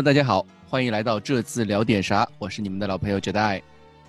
[0.00, 3.60] Hello，大家好，欢迎来到这次聊点啥，我是你们的老朋友 Jedi。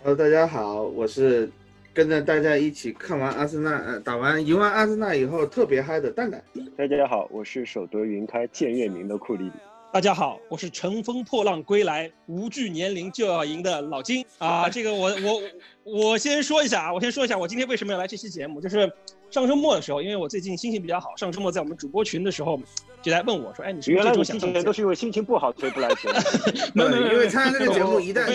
[0.02, 1.52] Hello，大家好，我是
[1.94, 6.42] 跟着大家一起看完阿森纳，呃，打完赢完阿森纳以后特别嗨的蛋蛋。
[6.78, 9.52] 大家好，我是守得云开见月明的库里里。
[9.94, 14.70] 大家好，我是乘风破浪归来，无惧年龄就要赢的老金啊！
[14.70, 15.42] 这个我我
[15.84, 18.90] 我先说一下啊，我先说一下，我今天为什么要来这期节目，就是
[19.30, 22.58] 上周末的时候，因为我最近心情比较好，上周末在我们主播群的时候，
[23.02, 24.54] 就来问我说，哎，你是原来你这周想上节目？
[24.54, 26.14] 之前都是因为心情不好所以不来节目，
[26.74, 28.28] 没有没有因为参加这个节目一旦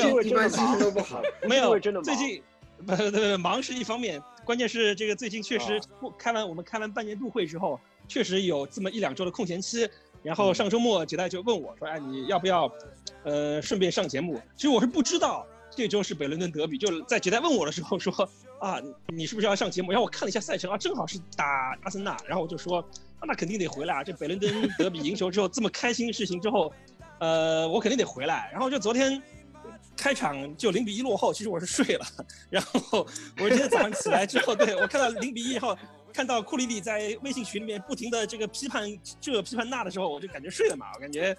[0.47, 1.23] 心情都不好。
[1.49, 2.43] 没有真的，最近
[2.85, 5.81] 不不不忙是一方面，关键是这个最近确实
[6.19, 9.89] 开完我们开完半年度会之后，确实有这么一两周的空闲期。
[10.23, 12.71] 然后上周末杰代就问我说：“哎，你要不要，
[13.25, 18.13] 呃，顺便上节目？”其实我是不知道这周是北伦敦德比，就在杰代问我的时候说
[18.61, 22.79] ：“啊，你是不是要上节目？”然后我看了一下赛程啊，正好是打阿森纳，然后我就说
[23.21, 24.05] ：“啊，那肯定得回来啊！
[24.05, 26.73] 这北伦敦德比赢球之后这么开心的事情之后，
[27.19, 29.23] 呃，我肯定得回来。”然后就昨天。
[29.99, 32.07] 开场就零比一落后，其实我是睡了，
[32.51, 33.07] 然后
[33.41, 35.77] 我今天早上起来之后，对我看到零比一以后，
[36.17, 38.89] 看到库里里在微信群里面不停的这个批判
[39.21, 41.37] 这批判那的时候，我就感觉睡了嘛，我感觉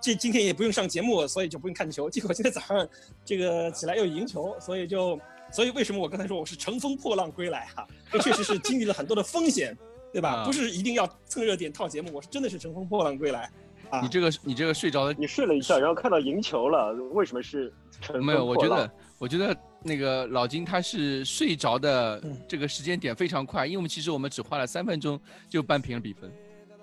[0.00, 2.08] 这今天也不用上节目，所以就不用看球。
[2.08, 2.88] 结果今天早上
[3.26, 5.20] 这个起来又赢球，所以就
[5.52, 7.86] 所以为什么我刚才说我是乘风破浪归来啊？
[8.10, 9.76] 这确实是经历了很多的风险，
[10.14, 10.30] 对吧？
[10.30, 13.50] 啊不是一定要蹭热点套节目，我是真的是乘风破浪归来。
[13.90, 17.70] 啊你这个你这个睡着了你睡了一下，然后看到赢球了，为什么是
[18.14, 18.42] 没有？
[18.42, 19.54] 我觉得我觉得
[19.86, 26.30] 那个老金他是睡着的嗯这个时间点非常快，因为我们其实我们只花了三分钟就扳平了比分，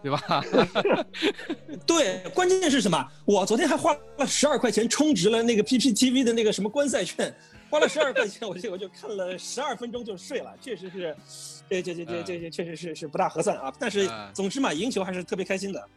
[0.01, 0.43] 对吧？
[1.85, 3.05] 对，关键是什么？
[3.25, 7.33] 我昨天还花了十二块钱充值了那个 PPTV 的那个什么观赛券，
[7.69, 11.15] 花了十二块钱，我这我就看了十二分钟就睡了，确实是，
[11.69, 13.73] 这这这这这这确实是是不大合算啊。
[13.79, 15.89] 但是嗯总之嘛，赢球还是特别开心的。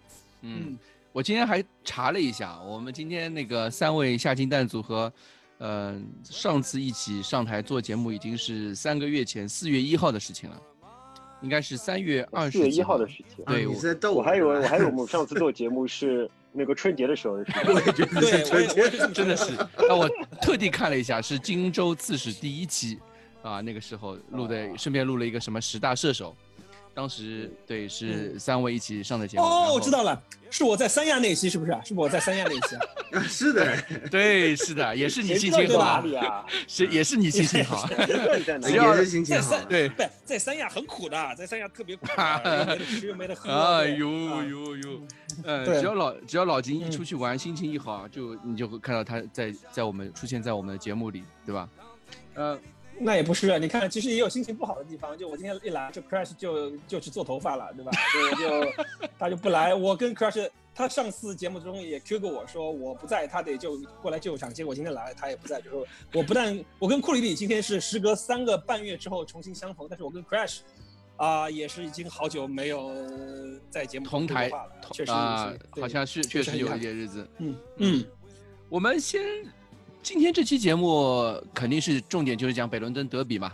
[0.43, 0.78] 嗯嗯，
[1.12, 5.12] 我今天还查了一下，我们今天那个三位下金蛋组合，
[5.59, 10.61] 呃，上次一起上台做节目已经是三个月前四月一号的事情了，
[11.41, 13.44] 应该是三月二十四月一号的事情。
[13.47, 17.62] 对啊你在逗我还以为我还以为我们上次做 节目是那个春节的时候的事情。
[17.72, 19.62] 我也觉得对，是我也我也是这么真的是得。
[19.89, 20.09] 啊，我
[20.43, 22.99] 特地看了一下，是荆州刺史第一期
[23.43, 26.37] 啊，那个时候录的，顺便录了一个什么十大射手，
[26.97, 29.45] 当时对是三位一起上的节目。
[29.45, 30.19] 哦，我知道了，
[30.51, 31.79] 是我在三亚那一期，是不是啊？
[31.84, 32.81] 是不是我在三亚那一期啊？
[33.12, 33.77] 啊是的，
[34.11, 36.03] 对，是的，也是你心情好？
[36.67, 37.87] 是也是你心情好。
[38.62, 39.69] 只要也是心情好在三。
[39.69, 45.01] 对不在三亚很苦的，在三亚特别苦没得吃又没得哎呦啊呦呦，
[45.45, 51.69] 呃，对只要老只要老金一嗯出去玩，心情一好，就你就会看到他在在我们出现在我们的节目里，对吧？
[52.35, 52.59] 呃，
[52.99, 55.17] 那也不是，啊你看，其实也有心情不好的地方。
[55.17, 57.93] 就我今天一来，就 Crash 就就去做头发了，对吧？
[58.12, 58.73] 就就
[59.19, 59.75] 他就不来。
[59.75, 64.53] 我跟 Crash，他上次节目中也 Q 过我说我不在，他得就过来救场。
[64.53, 65.77] 结果今天来他也不在，就是
[66.12, 70.61] 我不但我跟库里里今天是时隔三个半月之后重新相逢，但是我跟 Crash
[71.19, 72.93] 啊、也是已经好久没有
[73.71, 77.27] 在节目同台了，确实啊好像是确实有一确实很遗憾点日子。
[77.39, 78.05] 嗯嗯
[78.69, 79.23] 我们先，
[80.06, 83.53] 今天这期节目肯定是重点就是讲北伦敦德比嘛。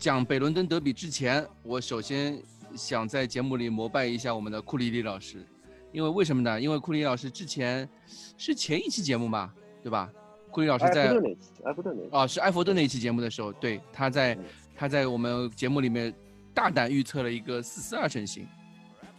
[0.00, 2.42] 讲北伦敦德比之前，我首先
[2.74, 5.46] 想在节目里膜拜一下我们的库里里老师，
[5.92, 6.60] 因为为什么呢？
[6.60, 7.88] 因为库里老师之前
[8.36, 9.48] 是前一期节目嘛，
[9.80, 10.10] 对吧？
[10.50, 12.08] 库里老师埃在弗顿埃弗顿那次。
[12.10, 14.44] 哦，是埃弗顿那一期节目的时候，对，他在嗯
[14.74, 16.12] 他在我们节目里面
[16.52, 18.44] 大胆预测了一个四四二阵型，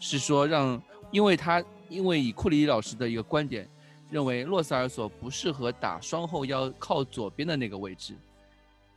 [0.01, 3.65] 是说让，因为他因为以库里老师的一个观点，
[4.11, 8.13] 认为洛塞尔索不适合打双后腰靠左边的那个位置，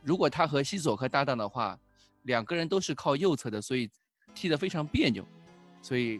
[0.03, 1.79] 如果他和西索科搭档的话，
[2.23, 3.89] 两个人都是靠右侧的，所以
[4.33, 5.25] 踢得非常别扭，
[5.81, 6.19] 所以，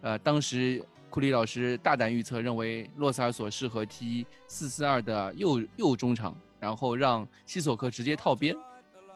[0.00, 8.56] 呃，当时库里老师大胆预测，认为洛塞尔索适合踢四四二的右右中场，然后让西索科直接套边，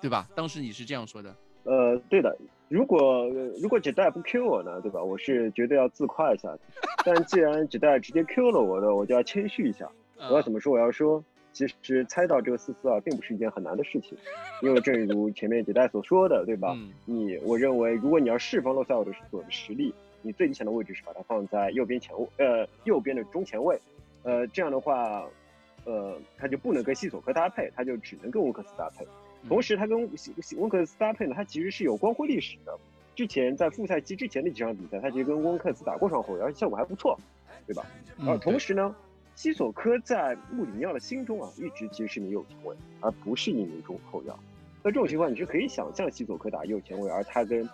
[0.01, 0.29] 对吧？
[0.37, 1.37] 当时你是这样说的。
[1.65, 2.39] 呃，对的。
[2.71, 3.29] 如果
[3.61, 5.03] 如果姐代不 Q 我呢，对吧？
[5.03, 6.61] 我是绝对要自夸一下的。
[7.05, 9.91] 但既然姐代直接 Q 了我的，我就要谦虚一下。
[10.17, 10.73] 我要怎么说？
[10.73, 14.17] 我要说，其实猜到这个四四二并不是一件很难的事情，
[14.63, 16.73] 因为正如前面姐代所说的，对吧？
[16.77, 19.93] 嗯你我认为，如果你要释放洛塞尔的所的实力，
[20.23, 23.77] 你最理想的位置是把它放在右边前卫，呃，右边的中前卫，
[24.23, 25.25] 呃，这样的话，
[25.85, 29.05] 呃，他就不能跟西索科搭配，他就只能跟乌克斯搭配。
[29.49, 29.99] 同时，他跟
[30.57, 32.79] 温克斯搭配呢，他其实是有光辉历史的。
[33.17, 37.19] 之前在复赛期之前的几场比赛，他其实跟温克斯打过双后腰，而且效果还不错，
[37.67, 37.85] 对吧？
[38.19, 38.95] 呃，嗯同时呢，
[39.35, 44.39] 西索科在穆里尼奥的心中啊，一直其实是名右前卫，而不是一名中后腰。
[44.83, 47.69] 那这种情况你是可以想象西索科打右前卫，而他跟，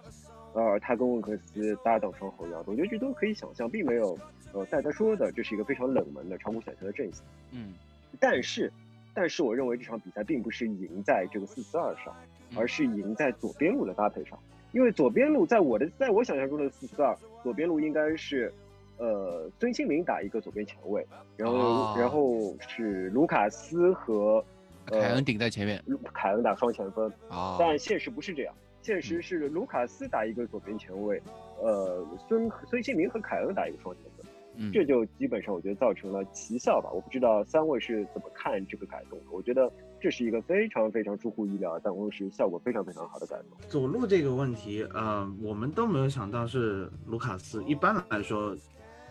[0.54, 4.18] 呃，他跟温克斯搭档双后腰的，我觉得这都可以想象，并没有，
[4.52, 7.22] 呃，大家说的这是一个非常冷门的、超乎想象的阵型。
[7.52, 7.74] 嗯，
[8.18, 8.72] 但是，
[9.16, 12.14] 但是我认为这场比赛并不是赢在这个四四二上，
[12.54, 14.38] 而是赢在左边路的搭配上，
[14.72, 18.52] 因为左边路在我的在我想象中的四四二，左边路应该是。
[18.98, 24.42] 呃，孙兴民打一个左边前卫，然后然后是卢卡斯和
[24.86, 25.84] 凯恩顶在前面，
[26.14, 27.58] 凯恩打双前锋啊。
[27.58, 31.20] 但现实不是这样，现实是卢卡斯打一个左边前卫，
[31.60, 34.15] 呃，孙孙兴民和凯恩打一个双前锋，
[34.56, 36.90] 嗯，这就基本上我觉得造成了奇效吧。
[36.92, 39.26] 我不知道三位是怎么看这个改动的？
[39.30, 39.70] 我觉得
[40.00, 43.58] 这是一个非常非常出乎意料，但同时效果非常非常好的改动。
[43.68, 47.62] 走路这个问题，呃，我们都没有想到是卢卡斯。
[47.64, 48.56] 一般来说。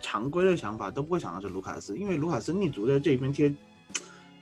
[0.01, 3.51] 常规的想法都不会想到是卢卡斯，因为卢卡斯立足的这一边贴，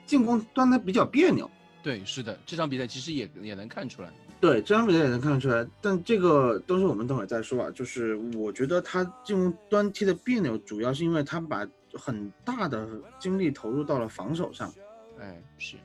[0.03, 1.49] 进攻端的比较别扭。
[1.83, 4.09] 对，是的，这场比赛其实也也能看出来。
[4.43, 7.71] 对，这场比赛也能看得出来，但这个都是我们等会再说啊。
[7.71, 12.85] 就是我觉得他进攻端踢的别扭，主要是因为他把很大的
[13.17, 14.69] 精力投入到了防守上。
[15.17, 15.77] 哎，是。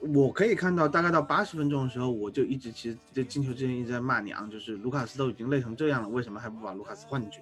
[0.00, 7.40] 我可以看到，大概到八十分钟的时候，我就一直其实在进球之前一直在骂娘，就是卢卡斯都已经累成这样了，为什么还不把卢卡斯换进去？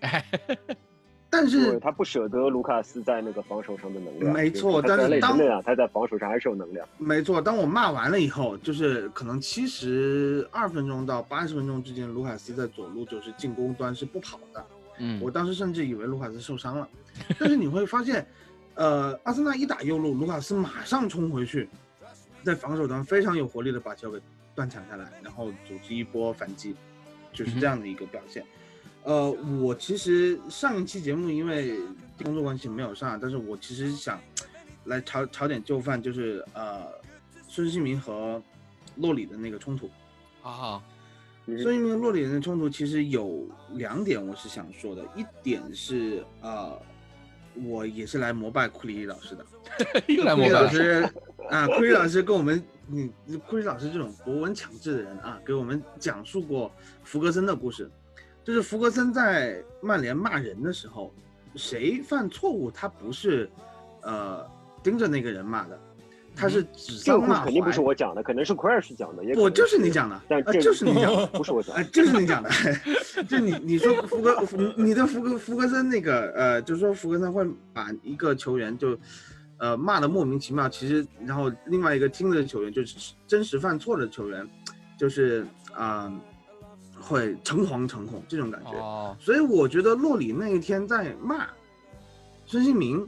[1.30, 4.80] 但是他不舍得卢卡斯在那个防守上的能量，没错。
[4.80, 7.40] 但是当他在防守上还是有能量，没错。
[7.40, 14.66] 当我骂完了以后，就是可能七十二分钟到八十分钟之间，卢卡斯在左路就是进攻端是不跑的。
[15.00, 16.88] 嗯，我当时甚至以为卢卡斯受伤了。
[17.38, 18.26] 但是你会发现，
[18.74, 21.68] 呃，阿森纳一打右路，卢卡斯马上冲回去，
[22.42, 24.18] 在防守端非常有活力的把球给
[24.54, 26.74] 断抢下来，然后组织一波反击，
[27.34, 28.42] 就是这样的一个表现。
[29.08, 29.30] 呃，
[29.62, 31.78] 我其实上一期节目因为
[32.22, 34.20] 工作关系没有上，但是我其实想
[34.84, 36.84] 来炒炒点旧饭，就是呃，
[37.48, 38.42] 孙兴民和
[38.96, 39.88] 洛里的那个冲突。
[40.42, 40.82] 啊。
[41.46, 46.78] 孙兴民和洛里的冲突其实有两点我是想说的，一点是呃，
[47.64, 49.46] 我也是来膜拜库里老师的，
[50.06, 51.10] 又来膜拜老师
[51.48, 53.10] 啊，库里老师跟我们，嗯，
[53.46, 56.70] 库里老师这种博闻强志的人啊，给我们讲述过
[57.02, 57.90] 福格森的故事。
[58.48, 61.12] 就是福格森在曼联骂人的时候，
[61.54, 63.46] 谁犯错误，他不是，
[64.00, 64.42] 呃，
[64.82, 65.78] 盯着那个人骂的，
[66.34, 67.44] 他是指桑骂槐。
[67.44, 72.48] 肯定不是我讲的，可能是奎尔是讲的，也我就是你讲的，但就是你讲的，不是我讲，哎，就是你讲的，
[73.28, 74.42] 就你你说福格，
[74.78, 78.98] 你的福格福格森那个，呃，就是说福格森会把一个球员就，
[79.58, 84.48] 呃，骂的莫名其妙，其实然后另外一个听的球员就是真实犯错的球员，
[84.98, 86.10] 就是啊。
[87.00, 91.48] 会诚惶诚恐这种感觉，所以我觉得洛里那一天在骂
[92.46, 93.06] 孙兴民，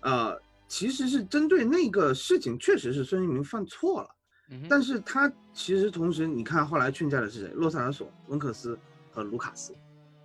[0.00, 4.08] 呃，其实是针对那个事情，确实是孙兴民犯错了，
[4.68, 7.52] 但是他其实同时，你看后来劝架的是谁？
[7.54, 8.78] 洛萨尔索、温克斯
[9.10, 9.74] 和卢卡斯，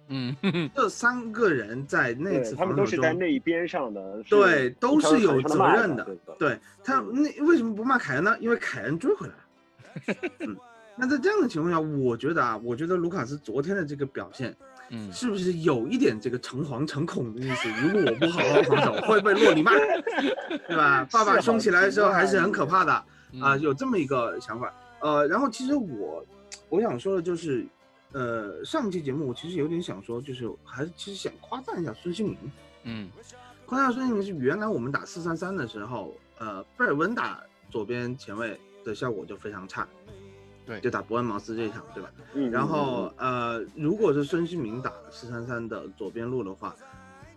[0.07, 0.35] 嗯，
[0.75, 6.05] 这三个人在那次他们都是在那一边上的，对，都是有责任的，
[6.39, 8.37] 对他那为什么不骂凯恩呢？
[8.39, 9.39] 因为凯恩追回来了。
[10.99, 14.55] 那在这样的情况下，我觉得啊，我觉得卢卡斯昨天的这个表现，
[14.89, 17.69] 嗯，是不是有一点这个诚惶诚恐的意思？
[17.81, 19.71] 如果我不好好防守，会被洛里骂，
[20.67, 21.07] 对吧？
[21.11, 22.91] 爸爸凶起来的时候还是很可怕的
[23.39, 24.73] 啊，有这么一个想法。
[24.99, 26.25] 呃，然后其实我
[26.69, 27.63] 我想说的就是，
[28.13, 32.37] 呃，上期节目我其实有点想说，就是还是其实想夸赞一下孙兴民，
[32.85, 33.09] 嗯，
[33.67, 37.39] 夸赞孙兴民是原来我们打四三三的时候，呃，贝尔温打
[37.69, 39.87] 左边前卫的效果就非常差。
[40.67, 42.11] 对，就打伯恩茅斯这一场，对吧？
[42.33, 42.51] 嗯。
[42.51, 46.75] 然后呃，如果是孙兴民打四三三的左边路的话，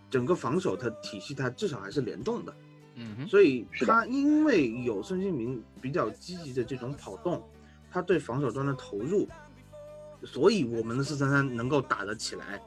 [0.09, 2.53] 整个防守它体系它至少还是联动的。
[2.95, 3.25] 嗯。
[3.25, 7.41] 所以他因为有孙兴民比较积极的这种跑动，
[7.89, 9.25] 他对防守端的投入，
[10.25, 12.61] 所以我们的四三三能够打得起来。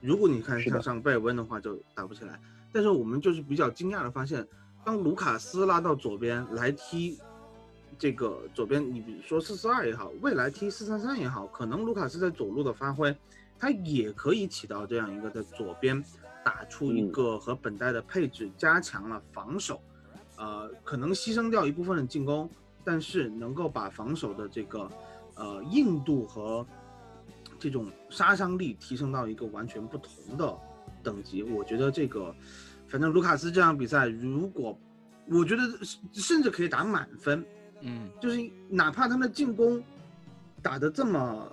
[0.00, 2.40] 如果你看像上贝尔温的话，就打不起来。
[2.72, 4.46] 但是我们就是比较惊讶的发现，
[4.86, 7.18] 当卢卡斯拉到左边来踢。
[7.98, 13.14] 这个左边，你比如说四四二也好，未来踢四三三也好，可能卢卡斯在左路的发挥，
[13.58, 16.00] 他也可以起到这样一个在左边
[16.44, 19.82] 打出一个和本代的配置，加强了防守，
[20.36, 22.48] 呃，可能牺牲掉一部分的进攻，
[22.84, 24.88] 但是能够把防守的这个
[25.34, 26.64] 呃硬度和
[27.58, 30.56] 这种杀伤力提升到一个完全不同的
[31.02, 31.42] 等级。
[31.42, 32.32] 我觉得这个，
[32.86, 34.78] 反正卢卡斯这场比赛，如果
[35.26, 35.62] 我觉得
[36.12, 37.44] 甚至可以打满分。
[37.80, 39.82] 嗯，就是哪怕他们的进攻
[40.62, 41.50] 打得这么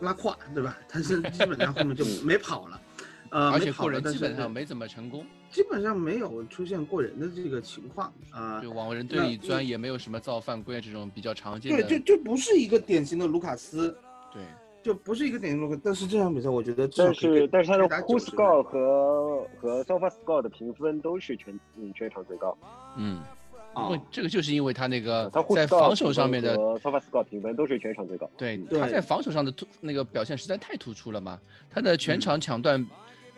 [0.00, 0.78] 拉胯，对吧？
[0.92, 2.80] 但是基本上后面就没跑了，
[3.30, 5.24] 呃，而且过人基本上没怎么成功。
[5.50, 8.58] 基本上没有出现过人的这个情况啊。
[8.62, 13.94] 就往人堆里钻，也没有什么造犯规这种比较常见的对，就就不是一个典型的卢卡斯，
[14.32, 14.42] 对
[14.82, 15.80] 就不是一个典型的卢卡。
[15.84, 22.56] 但是这场比赛，我觉得但是但是他的 Who Score 和和 Sofa Score 的评分都是全嗯全场最高。
[22.96, 23.28] 嗯，啊
[23.76, 28.28] 因为这个就是因为他那个在防守上面的，和 Sofa Score 评分都是全场最高。
[28.36, 31.38] 对对他在防守上的突那个表现实在太突出了嘛，
[31.70, 32.86] 他的全嗯场抢断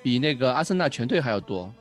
[0.03, 1.73] 比那个阿森纳全队还要多。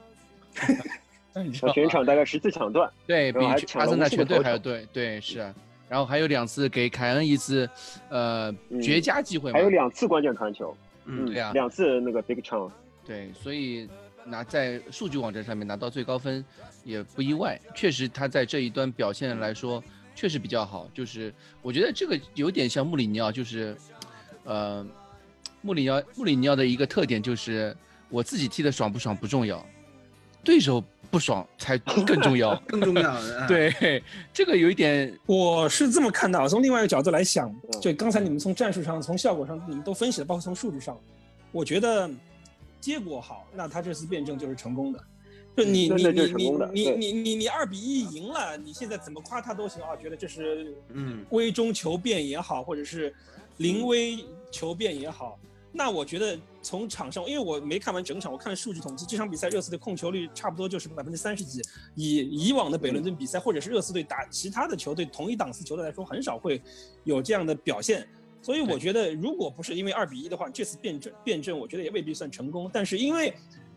[1.74, 3.40] 全场大概十次抢断，对比
[3.74, 5.52] 阿森纳全队还要多对对是啊，
[5.90, 7.68] 然后还有两次给凯恩一次
[8.10, 12.70] 呃嗯绝佳机会嘛还，有两次关键传球，嗯对啊两次那个 big chance。
[13.04, 13.90] 对，所以
[14.26, 16.44] 拿在数据网站上面拿到最高分
[16.84, 17.60] 也不意外。
[17.76, 19.84] 确实，他在这一端表现来说
[20.16, 20.90] 确实比较好。
[20.94, 23.76] 就是我觉得这个有点像穆里尼奥，就是
[24.44, 24.86] 呃，
[25.62, 27.76] 穆里尼奥穆里尼奥的一个特点就是
[28.10, 29.66] 我自己踢的爽不爽不重要，
[30.44, 32.56] 对手不爽才更重要。
[32.68, 33.12] 更重要。
[33.14, 34.04] 啊，对，
[34.34, 40.98] 这个有一点我是这么看到，从另外一个角度来想，嗯就刚才你们从战术上、从效果上你们都分析了，包括从数据上，
[41.52, 42.10] 我觉得
[42.84, 45.02] 结果好，那他这次辩证就是成功的。
[45.56, 53.16] 就你你你你成功的对你你你你二比一赢了，你现在怎么夸他都行啊，觉得这是嗯危中求变也好，或者是
[53.56, 55.40] 临危求变也好。
[55.72, 61.62] 那我觉得从场上，因为我没看完整场，我看了数据统计，这场比赛热刺的控球率差不多就是百分之三十几。
[61.96, 66.62] 以以往的北伦敦比赛，或者是热刺队打其他的球队同一档次球队来说，很少会
[67.06, 68.06] 有这样的表现。
[68.44, 72.70] 所以我觉得，如果不是因为二比一的话，这次辩证辩证，我觉得也未必算成功。
[72.72, 73.34] 但是因为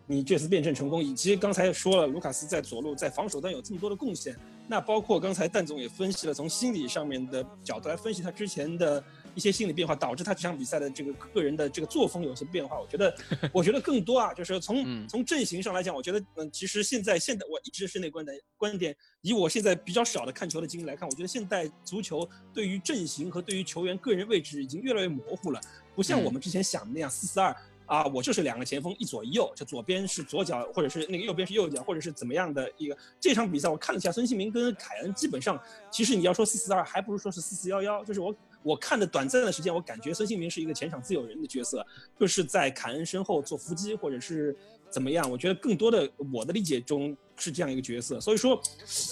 [0.06, 9.02] 你这次辩证成功，以及刚才说了，卢卡斯在左路在防守端有这么多的贡献，那包括刚才蛋总也分析了，从心理上面的角度来分析他之前的
[9.36, 12.80] 一些心理变化，导致他这场比赛的这个个人的这个作风有些变化。
[12.80, 13.14] 我觉得，
[13.52, 25.60] 我觉得更多啊，就是从、嗯从阵型上来讲，我觉得嗯，其实现在现在我一直是那观点观点，以我现在比较少的看球的经历来看，我觉得现代足球对于阵型和对于球员个人位置已经越来越模糊了，
[25.94, 27.54] 不像嗯我们之前想的那样四四二。
[27.86, 32.98] 啊，我就是两个前锋，一左一右，就左边是左脚，或者是那个右边是右脚，或者是怎么样的一个。
[33.20, 35.56] 这场比赛我看了一下，孙兴民跟凯恩基本上，
[35.88, 38.04] 其实你要说四四二，还不如说是四四幺幺。
[38.04, 38.34] 就是我
[38.66, 41.86] 我看的短暂的时间，我感觉孙兴民是一个前场自由人的角色，
[42.18, 44.56] 就是在凯恩身后做伏击，或者是
[44.90, 45.30] 怎么样。
[45.30, 48.20] 我觉得更多的我的理解中是这样一个角色。
[48.20, 48.60] 所以说，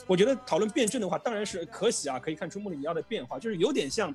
[0.09, 4.13] 我觉得讨论辩证的话，当然是可喜啊，可以看出穆里尼奥的变化，就是有点像。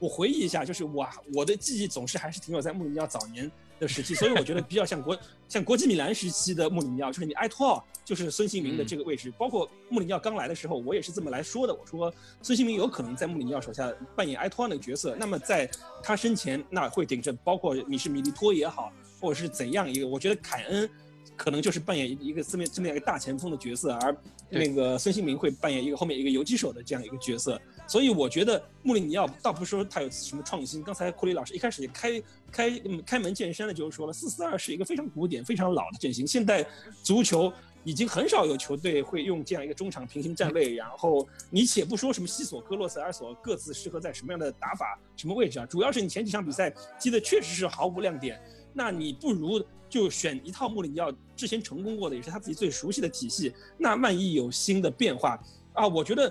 [0.00, 1.04] 我回忆一下，就是我
[1.34, 5.18] 我的记忆总是还是停留在穆里尼奥早年的时期，所以我觉得比较像国
[5.48, 15.68] 像国际米兰时期的穆里尼奥，就是你埃托奥就是孙兴民的这个位置，包括穆里尼奥刚来的时候，我也是这么来说的，我说孙兴民有可能在穆里尼奥手下扮演埃托奥那个角色，那么在
[16.02, 20.88] 他身前那会顶着包括米是米利托也好，或者是怎样一个，我觉得凯恩
[21.36, 24.16] 可能就是扮演一个这么这么样一个大前锋的角色，而
[24.50, 27.60] 那个孙兴民会扮演一个后面一个游击手的这样一个角色。
[27.88, 36.64] 所以我觉得穆里尼奥倒不是说他有什么创新，刚才库里老师一开始也开开嗯开门见山的就是说了，四四二是一个非常古典、非常老的阵型，现代
[37.02, 37.50] 足球
[37.84, 48.38] 已经很少有球队会用这样一个中场平行站位，然后你且不说什么西索科、洛塞尔索各自适合在什么样的打法、什么位置啊，主要是你前几场比赛踢的确实是毫无亮点，
[48.74, 55.42] 那你不如就选一套穆里尼奥之前成功过的，也是他自己最熟悉的体系，那万一有新的变化
[55.72, 56.30] 啊，我觉得。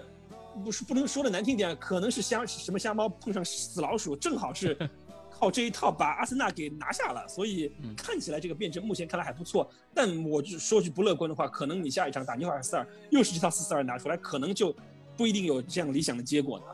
[0.57, 4.77] 不是不能说的难听点，可能是瞎什么瞎猫碰上死老鼠，正好是
[5.29, 9.69] 靠这一套把阿森纳给拿下了，所以嗯看起来这个辩证目前看来还不错。
[9.93, 14.75] 但我就说句不乐观的话，可能你下一场打纽卡斯尔又是这套四四二拿出来，可能就
[15.15, 16.65] 不一定有这样理想的结果呢。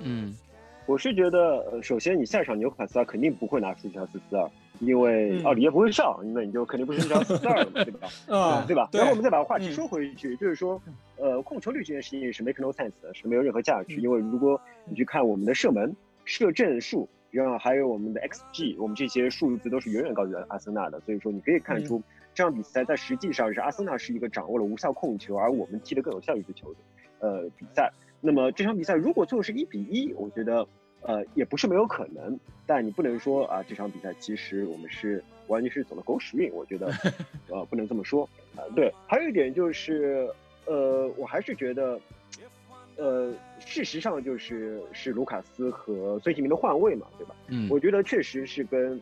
[0.00, 0.36] 嗯
[0.86, 1.38] 我是觉得，
[1.72, 4.48] 呃首先你下一场纽卡斯尔肯定不会拿出这套四四二，
[4.80, 8.08] 因为嗯奥里耶不会上，那你就肯定不是这条四四二了 嘛，对吧？
[8.28, 8.88] 啊对吧？
[8.92, 10.80] 然后我们再把话题嗯说回去，就是说，
[11.16, 13.96] 呃，控球率这件事情是 make no sense 的，是没有任何价值。
[13.96, 21.00] 嗯因为如果你去看我们的射门、射正数，然后还有我们的 xG，我们这些数字都是远远高于阿森纳的。
[21.00, 22.02] 所以说，你可以看出
[22.34, 26.76] 这场比赛在实际上是阿森纳是一个掌握了无效控球，而我们踢得更有效率的球队。
[27.18, 27.90] 呃，比赛。
[28.20, 30.66] 那么这场比赛如果最后是一比一，我觉得
[31.02, 36.92] 呃也不是没有可能，但你不能说啊这场比赛其实我们是完全是走了狗屎运，我觉得
[37.48, 40.28] 呃不能这么说啊、对，还有一点就是
[40.64, 42.00] 呃我还是觉得
[42.96, 47.34] 呃事实上就是是卢卡斯和孙兴民的换位嘛，对吧？
[47.48, 49.00] 嗯我觉得确实是跟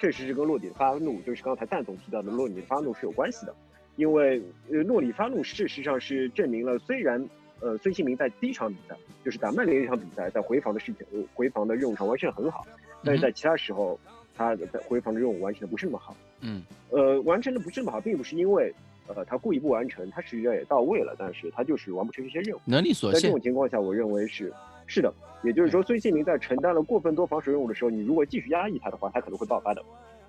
[0.00, 3.54] 确实是跟洛里的发怒，就是刚才蛋总提到的洛里的发怒是有关系的，
[3.96, 4.42] 因为
[4.72, 7.24] 呃洛里发怒事实上是证明了虽然。
[7.60, 12.66] 呃，孙兴民在第一场比赛，就是打曼联那场比赛，在回防的事情，呃回防的任务上完成的很好，
[13.04, 13.98] 但是在其他时候，
[14.36, 16.16] 他在回防的任务完成的不是那么好。
[16.40, 18.72] 嗯呃，完成的不是那么好，并不是因为
[19.08, 22.60] 呃，他故意不完成，他实际上也到位了，但是他就是完不成这些任务。
[22.64, 23.40] 能力所限在这种。
[23.40, 24.52] 情况下，我认为是
[24.86, 25.12] 是的，
[25.42, 29.82] 也就是说，孙兴民在承担了过分多防守任务的时候，你如果继续压抑他的话，他可能会爆发的，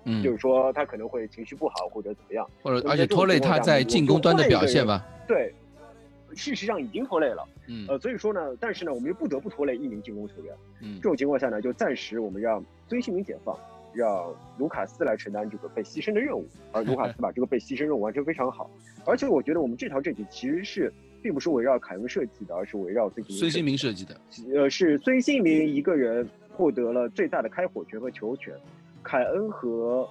[0.04, 2.48] 嗯就，是说他可能会情绪不好或者怎么样。
[2.62, 5.06] 或者而且拖累他在进攻端的表现吧。
[5.28, 5.54] 对，
[6.34, 7.46] 事实上已经拖累了。
[7.68, 10.54] 嗯呃，所以说呢，但是呢，我们又不得不拖累一名进攻球员。
[10.80, 13.56] 嗯这种情况下呢，就暂时我们让孙兴民解放，
[13.92, 18.70] 让卢卡斯来承担这个被牺牲的任务，而卢卡斯把这个被牺牲任务完成非常好。
[19.06, 24.20] 而且我觉得我们这套阵型其实是并不是围绕凯恩设计的，而是围绕孙兴民孙兴民设设计的。
[24.30, 24.60] 计的。
[24.60, 28.54] 呃，是孙兴民一个人获得了最大的开火权和球权，
[29.02, 30.08] 凯恩和。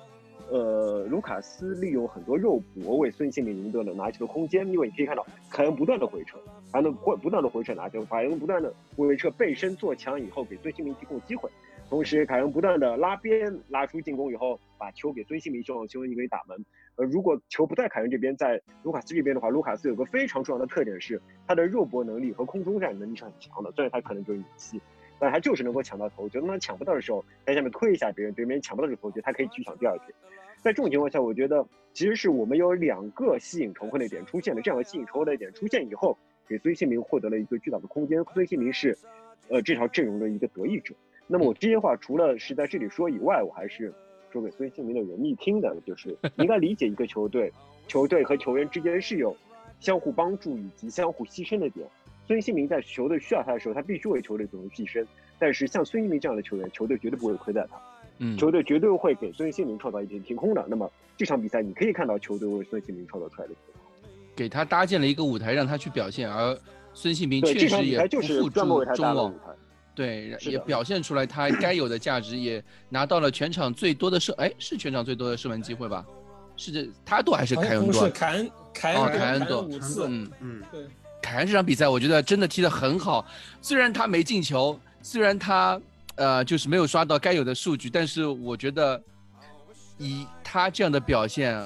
[0.51, 6.39] 呃，卢卡斯利用很多肉搏为孙兴民赢得了拿球的空间，因为你可以看到凯恩不断的回撤，
[6.73, 11.49] 还能不不断的回撤拿球，凯恩不断的回撤背身做墙以后给孙兴民提供机会，
[11.87, 16.65] 同时凯恩不断的拉边拉出进攻以后，把球给孙兴民，希望孙兴民可以打门。
[16.95, 24.81] 呃，如果球不在凯恩这边，在卢卡斯这边的话，卢卡斯有个非常重要的特点是他的肉搏能力和空中战能力是很强的，虽然他可能只有一米七。
[25.21, 30.05] 但他就是能够抢到头球，当他抢不到的时候，在下面推一下别人，对面抢不到这个头球，他可以去抢第二球。
[30.61, 38.23] 在这种情况下，我觉得其实是我们有两个吸引仇恨的点出现了，这样的吸引仇恨的点出现以后，给孙兴民获得了一个巨大的空间。
[38.33, 38.97] 孙兴民是，
[39.49, 40.93] 呃，这条阵容的一个得益者。
[41.27, 43.93] 那么我这些话除了是在这里说以外，我还是
[44.31, 47.51] 说给孙兴民的人密听的，就是 应该理解一个球队，
[47.87, 49.35] 球队和球员之间是有
[49.79, 51.87] 相互帮助以及相互牺牲的点。
[52.27, 55.05] 孙兴民在球队需要他的时候，他必须为球队做出牺牲。
[55.39, 57.79] 但是像孙兴民这样的球员，球队绝对不会亏待他。
[58.19, 60.63] 嗯，球队绝对会给孙兴民创造一片天空的。
[60.69, 63.81] 那么这场比赛，你可以看到球队为孙兴民创造出来的天空。
[64.35, 66.57] 给他搭建了一个舞台，让他去表现，而
[66.93, 69.51] 孙兴民，确实也不负专门为他众众望搭了舞，台。
[69.95, 76.05] 对，也表现出来他该有的价值，也拿到了全场最多的射，哎，是全场最多的射门机会吧？
[76.55, 78.09] 是这他多还是凯恩多？
[78.09, 80.85] 凯恩，凯哦恩凯恩多五次，嗯，嗯，对，
[81.21, 83.25] 凯恩这场比赛我觉得真的踢得很好，
[83.61, 85.79] 虽然他没进球，虽然他
[86.19, 89.01] 呃就是没有刷到该有的数据，但是我觉得
[89.97, 91.65] 以他这样的表现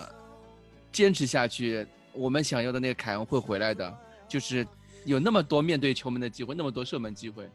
[0.92, 3.92] 坚持下去，我们想要的那个凯恩会回来的，
[4.28, 4.66] 就是
[5.06, 7.50] 有那么多面对球门的机会，那么多射门机会。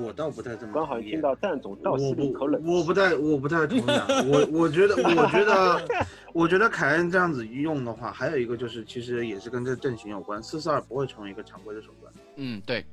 [0.00, 4.06] 我倒不太这么刚好听到蛋总倒吸一口冷不，我不太，我不太同意啊。
[4.26, 10.42] 我我觉得，我觉得，我觉得凯恩这样子用的话，还有一个就是，其实也是跟这个阵型有关。
[10.42, 12.84] 四四二不会成为一个常规的手段，嗯，对，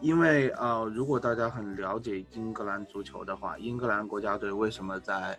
[0.00, 5.38] 因为呃，如果大家很了解英格兰足球的话，英格兰国家队为什么在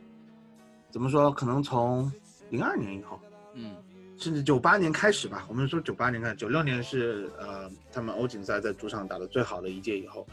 [0.90, 2.12] 怎么说，可能从
[2.50, 3.20] 零二年以后，
[3.54, 3.76] 嗯
[4.18, 10.28] 甚至九八年开始吧，我们说九八年开始，九六年是呃他们欧锦赛在主场打的最好的一届以后，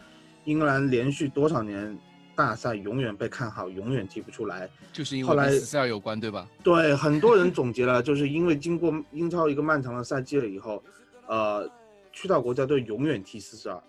[0.45, 1.99] 英格兰连续多少年
[2.37, 4.69] 大赛永远被看好，永远踢不出来。
[4.93, 6.47] 就是因后来为跟四四二有关，对吧？
[6.63, 10.83] 对，很多人总结了，就是因为经过英超一个漫长的赛季了以后，
[11.27, 11.67] 呃，
[12.13, 13.83] 去到国家队永远踢四四二，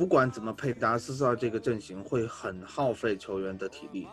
[0.00, 4.08] 不管怎么配搭，四四二这个阵型会很耗费球员的体力。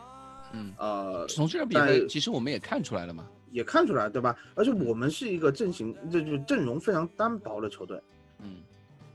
[0.52, 3.26] 嗯，呃，从这场比赛其实我们也看出来了嘛。
[3.52, 4.38] 也看出来，对吧？
[4.54, 7.98] 而且我们是一个阵型，这就阵容非常单薄的球队。
[8.40, 8.58] 嗯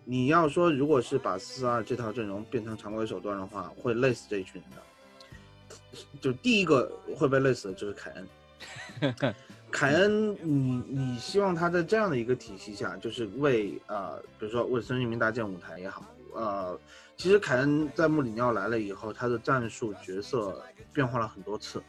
[0.06, 5.98] 你要说，如果是把四二这套阵容变成常规手段的话，会累死这一群人的。
[6.22, 9.34] 就第一个会被累死的就是凯恩。
[9.70, 16.04] 凯恩，你你希望他在这样的一个体系下，就是为呃，比如说为孙兴民搭建舞台也好，
[16.34, 16.78] 呃，
[17.16, 21.82] 其实凯恩在穆里尼奥来了以后，他的战术角色变化了很多次。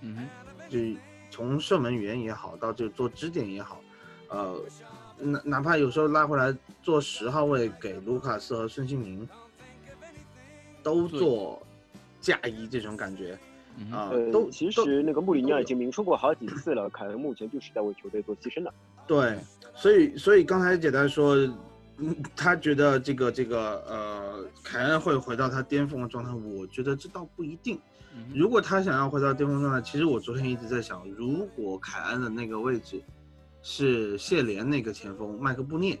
[0.00, 0.78] 嗯哼，就
[1.30, 3.80] 从射门员也好，到这个做支点也好，
[4.28, 4.60] 呃，
[5.18, 9.28] 哪哪怕有时候拉回来做十号位给卢卡斯和孙兴民，
[10.82, 11.60] 都做
[12.20, 13.38] 嫁衣这种感觉
[13.92, 18.72] 啊、呃都，其实那个穆里尼奥已经明说过好几次了，凯恩目前就是在为球队做牺牲的。
[19.06, 19.38] 对，
[19.74, 21.36] 所以所以刚才简单说，
[22.00, 27.78] 嗯，他觉得这个这个呃，凯恩会回到他巅峰的状态，我觉得这倒不一定。
[28.34, 33.00] 如果他想要回到巅峰状态，其实我昨天一直在想，如果凯恩的那个位置
[33.62, 35.96] 是谢联那个前锋麦克布涅，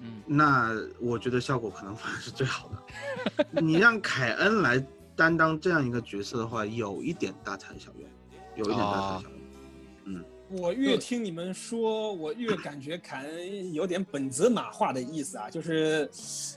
[0.00, 3.60] 嗯那我觉得效果可能反而是最好的。
[3.60, 8.08] 你让凯恩来担当这样一个角色的话，有一点大材小用，
[8.56, 10.24] 有一点大材小用。
[10.58, 16.08] 我越听你们说，我越感觉凯恩有点本泽马化的意思啊，就是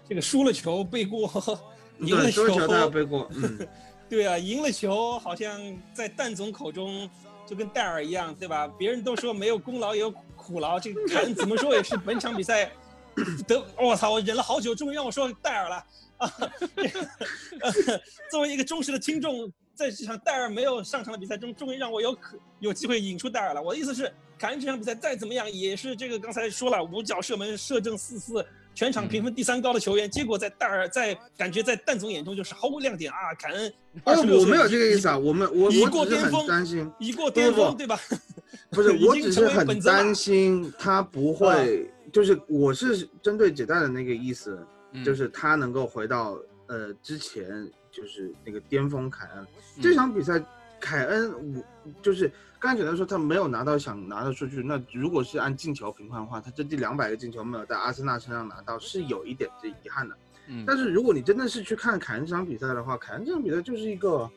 [0.08, 1.30] 这个输了球背锅，
[2.00, 3.68] 赢了，球背锅，嗯，
[4.10, 5.60] 对啊，赢了球好像
[5.94, 7.10] 在蛋总口中
[7.46, 8.68] 就跟戴尔一样，对吧？
[8.78, 12.72] 别人都说没有功劳也有苦劳，这个凯恩怎么说也是本场比赛
[13.48, 15.86] 得，我操，我忍了好久，终于让我说戴尔了
[16.18, 16.32] 啊！
[18.30, 23.62] 作为一个忠实的听众，在这场戴尔没有上场的比赛中，终于让我有可有机会引出戴尔了。
[23.62, 30.10] 我的意思是，凯恩这场比赛再怎么样，也是这个刚才说了，五脚射门射正四四，全场评分第三高的球员。
[30.10, 33.36] 结果在戴尔在感觉在蛋总眼中就是毫无亮点啊！
[33.38, 33.72] 凯恩
[34.04, 38.00] 哦，26我没有这个意思啊，我们我已我只是很过巅峰担心，已过巅峰，对吧？
[38.72, 44.60] 不是， 已我经成为只是很担心他不会，就是我是针对解带的那个意思，
[44.94, 46.36] 嗯就是他能够回到
[46.68, 49.44] 呃之前就是那个巅峰凯恩。
[49.44, 50.40] 嗯这场比赛，
[50.80, 51.64] 凯恩我
[52.04, 60.16] 就是刚才简单说他没有拿到想拿的数据，那如果是按进球评判的话，他这第两百个进球没有在阿森纳身上拿到，是有一点这遗憾的。
[60.50, 64.30] 嗯但是如果你真的是去看凯恩这场比赛的话，凯恩这场比赛就是一个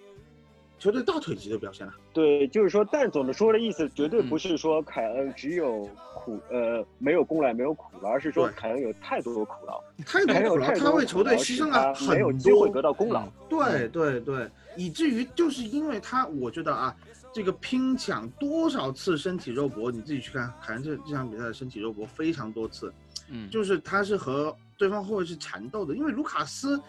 [0.81, 1.93] 球队大腿级的表现了。
[2.13, 13.29] 对，就是说蛋总的说的意思，绝对不嗯是说凯恩只有苦，呃，没有功劳没有苦劳，而是说凯恩有太多的苦劳，太多苦劳，他为球队牺牲了很没有机会多得到功劳。
[13.47, 16.97] 对对对，以至于就是因为他，我觉得啊，
[17.31, 22.91] 这个拼抢多少次身体肉搏，你自己去看，凯恩这这场比赛的身体肉搏非常多次，
[23.29, 23.51] 嗯。
[23.51, 26.81] 就是他是和对方后卫是缠斗的，因为卢卡斯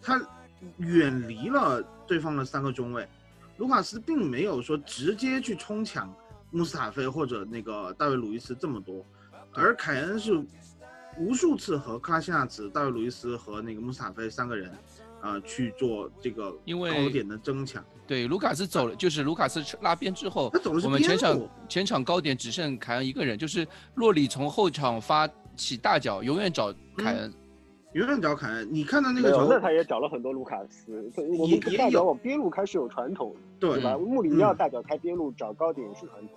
[0.00, 0.20] 他
[0.76, 3.08] 远离了对方的三个中卫，
[3.60, 6.10] 卢卡斯并没有说直接去冲抢
[6.50, 9.04] 穆斯塔菲或者那个大卫鲁伊斯这么多，
[9.52, 10.42] 而凯恩是
[11.18, 14.72] 无数次和克拉西纳茨、大卫鲁伊斯和那个穆斯塔菲三个人，
[15.20, 17.84] 啊、去做这个因为高点的争抢。
[18.06, 27.30] 对，卢卡斯走了，就是卢卡斯拉边之后他走的，是我们前场前场高点只剩凯恩一个人，就是洛里从后场发起大脚，永远找凯恩。
[27.92, 31.10] 永远找凯恩，你看到那，个球，那他也找了很多卢卡斯。
[31.16, 33.94] 我们也也有大脚往边路开是有传统，对对吧？
[33.94, 36.36] 嗯穆里尼奥嗯大脚开边路找高点是传统。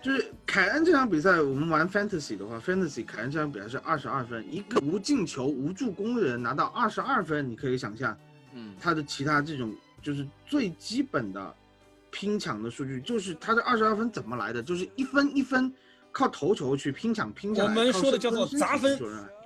[0.00, 8.16] 就是凯恩这场比赛，我们玩 fantasy 的话，fantasy 凯恩这场比赛是二十二分，一个无进球、无助攻的人拿到二十二分，你可以想象
[8.54, 11.54] 嗯，他的其他这种就是最基本的
[12.10, 14.62] 拼抢的数据，就是他的二十二分怎么来的？
[14.62, 15.72] 就是一分一分
[16.12, 17.68] 靠头球去拼抢拼下来。
[17.70, 18.98] 我们靠说的叫做身体砸分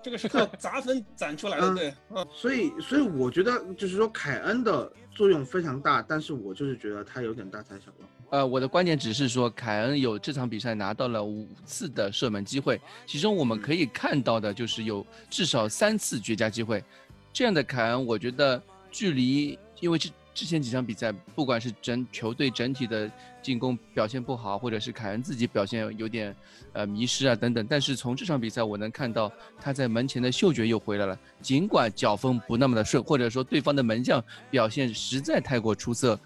[0.02, 8.08] 这个是靠 砸分攒出来的，嗯对，嗯，所以，所以我觉得就是说凯恩的作用非常大，但是我就是觉得他有点大材小用。
[8.30, 16.84] 呃，我的观点只是说，凯恩有这场比赛拿到了五次的射门机会，其中我们可以看到的就是有至少三次绝佳机会。
[17.32, 23.11] 这样的凯恩，我觉得距离，因为之之前几场比赛，不管是整球队整体的
[23.42, 26.33] 进攻表现不好，或者是凯恩自己表现有点
[26.74, 36.16] 呃迷失啊等等，但是从这场比赛我能看到他在门前的嗅觉又回来了，尽管脚风不那么的顺，或者说对方的门将表现实在太过出色。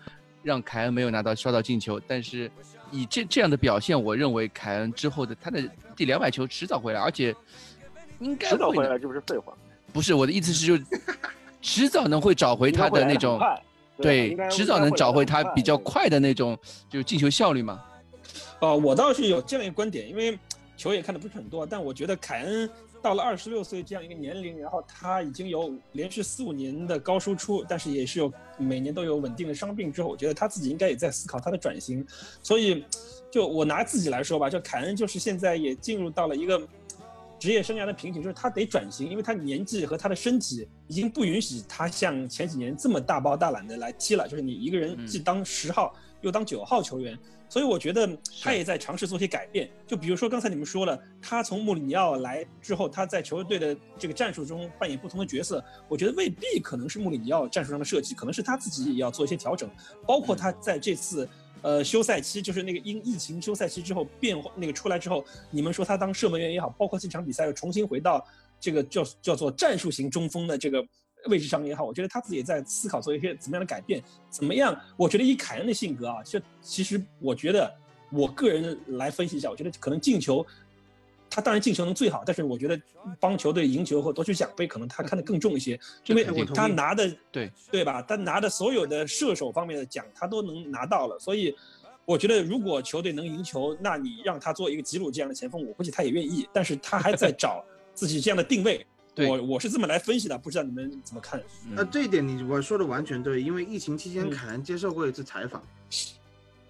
[0.42, 2.50] 让凯恩没有拿到刷到进球，但是
[2.90, 5.62] 以这这样的表现，我认为凯恩之后的他的
[5.96, 7.34] 第两百球迟早回来，而且
[8.18, 9.54] 应该迟早回来，这不是废话。
[9.92, 10.84] 不是我的意思是，就
[11.62, 13.62] 迟早能会找回他的那种，快
[14.02, 15.78] 对，迟早能找回他比较。
[15.84, 16.56] 快的那种
[16.88, 17.82] 就是进球效率嘛。
[18.60, 20.38] 哦，我倒是有这样一个观点，因为
[20.76, 22.70] 球也看的不是很多，但我觉得凯恩
[23.02, 32.06] 到了二十六岁这样一个年龄，然后他已经有连续四五年的高输出，但是也是有每年都有稳定的伤病之后，我觉得他自己应该也在思考他的转型。
[32.42, 32.84] 所以，
[33.30, 36.60] 就我拿自己来说吧，就凯恩就是现在也进入到了一个
[37.42, 47.18] 职业生涯的瓶颈，就是他得转型，因为他年纪和他的身体已经不允许他像前几年这么大包大揽的来踢了，就是你一个人嗯既当十号又当九号球员。
[47.48, 48.08] 所以我觉得
[48.40, 55.62] 他也在尝试做些改变，就比如说刚才你们说了，他从穆里尼奥来之后，他在球队的这个战术中扮演不同的角色。
[55.88, 59.68] 我觉得未必可能是穆里尼奥战术上的设计，可能是他自己也要做一些调整，
[60.06, 61.28] 包括他在这次
[61.62, 68.24] 呃休赛期，就是那个因疫情休赛期之后变化那个出来之后，你们说他当射门员也好，包括这场比赛又重新回到
[68.60, 70.84] 这个叫叫做战术型中锋的这个
[71.26, 74.78] 位置上也好，我觉得他自己也在思考做一些怎么样的改变，怎么样？
[74.96, 77.72] 我觉得以凯恩的性格啊，就其实我觉得
[78.10, 80.44] 我个人来分析一下，我觉得可能进球，
[81.34, 82.78] 他当然进球能最好，但是我觉得
[83.18, 88.02] 帮球队赢球或夺取奖杯，可能他看得更重一些，因为他拿的对对吧？
[88.02, 91.54] 他拿的所有的射手方面的奖，他都能拿到了，所以。
[92.04, 96.48] 我觉得如果球队能赢球，那你让他做一个吉鲁这样的前锋，我估计他也愿意。
[96.52, 97.64] 但是他还在找
[97.94, 101.40] 自己这样的定位， 对我我是这么来分析的，不知道你们怎么看？
[101.70, 105.62] 那嗯这一点你我说的完全对，因为疫情期间嗯凯恩接受过一次采访，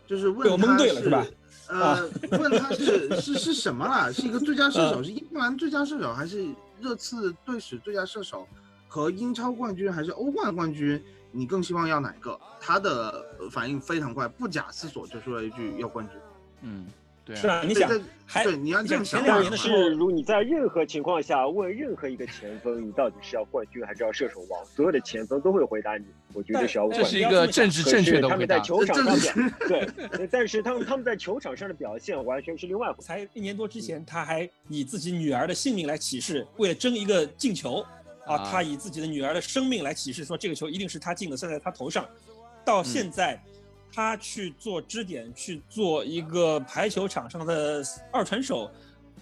[0.07, 1.27] 就是被我问他蒙对了是吧？
[1.73, 4.11] 呃，问他是是 是什么啦？
[4.13, 6.47] 是一个最佳射手，嗯是英格兰最佳射手，还是
[6.81, 8.47] 热刺队史最佳射手？
[8.89, 11.03] 和英超冠军还是欧冠冠军？
[11.31, 12.39] 你更希望要哪个？
[12.61, 16.17] 他的呃反应非常快，不假思索就说了一句要冠军。
[16.61, 16.87] 嗯，
[17.25, 17.91] 对是啊，你想
[18.25, 27.33] 还对你要这样想前两但年的时候是，如你在任何情况下问任何一个前锋，你到底是要冠军还是要射手王，所有的前锋都会回答你，我觉得是要冠军这是一。
[27.33, 29.19] 个政治正确的回答可是他们在。
[29.19, 33.07] 球场上这这表对，但是他们他们在球场上的表现完全是另外一回事。
[33.07, 37.85] 才一年多之前，他还以自己女儿的性命来起誓，为了争一个进球，
[38.27, 42.07] 啊，啊他以自己的女儿的生命来起誓，说这个球一定是他进的，算在他头上。
[42.65, 43.43] 到现在，
[43.95, 48.71] 他去做支点，去做一个排球场上的二传手，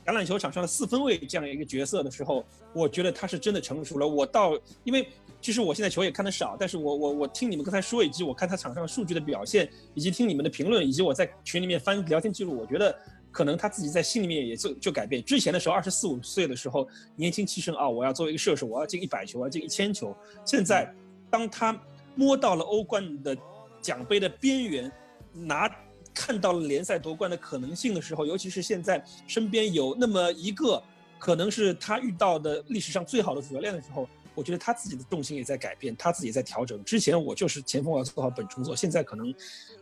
[0.06, 4.06] 橄榄球场上的四分卫这样一个角色的时候，我觉得他是真的成熟了。
[4.06, 5.09] 我到，因为
[5.40, 12.96] 其实我现在球也看得少，但是我我我听你们刚才说，以及我看他场上数据的表现，以及听你们的评论，以及我在群里面翻聊天记录，我觉得
[13.33, 15.24] 可能他自己在心里面也就就改变。
[15.24, 20.16] 之前的时候，二十四五岁的时候，年轻气盛啊，我要作为一个射手，我要进一百球，我要进一千球。
[20.44, 20.94] 现在，
[21.28, 21.76] 当他
[22.14, 23.37] 摸到了欧冠的
[23.80, 24.90] 奖杯的边缘，
[25.32, 25.70] 拿
[26.12, 30.82] 看到了联赛夺冠的可能性的时候，尤其是现在身边有那么一个
[31.18, 36.82] 可能是他遇到的历史上最好的主教练的时候，我觉得他自己的重心也在改变，他自己也在调整。
[36.84, 39.34] 之前我就是前锋，我要做好本工作，现在可能，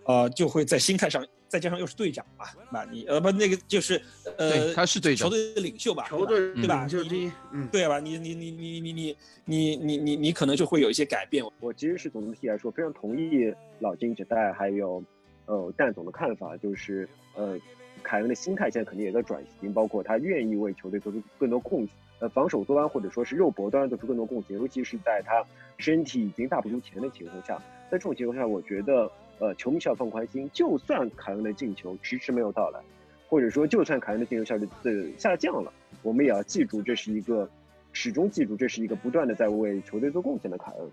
[0.05, 2.85] 呃，就会在心态上，再加上又是队长嘛，那？
[2.85, 4.01] 你呃不那个就是
[4.37, 6.85] 呃，他是队长球队的领袖吧，球队对吧？
[6.87, 8.01] 你领袖第一，嗯，对吧？
[8.01, 11.45] 你你你你你你你你你你你可能就会有一些改变。
[11.61, 15.03] 我其实是总体来说非常同意老金指代还有
[15.47, 17.57] 呃蛋总的看法，就是呃
[18.03, 25.45] 凯恩的心态现在肯定也在转型，包括他愿意为球队做出更多贡献，呃防守端或者说是肉搏端做出更多贡献，尤其是在他
[25.77, 27.57] 身体已经大不如前的情况下，
[27.91, 32.81] 在这种情况下，我觉得呃球迷需要放宽心，就算凯恩的进球迟迟没有到来，
[33.29, 37.49] 或者说就算凯恩的进球效率的下降了，我们也要记住这是一个
[37.93, 40.91] 始终记住这是一个不断的在为球队做贡献的凯恩。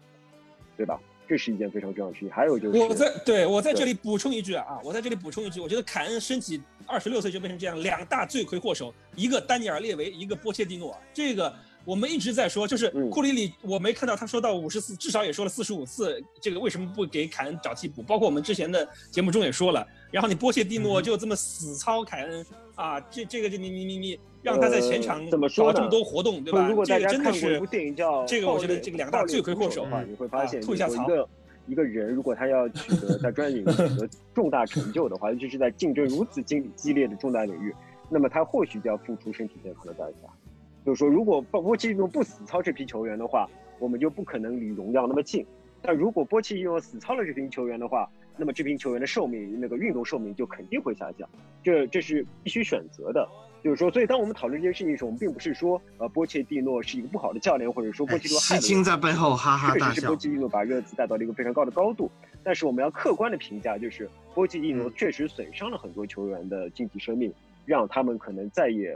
[0.77, 0.99] 对吧？
[1.27, 2.29] 这是一件非常重要的事情。
[2.29, 11.53] 还有就是，我在对我在这里补充一句啊，我在这里补充一句，我觉得凯恩身体二十六岁就变成这样，两大罪魁祸首，一个丹尼尔列维，一个波切蒂诺，这个。
[11.85, 16.21] 我们一直在说，就是嗯库里里，我没看到他说到五十四，至少也说了四十五次。
[16.41, 18.01] 这个为什么不给凯恩找替补？
[18.01, 19.87] 包括我们之前的节目中也说了。
[20.11, 26.67] 然后你波切蒂诺嗯就这么死操凯恩啊，这这个就你你你你让他在前场呃怎么说呢搞这么多活动，对吧？
[26.83, 27.61] 这个真的是
[28.27, 31.29] 这个我觉得这个两大罪魁祸首捕的话，嗯你会发现，啊吐一个
[31.67, 37.73] 一个人，如果他要取得在专业领域取得重大成就的话，尤其是在竞争如此激激烈的重大领域，
[38.09, 40.29] 那么他或许就要付出身体健康的代价。
[40.85, 45.43] 就是说，如果波波切蒂诺不死操这批球员的话，我们就不可能离荣耀那么近。
[45.81, 51.27] 但如果波切蒂诺死操了这批球员的话，那么这批球员的寿命，那个运动寿命就肯定会下降。
[51.63, 53.27] 这这是必须选择的。
[53.63, 60.15] 就是说，所以当我们讨论这件事情的时候，我们并不是说呃波切蒂诺是一个不好的教练，或者说波哎切蒂诺害了西青在背后哈哈大笑确实是波。
[60.15, 62.11] 切蒂诺把热刺带到了一个非常高的高度，
[62.43, 67.33] 但是我们要客观的评价，就是波切蒂诺嗯确实损伤了很多球员的竞技生命，
[67.65, 68.95] 让他们可能再也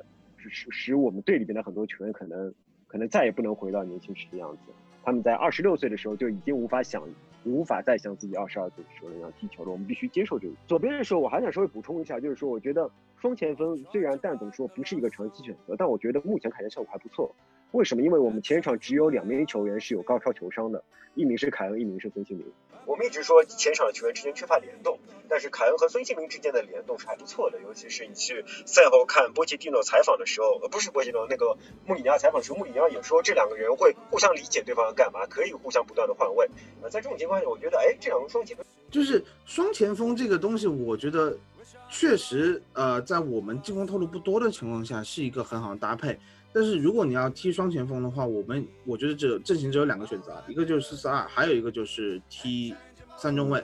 [0.50, 2.54] 使使我们队里边的很多球员可能
[2.88, 4.72] 可能再也不能回到年轻时的样子。
[5.04, 7.02] 他们在二十六岁的时候就已经无法想，
[7.46, 9.72] 无法再像自己二十二岁的时候那样踢球了。
[9.72, 10.54] 我们必须接受这个。
[10.68, 17.34] 左边的时候，我还想稍微补充一下，就是说，我觉得双前锋虽然蛋总说不是一个长期选择，但我觉得目前看起来效果还不错。
[17.72, 18.02] 为什么？
[18.02, 20.84] 因为我们前场只有两名球员是有高超球商的，
[21.16, 22.46] 一名是凯恩，一名是孙兴民。
[22.86, 31.56] 我们一直说前场的球员之间缺乏联动，但是凯恩和孙兴民之间的联动是还不错的，尤其是你去赛后看波切蒂诺采访的时候，呃，不是波切蒂诺，那个
[31.86, 36.50] 穆里尼奥采访的时候，穆里尼奥也说这两个人会互相理解对方要干嘛，可以互相不断的换位。
[36.82, 41.38] 呃，在这种情况下，我觉得，哎，这两个双前锋就是双前锋这个东西，我觉得
[41.92, 46.18] 确实，呃，在我们进攻套路不多的情况下，是一个很好的搭配。
[46.52, 52.74] 但是如果你要踢双前锋的话，我们我觉得只有阵型只有两个选择，一个就是四四二，还有一个就是踢
[53.18, 53.64] 三中卫，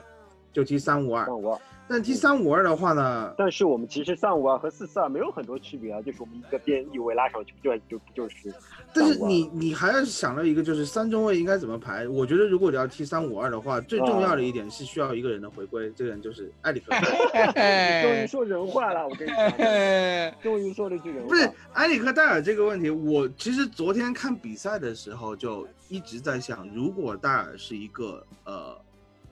[0.52, 1.26] 就踢三五二。
[1.26, 1.60] 三五二。
[1.88, 8.52] 但踢三五二的话呢，但是我们其实三五二和四四二没有很多区别啊，就是我们一个边翼位拉上去，就就就是
[8.92, 12.08] 但是你你还要想到一个，就是三中卫应该怎么排。
[12.08, 16.92] 我觉得如果你要踢三五二的话，最重要的一点是需要一个人的回归，这个人就是埃里克。
[18.02, 21.28] 终于说人话了，我跟你讲， 终于说了一句人话。
[21.28, 28.76] 不是埃里克戴尔这个问题，我其实昨天看比赛的时候就一直在想，如果戴尔是一个呃，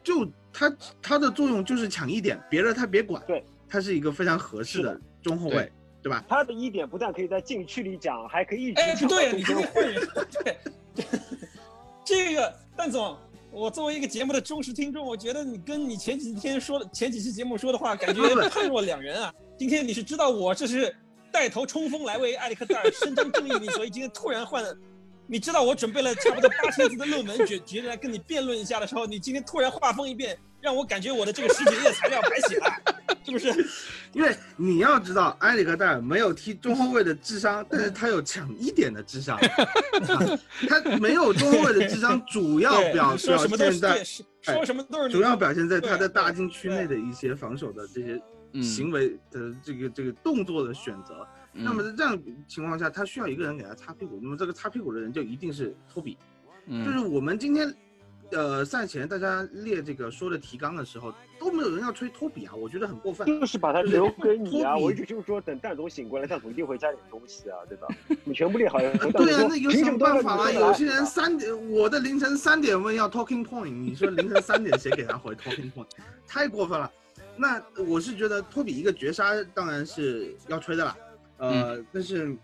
[0.02, 5.72] 就他他的作用就是抢一点，别的他别管，对，他是一个非常合适的中后卫对，
[6.04, 6.24] 对吧？
[6.28, 9.94] 他的一点不但可以在禁区里讲，还可以一直哎，不对，抢你这个会，
[10.44, 10.56] 对，
[12.04, 13.18] 这个蛋总，
[13.50, 19.34] 我作为一个节目的忠实听众，我觉得你跟你前几天说的前几期节目说的话，感觉 判若两人啊。
[19.58, 20.94] 今天你是知道我这是
[21.32, 24.64] 带头冲锋来为埃里克戴尔伸张正义，你所以今天突然换
[25.26, 32.66] 你知道我准备了差不多八千字的论文，决决定来跟你辩论一下的时候，你今天突然画风一变，让我感觉我的这个十几页材料白写了，
[33.24, 33.48] 是不是？
[34.12, 39.38] 因为你要知道，埃里克戴尔没有踢中后卫的智商，但是他有强一点的智商。
[40.68, 48.20] 他没有中后卫的智商，主要表表现在说什么都是主要表现在他在大禁区内的一些防守的这些
[48.52, 51.26] 嗯行为的这个这个动作的选择。
[51.54, 56.18] 那么嗯在这样情况下，他需要一个人给他擦屁股，那么这个擦屁股的人就一定是托比。
[56.66, 57.72] 就是嗯我们今天，
[58.32, 63.26] 呃，赛前大家列这个说的提纲的时候，都没有人要吹托比啊，我觉得很过分。
[63.26, 64.70] 就是把他留给你啊！
[64.72, 67.86] 托比我一直就是说，等蛋总醒过来，蛋总一定会加点东西啊，对吧？
[68.24, 70.50] 你全部列好，像 对啊，那有什么办法啊？
[70.50, 75.86] 有些人三点，我的凌晨三点问要 talking point，你说凌晨三点谁给他回 talking point？
[76.26, 76.90] 太过分了。
[77.36, 80.96] 那我是觉得托比一个绝杀当然是要吹的啦，
[81.50, 82.36] 呃，但是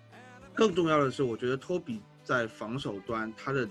[0.54, 3.68] 更重要的是，我觉得托比在防守端他的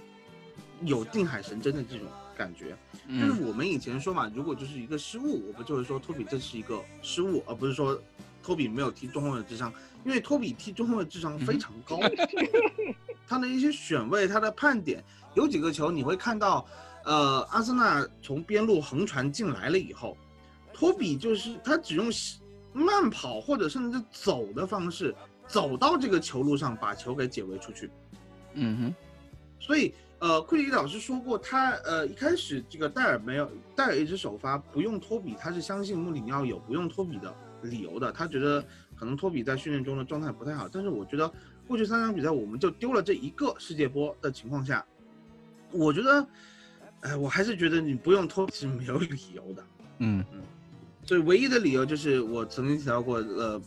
[0.83, 2.77] 有定海神针的这种感觉。
[3.07, 7.99] 就是嗯我们以前说嘛，如果就是一个失误，我们就会说托比这是一个失误，而不是说
[8.43, 9.73] 托比没有踢中后卫的智商，
[10.05, 11.99] 因为托比踢中后卫的智商非常高，
[13.27, 16.65] 他的一些选位、他的判点，有几个球你会看到，
[17.03, 20.15] 呃，阿森纳从边路横传进来了以后，
[20.73, 22.11] 托比就是他只用
[22.73, 25.13] 慢跑或者甚至是走的方式
[25.47, 27.89] 走到这个球路上，把球给解围出去。
[28.53, 28.95] 嗯哼
[29.59, 38.11] 所以，呃，库里老师说过，他呃一开始这个戴尔没有戴尔一直首发不用托比，他是相信穆里尼奥有不用托比的理由的。
[38.11, 38.63] 他觉得
[38.95, 41.31] 可能托比在训练中的状态不太好，但是我觉得
[41.67, 44.85] 过去三场比赛我们就丢了这一个世界波的情况下，
[45.71, 46.27] 我觉得，
[47.01, 49.63] 哎，我还是觉得你不用托比是没有理由的。
[49.99, 50.37] 嗯所
[51.17, 53.61] 以唯一的理由就是我曾经提到过，呃，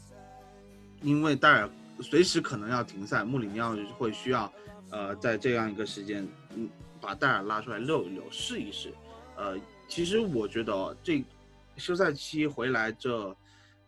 [1.02, 4.52] 因为戴尔随时可能要停赛，穆里尼奥会需要，
[4.90, 6.68] 呃，在这样一个时间，嗯，
[7.00, 8.92] 把戴尔拉出来溜一溜，试一试。
[9.36, 11.24] 呃，其实我觉得哦这
[11.76, 13.34] 休赛期回来这，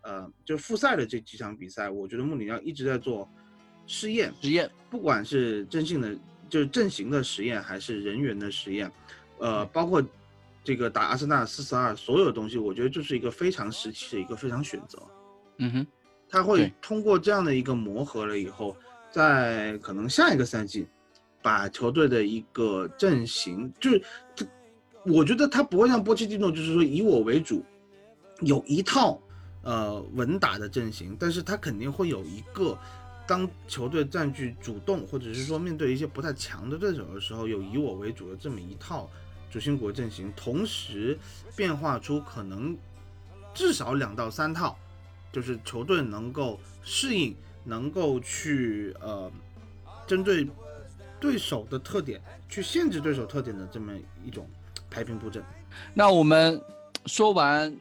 [0.01, 3.29] 呃，就复赛的这几场比赛，我觉得穆里尼奥一直在做
[3.87, 6.17] 试验，实验不管是阵性的，
[6.49, 8.90] 就是阵型的实验，还是人员的实验，
[9.38, 10.03] 呃，包括
[10.64, 14.98] 这个打阿森纳四四二，所有的东西，我觉得就是一个非常时期的一个非常选择。
[15.59, 15.87] 嗯哼
[16.29, 18.77] 他会通过这样的一个磨合了以后，
[19.12, 20.85] 在可能下一个赛季，
[21.40, 24.03] 把球队的一个阵型，就是
[24.35, 24.44] 他，
[25.05, 27.62] 我觉得他不会像波切蒂诺，就是说以我为主，
[28.40, 29.20] 有一套
[29.62, 32.77] 呃稳打的阵型，但是他肯定会有一个，
[33.29, 39.09] 当球队占据主动，或者是说面对一些不太强的对手的时候，有以我为主的这么一套
[39.55, 41.17] 主心骨阵型，同时
[41.55, 42.77] 变化出可能
[43.55, 44.77] 至少两到三套。
[45.31, 49.31] 就是球队能够适应，能够去呃
[50.09, 50.45] 针对
[51.21, 53.93] 对手的特点去限制对手特点的这么
[54.25, 54.45] 一种
[54.90, 55.40] 排兵布阵。
[55.93, 56.61] 那我们
[57.07, 57.73] 说完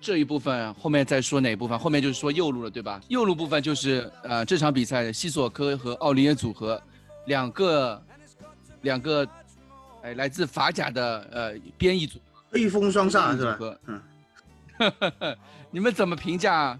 [0.00, 1.76] 这一部分，后面再说哪一部分？
[1.76, 3.00] 后面就是说右路了，对吧？
[3.08, 6.80] 右路部分就是呃这场比赛的西索科和奥利耶组合，
[7.26, 8.00] 两个
[8.82, 9.28] 两个
[10.06, 12.20] 哎来自法甲的呃边翼组
[12.52, 13.80] 黑风双煞是吧组合？
[13.86, 14.00] 嗯，
[15.68, 16.78] 你们怎么评价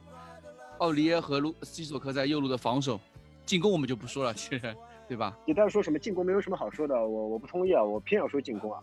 [0.79, 3.01] 奥利耶和卢西索科在右路的防守？
[3.45, 4.75] 进攻我们就不说了，其实
[5.09, 5.37] 对吧？
[5.45, 8.81] 你当时说什么进攻没有什么好说的，我我不同意啊，我偏要说进攻啊。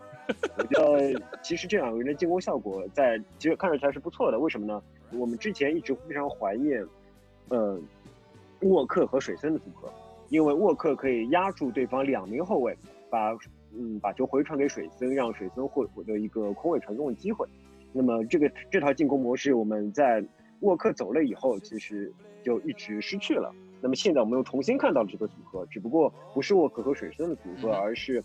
[0.58, 4.82] 我觉得 其实这两个人的进攻效果在其实看上去还是不错的，为什么呢？
[5.12, 6.86] 我们之前一直非常怀念，
[7.48, 7.80] 呃，
[8.62, 9.90] 沃克和水森的组合，
[10.28, 12.78] 因为沃克可以压住对方两名后卫，
[13.10, 13.32] 把
[13.78, 17.48] 嗯把球回传给水森，让水森获获得一个空位传送的机会。
[17.92, 20.24] 那么这个这套进攻模式，我们在
[20.62, 22.12] 沃克走了以后，其实
[22.44, 23.54] 就一直失去了。
[23.82, 28.24] 那么现在我们又重新看到了这个组合，只不过不是沃克和水森的组合，嗯而是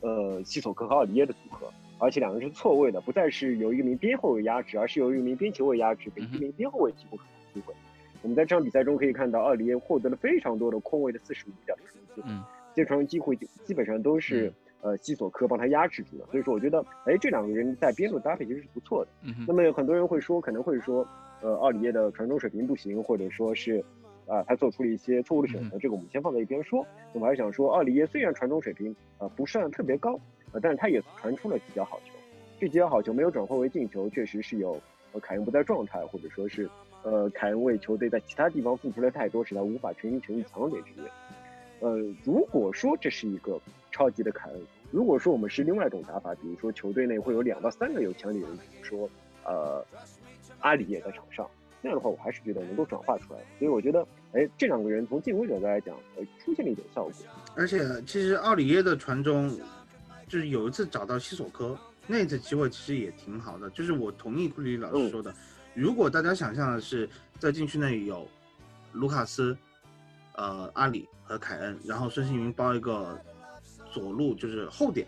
[0.00, 7.74] 呃西索科和奥里耶的组合，而且两个人是错位的，不再是由一名边后卫压制，而是由一名边前卫压制，给一名边后卫提供传送机会。
[8.22, 12.42] 我们在这场比赛中可以看到，奥里耶获得了非常多的空位的四十五秒的传送机会，嗯
[12.74, 14.52] 这些传送机会基本上都是、
[14.86, 19.10] 呃西索科帮他压制住了，所以说我觉得，哎，这两个人在边路搭配其实是不错的。
[19.22, 21.04] 嗯那么很多人会说，可能会说，
[21.42, 23.84] 呃，奥里耶的传中水平不行，或者说是，
[24.26, 26.86] 啊、他做出了一些错误的选择，这个我们先放在一边说。
[27.12, 30.20] 那我还是想说，奥里耶虽然传中水平呃不算特别高，
[30.52, 32.12] 呃，但是他也传出了几脚好球。
[32.60, 34.80] 这几脚好球没有转化为进球，确实是有
[35.12, 36.70] 呃凯恩不在状态，或者说是
[37.02, 41.08] 呃凯恩为球队在其他地方付出了太多，使他无法全心全意抢点之类。
[41.80, 43.60] 呃，如果说这是一个
[43.92, 44.60] 超级的凯恩，
[44.90, 49.08] 如果说我们是另外一种打法，比如说球队内会有两到三个有强力人，比如说
[49.44, 49.84] 呃
[50.60, 51.48] 阿里也在场上，
[51.82, 53.40] 那样的话我还是觉得能够转化出来。
[53.58, 57.12] 所以我觉得哎，这两个人从进攻角度来讲，哎，出现了一点效果。
[57.54, 59.50] 而且其实奥里耶的传中，
[60.28, 63.68] 就是有一次找到西索科，那次机会其实也挺好的。
[63.70, 65.34] 就是我同意库里老师说的，
[65.74, 67.08] 如果大家想象的是
[67.38, 68.26] 在禁区内有
[68.92, 69.56] 卢卡斯、
[70.34, 73.18] 呃阿里和凯恩，然后孙兴民包一个
[73.96, 75.06] 左路就是后点，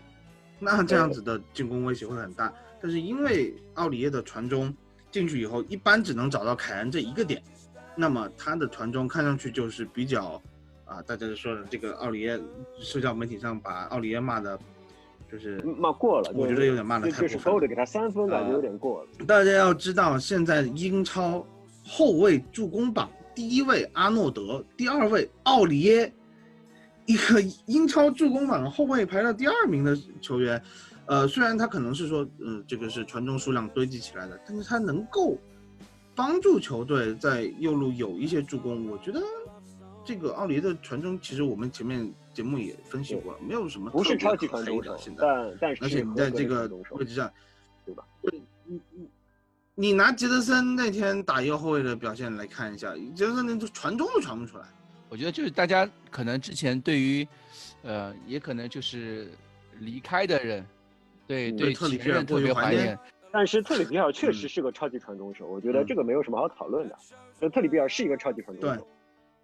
[0.57, 2.51] 那这样子的进攻威胁会很大。
[2.81, 4.73] 但是因为奥里耶的传中
[5.11, 7.39] 进去以后，一般只能找到凯恩这一个点，
[7.95, 10.41] 那么他的传中看上去就是比较。
[10.85, 12.39] 啊，大家就说的这个奥里耶，
[12.79, 14.59] 社交媒体上把奥里耶骂的，
[15.31, 16.31] 就是骂过了。
[16.33, 17.29] 我觉得有点骂的太过分。
[17.29, 19.09] 就是高的给他三分，感觉有点过了。
[19.27, 21.45] 大家要知道，现在英超
[21.85, 26.11] 后卫助攻榜第一位阿诺德，第二位奥里耶，
[27.09, 30.61] 一个英超助攻榜后卫排到第二名的球员，
[31.07, 35.35] 呃，虽然他可能是说，嗯，这个是传中数量堆积起来的，但是他能够
[36.13, 39.19] 帮助球队在右路有一些助攻，我觉得。
[40.05, 47.31] 这个奥尼的传中，其实我们前面节目也分析过了，没有什么不是超级传中的，现在，但但是而且你在这个位置上，
[47.85, 48.03] 对吧？
[48.23, 49.09] 你你
[49.75, 54.65] 你拿杰德森那天打右后卫的表现来看一下，杰德森连传中都传不出来。
[55.09, 57.27] 我觉得就是大家可能之前对于，
[57.81, 59.27] 呃，也可能就是
[59.79, 60.65] 离开的人，
[61.27, 62.97] 对对特里皮尔特别怀念。
[63.31, 66.95] 但是特里皮尔确实是个超级传中手，我觉得这个没有什么好讨论的。
[67.39, 68.87] 那特里皮尔是一个超级传中手。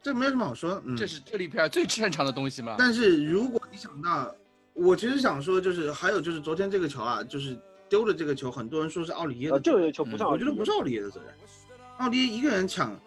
[0.02, 2.76] 这没有什么好说，嗯，这是特里皮尔最擅长的东西嘛？
[2.78, 4.34] 但是如果你想到，
[4.74, 7.58] 我其实想说，就是还有就是昨天这个球啊，就是
[7.90, 11.34] 丢了这个球，很多人说是奥里耶的，这个球不算，我觉得不是奥里耶的责任。
[11.98, 13.00] 奥里耶一个人抢，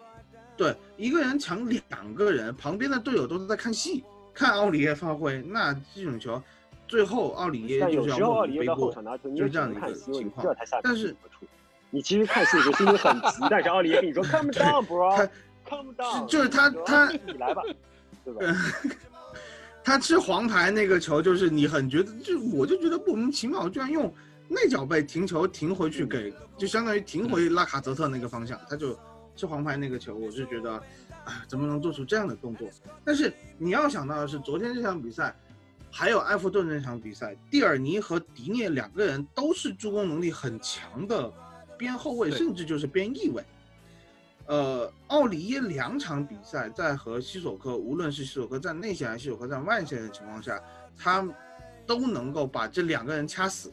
[0.59, 4.03] 对，一个人抢两个人，旁边的队友都是在看戏，
[4.33, 6.43] 看奥里耶发挥，那这种球，
[6.85, 8.93] 最后奥里耶就是要背锅，
[9.33, 10.45] 就是这样的一个情况。
[10.83, 11.15] 但是
[11.89, 15.29] 你其实看戏的时候心里很急，但是奥里耶跟你说 come down bro。
[16.27, 17.61] 就是他他你来吧，
[18.25, 18.41] 对吧？
[19.81, 24.13] 他吃黄牌那个球，就是你很觉得，就我就觉得莫名其妙，居然用
[24.49, 28.99] 内脚背停球停回去给，就相当于停回拉卡泽特那个方向，他就
[29.39, 30.73] 吃黄牌那个球，我是觉得，
[31.23, 32.69] 啊，怎么能做出这样的动作？
[33.05, 35.33] 但是你要想到的是，昨天这场比赛，
[35.89, 41.31] 还有埃弗顿那场比赛，蒂尔尼和迪涅两个人都是助攻能力很强的
[41.77, 43.41] 边后卫，甚至就是边翼卫。
[44.47, 50.61] 呃，奥里耶两场比赛在和西索科，无论是西索科在内线还是西索科在外线的情况下，
[50.97, 51.25] 他
[51.87, 53.71] 都能够把这两个人掐死。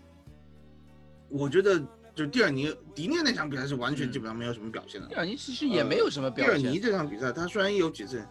[1.29, 1.83] 我觉得，
[2.17, 5.07] 就蒂尔尼、迪涅那场比赛是完全基本上没有什么表现的。
[5.07, 6.59] 蒂尔尼其实也没有什么表现。
[6.59, 8.27] 蒂尔尼这场比赛，他虽然有几次，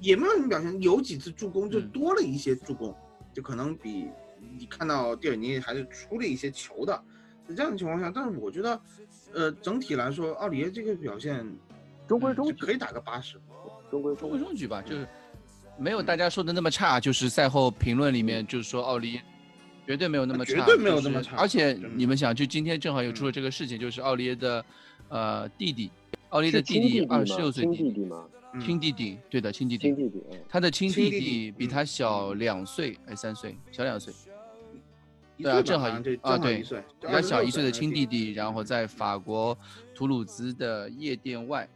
[0.00, 2.96] 也没有什么表现，有几次助攻就多了一些助攻，
[3.34, 4.06] 就可能比
[4.56, 6.96] 你看到蒂尔尼还是出了一些球的。
[7.48, 8.80] 在这样的情况下，但是我觉得，
[9.34, 11.46] 呃，整体来说，奥里耶这个表现。
[12.06, 13.38] 中规中矩，可以打个八十，
[13.90, 15.06] 中规中规中矩吧，就是
[15.78, 16.98] 没有大家说的那么差。
[16.98, 19.20] 就是赛后评论里面就是说奥利
[19.88, 21.34] 绝对没有那么差，绝对没有那么差。
[21.34, 24.62] 而且你们想，就今天正好又出了这个事情，就是奥利耶的
[25.08, 25.90] 呃弟弟，
[26.28, 28.26] 奥利耶的弟弟二十六岁弟弟吗？
[28.60, 29.86] 亲弟弟，对的，亲弟弟。
[29.88, 34.12] 亲弟弟，他的亲弟弟比他小两岁还三岁，小两岁。
[35.38, 39.56] 对啊，正好啊，对，比他小一岁的亲弟弟，然后在法国
[39.94, 41.66] 图鲁兹的夜店外。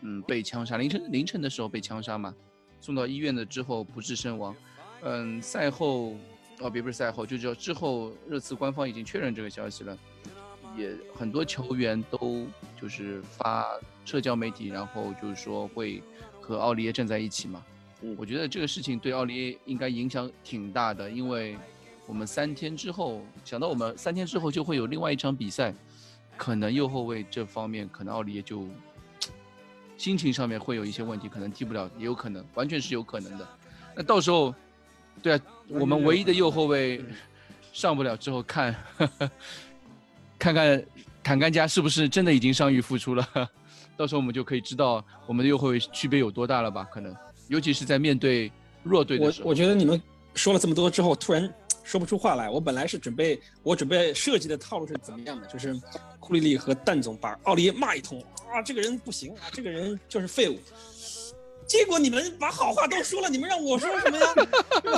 [0.00, 2.34] 嗯，被枪杀，凌晨凌晨的时候被枪杀嘛，
[2.80, 4.56] 送到医院的之后不治身亡。
[5.02, 6.14] 嗯，赛后
[6.60, 9.98] 哦，别不是赛后，就叫之后，热刺官方已经确认这个消息了，
[10.76, 12.46] 也很多球员都
[12.80, 13.66] 就是发
[14.04, 16.02] 社交媒体，然后就是说会
[16.40, 17.64] 和奥利耶站在一起嘛。
[18.02, 21.56] 嗯，我觉得这个事情对奥利耶应该影响挺大的，因为
[22.06, 25.74] 我们三天之后想到我们三天之后就会有另外一场比赛，
[26.36, 28.66] 可能右后卫这方面可能奥利耶就。
[29.98, 33.48] 心情上面会有一些问题，可能踢不了，也有可能，完全是有可能的。
[33.94, 34.54] 那到时候，
[35.22, 37.04] 对啊，我们唯一的右后卫
[37.72, 38.74] 上不了之后， 看
[40.38, 40.84] 看看
[41.22, 43.26] 坦甘加是不是真的已经伤愈复出了。
[43.96, 46.84] 到时候我们就可以知道我们的右后卫区别有多大了吧？
[46.92, 47.14] 可能，
[47.48, 48.52] 尤其是在面对
[48.82, 49.46] 弱队的时候。
[49.46, 50.00] 我我觉得你们
[50.34, 51.52] 说了这么多之后，突然
[51.82, 52.50] 说不出话来。
[52.50, 55.46] 我本来是准备，我准备设计的套路是怎么样的？
[55.46, 55.74] 就是
[56.20, 58.20] 库里利和蛋总把奥利耶骂一通。
[58.52, 60.58] 啊，这个人不行啊，这个人就是废物。
[61.66, 64.26] 结果你们把好话都说了，你们让我说什么呀？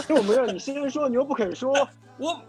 [0.06, 1.72] 是 我们让你先说，你又不肯说。
[2.18, 2.42] 我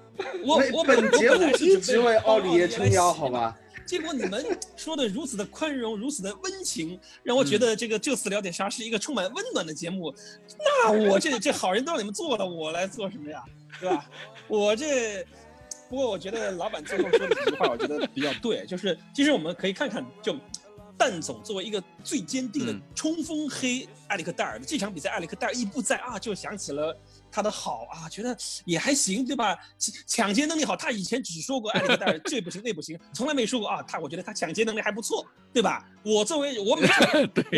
[0.43, 3.55] 我我本节目一直为奥利耶撑腰，好吧？
[3.85, 4.45] 结果你们
[4.75, 10.13] 说的如此的宽容，如此的温情，让我觉得这个这次聊点啥是一个充满温暖的节目。
[10.57, 13.41] 那我这这好人都让你们做了，我来做什么呀？
[13.79, 14.05] 对吧？
[14.47, 15.25] 我这
[15.89, 20.35] 不过我觉得老板最后说的几句话，我觉得比较对，就是其实我们可以看看就。
[20.99, 26.95] 蛋总作为一个最坚定的嗯冲锋黑埃里克戴尔的这场比赛，埃里克戴尔一不在啊，就想起了
[27.31, 28.35] 他的好啊，觉得
[28.65, 29.57] 也还行，对吧？
[29.77, 35.87] 抢抢劫能力好，他以前只说过埃里克戴尔这不行那不行， 从来没说过啊，他我觉得他抢劫能力还不错，对吧？
[36.03, 36.89] 我作为 我每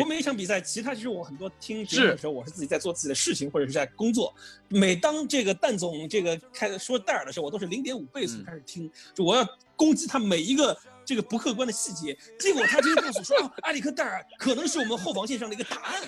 [0.01, 4.33] 我每一场比赛，其他其实我很多听节目的时候，我是自己在做自己的事情或者是在工作。
[4.67, 10.77] 每当这个蛋总这个开说戴尔的时候，我都是零点五倍速嗯开始听，就我要攻击他每一个
[11.11, 12.17] 这个不客观的细节。
[12.39, 16.01] 结果他今天告诉我说，啊，埃里克戴尔可能是我们后防线上的一个答案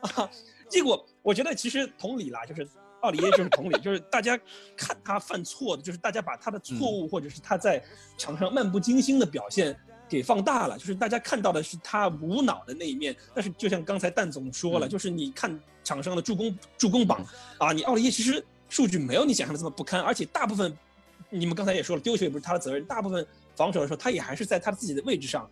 [0.00, 0.30] 啊。
[0.68, 2.68] 结果我觉得其实同理啦，就是
[3.02, 4.36] 奥里耶就是同理，就是大家
[4.76, 7.80] 看他犯错的，就是大家把他的错误或者是他在
[8.18, 9.78] 场上漫不经心的表现。
[10.08, 17.24] 给放大了，就是大家看到的是他无脑的那一面，但是就像刚才蛋总说了，嗯就是你看场上的助攻助攻榜
[17.56, 20.76] 啊，你奥里耶其实数据没有你想象的这么不堪，而且大部分
[21.30, 23.26] 你们刚才也说了，丢球也不是他的责任，大部分
[23.56, 25.48] 防守的时候他也还是在他自己的位置上。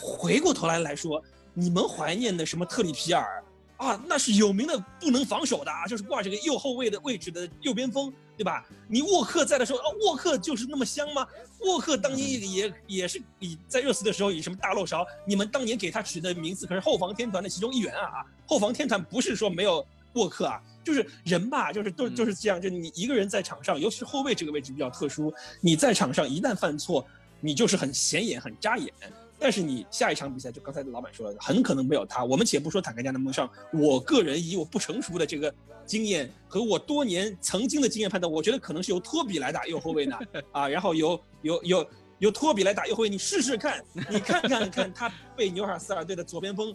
[0.00, 1.22] 回过头来来说，
[1.54, 3.42] 你们怀念的什么特里皮尔
[3.78, 8.66] 啊，那是有名的不能防守的啊，就是挂这个右后卫的位置的右边锋，对吧？
[8.88, 11.26] 你沃克在的时候，啊，沃克就是那么香吗？
[11.60, 18.24] 沃克当年也也也是以在热刺的时候以什么大漏勺，你们当年给他取的名字可是后防天团的其中一员啊！
[18.46, 27.06] 后防天团不是说没有沃克啊，就是人吧，就是都就是这样，就你一个人在场上，尤其是后卫这个位置比较特殊，你在场上一旦犯错，
[27.40, 28.92] 你就是很显眼、很扎眼。
[29.38, 32.24] 但是你下一场比赛，就刚才老板说了，很可能没有他。
[32.24, 40.18] 我们且不说坦克加能不能上，我个人以我不成熟的这个经验和我多年曾经的经验判断，我觉得可能是由托比来打右后卫呢，
[40.52, 41.86] 啊，然后由由由
[42.18, 46.74] 由托比来打右后卫，你试试看，你看看看他被纽卡斯尔队的左边锋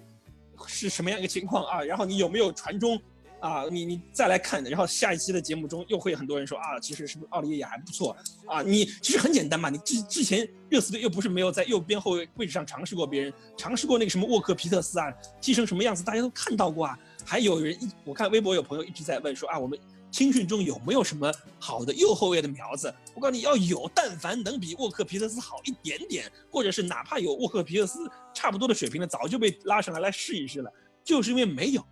[0.68, 1.82] 是什么样一个情况啊？
[1.82, 3.02] 然后你有没有传中？
[3.42, 8.16] 啊，你你再来看，然后下一期的节目中又会很多人说啊，其实是不是奥利耶也还不错
[8.48, 8.62] 啊？
[8.62, 15.12] 你其实很简单嘛，你之之前热刺队又不是没有在右边后卫位置上尝试过别人，尝试过那个什么沃克皮特斯啊，
[15.42, 16.98] 踢成什么样子大家都看到过啊。
[17.26, 19.78] 还有人我看微博有朋友一直在问说啊，我们
[20.12, 22.94] 青训中有没有什么好的右后卫的苗子？
[23.16, 28.00] 我告诉你要有，但凡能比沃克皮特斯好一点点，或者是哪怕有沃克皮特斯
[28.36, 30.72] 差不多的水平的，早就被拉上来来试一试了，
[31.04, 31.84] 就是因为没有。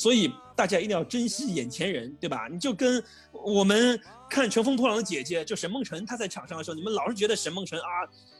[0.00, 2.48] 所以大家一定要珍惜眼前人，对吧？
[2.50, 7.84] 你就跟我们看《乘风破浪的姐姐》，就沈梦辰她在场上的时候，你们老是觉得沈梦辰啊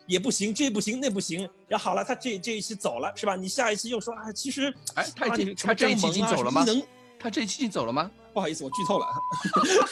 [0.06, 3.36] 也不行，这不行那不行，然后好了，她这这一期走了，是吧？
[3.36, 6.88] 你下一期又说啊，其实哎，他已经啊你什么他这一期已经走了吗什么伊能
[7.18, 8.10] 他这一期已经走了吗？
[8.32, 9.06] 不好意思，我剧透了。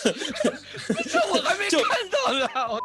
[1.04, 2.48] 这我还没就看到呢。
[2.72, 2.80] 我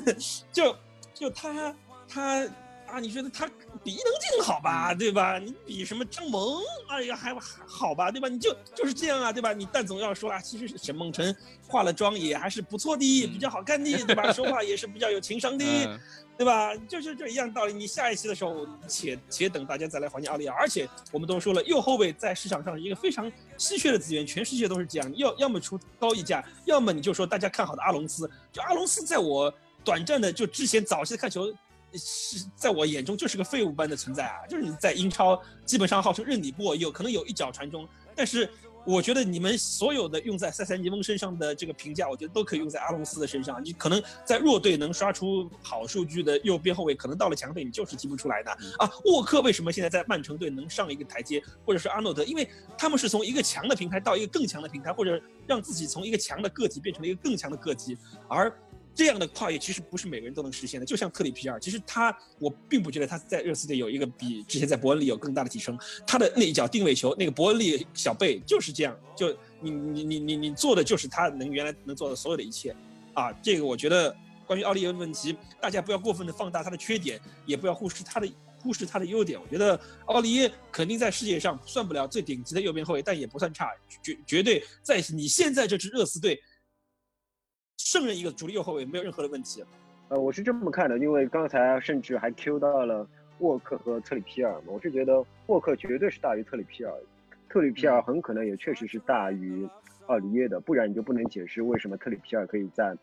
[0.50, 0.74] 就
[1.12, 1.74] 就他
[2.08, 2.48] 他
[2.92, 3.46] 啊，你觉得他
[3.82, 5.38] 比伊能静好吧，对吧？
[5.38, 8.28] 你比什么张萌，哎呀还还好吧，对吧？
[8.28, 9.52] 你就就是这样啊，对吧？
[9.52, 11.34] 你但总要说啊，其实沈梦辰
[11.66, 14.30] 化了妆也还是不错的，比较好看的，对吧？
[14.32, 15.64] 说话也是比较有情商的。
[15.64, 15.98] 嗯
[16.34, 16.74] 对吧？
[16.88, 17.74] 就是这一样道理。
[17.74, 20.56] 你下一期的时候，且且等大家再来怀念奥利奥。
[20.56, 25.12] 而且我们都说了，右后卫在市场上是一个非常稀缺的资源，全世界都是这样。
[25.16, 28.28] 要要么出高溢价，要么你就说大家看好的阿隆斯。
[28.50, 29.52] 就阿隆斯，在我
[29.84, 31.52] 短暂的就之前早期的看球，
[31.94, 34.46] 是在我眼中就是个废物般的存在啊。
[34.48, 38.48] 就是你在英超基本上号称任你过，有可能有一脚传中，但是。
[38.84, 43.64] 我觉得你们所有的用在塞塞尼翁身上的这个评价，我觉得都可以用在阿隆斯的身上。
[43.64, 48.90] 你可能在弱队能刷出好数据的右边后卫，可能到了强队你就是踢不出来的啊。
[49.04, 52.24] 沃克为什么现在在曼城队能上一个台阶，或者是阿诺德？
[52.24, 58.52] 因为他们是从一个强的平台到一个更强的平台，或者让自己从一个强的个体变成了一个更强的个体，而。
[58.94, 65.78] 这样的跨越其实不是每个人都能实现的，就像特里皮尔，其实他我并不觉得他在热刺队有一个比之前在伯恩利有更大的提升。
[66.06, 72.76] 他的那一脚定位球，那个伯恩利小贝就是这样，就你你你你你做的就是他能原来能做的所有的一切，
[73.14, 74.14] 啊，这个我觉得
[74.46, 78.28] 关于奥利耶的问题，大家不要过分的放大他的缺点，也不要忽视他的
[78.60, 79.40] 忽视他的优点。
[79.40, 83.70] 我觉得奥利耶肯定在世界上算不了最顶级的右边后卫，但也不算差，
[84.02, 86.38] 绝绝对在你现在这支热刺队。
[87.84, 89.62] 胜任一个主力右后卫没有任何的问题。
[90.08, 93.06] 呃，我是这么看的，因为刚才甚至还 Q 到了
[93.40, 96.94] 沃克和特里皮尔嘛，我是觉得沃克绝对是大于特里皮尔，
[97.48, 99.68] 特里皮尔很可能也确实是大于
[100.06, 102.96] 奥里耶的，不然你就不能解释为什么特里皮尔可以在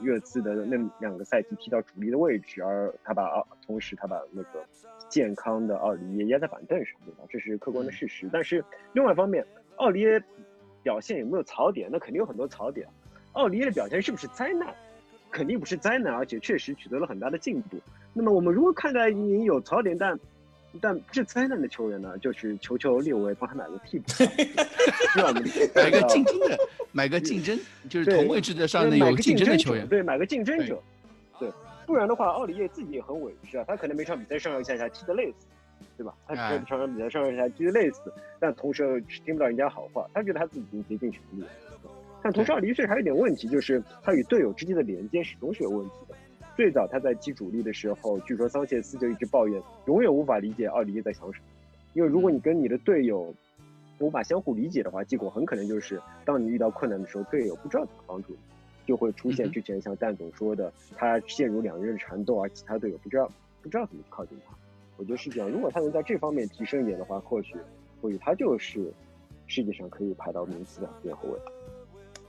[0.00, 4.64] 热刺的那两个赛季踢到主力的位置，而他把奥同时他把那个
[5.08, 7.24] 健康的奥里耶压在板凳上，对吧？
[7.28, 8.28] 这是客观的事实。
[8.32, 8.62] 但是
[8.92, 9.44] 另外一方面，
[9.76, 10.22] 奥里耶
[10.82, 11.88] 表现有没有槽点？
[11.90, 12.86] 那肯定有很多槽点。
[13.36, 14.66] 奥利耶的表现是不是灾难？
[15.30, 17.76] 肯定不是灾难，而且确实取得了很大的进步。
[18.14, 20.18] 那么我们如何看待一名有槽点但
[20.80, 24.06] 但是灾难的球员呢，就是求求列维帮他买个替补，
[25.74, 26.58] 买个竞争的，
[26.92, 27.58] 买个竞争，
[27.90, 30.82] 就是同位置的上的有竞争的球员，对，买个竞争者，
[31.38, 31.50] 对，
[31.86, 35.46] 不然的话，奥利耶自己也很委屈啊，他可能每场比赛上上下下踢得累死，
[35.98, 36.14] 对吧？
[36.26, 41.48] 他哎觉得场场比赛上上下下踢得累死，但同时又听不到人家好话，他觉得他自己已经竭尽全力了。
[42.26, 46.14] 但同时，二十一岁还有一点问题，就是他与队友之间的连接始终是有问题的。
[46.56, 51.44] 最早他在踢主力的时候，据说桑切斯就一直抱怨，永远无法理解奥里耶在想什么。
[51.92, 53.32] 因为如果你跟你的队友
[54.00, 58.38] 无法相互理解的话，结果很可能就是，当你遇到困难的时候，队友不知道怎么帮助你，
[58.88, 63.30] 就会出现之前像蛋总说的，他陷入两人缠斗，而其他队友不知道
[63.62, 64.52] 不知道怎么靠近他。
[64.96, 67.54] 我觉得是这样，如果他能在这方面提升一点的话，或许
[68.02, 68.92] 或许他就是
[69.46, 71.38] 世界上可以排到名次的边后卫。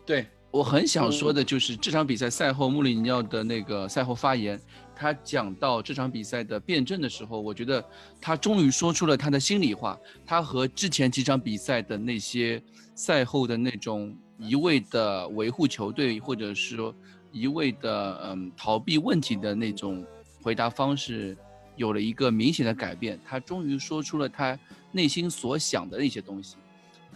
[0.08, 4.58] 对我很想说的就是这场比赛赛后穆里尼奥的那个赛后发言，
[4.96, 7.84] 他讲到这场比赛的辩证的时候，我觉得
[8.22, 10.00] 他终于说出了他的心里话。
[10.26, 12.64] 他和之前几场比赛的那些
[12.96, 16.96] 赛后的那种一味的维护球队，或者是说
[17.34, 20.04] 一味的嗯逃避问题的那种
[20.42, 21.38] 回答方式，
[21.76, 23.20] 有了一个明显的改变。
[23.26, 24.58] 他终于说出了他
[24.94, 26.56] 内心所想的那些东西，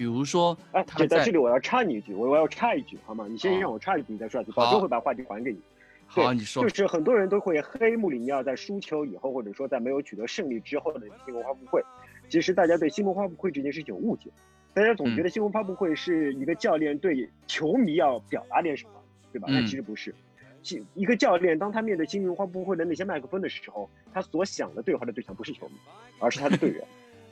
[0.01, 3.27] 比如说哎，他在这在这里我要插你一句，我我要插一句好吗？
[3.29, 5.59] 你先让我插一句，你再说下去，保证会把话题还给你。
[6.07, 11.83] 好，对你说就是很多人都会黑穆里尼奥在输球以后，或者说在没有取得胜利之后的新闻发布会。
[12.29, 14.31] 其实大家对新闻发布会这件事情有误解，
[14.73, 18.93] 大家总嗯觉得新闻发布会是一个教练对球迷要表达点什么，
[19.31, 19.49] 对吧？
[19.51, 20.15] 但嗯其实不是。
[20.63, 25.75] 其一个教练当他面对新闻发布会的那些麦克风的时候，他所想的对话的对象不是球迷，
[26.17, 26.83] 而是他的队员。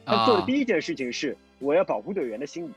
[0.10, 2.72] 他做的啊第一件事情是我要保护队员的心理，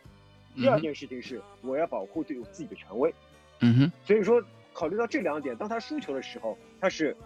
[0.63, 3.13] 第二件事情是我要保护队友自己的权威。
[3.61, 7.17] 嗯哼，所以说，考虑到这两点，当他输球的时候，他是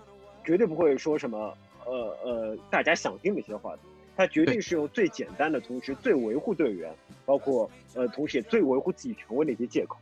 [0.44, 3.78] 绝对不会说什么呃呃大家想听那些话的，
[4.16, 6.94] 他绝对是用最简单的，同时最维护队员，
[7.24, 9.96] 包括呃同时也最维护自己权威的一些借口。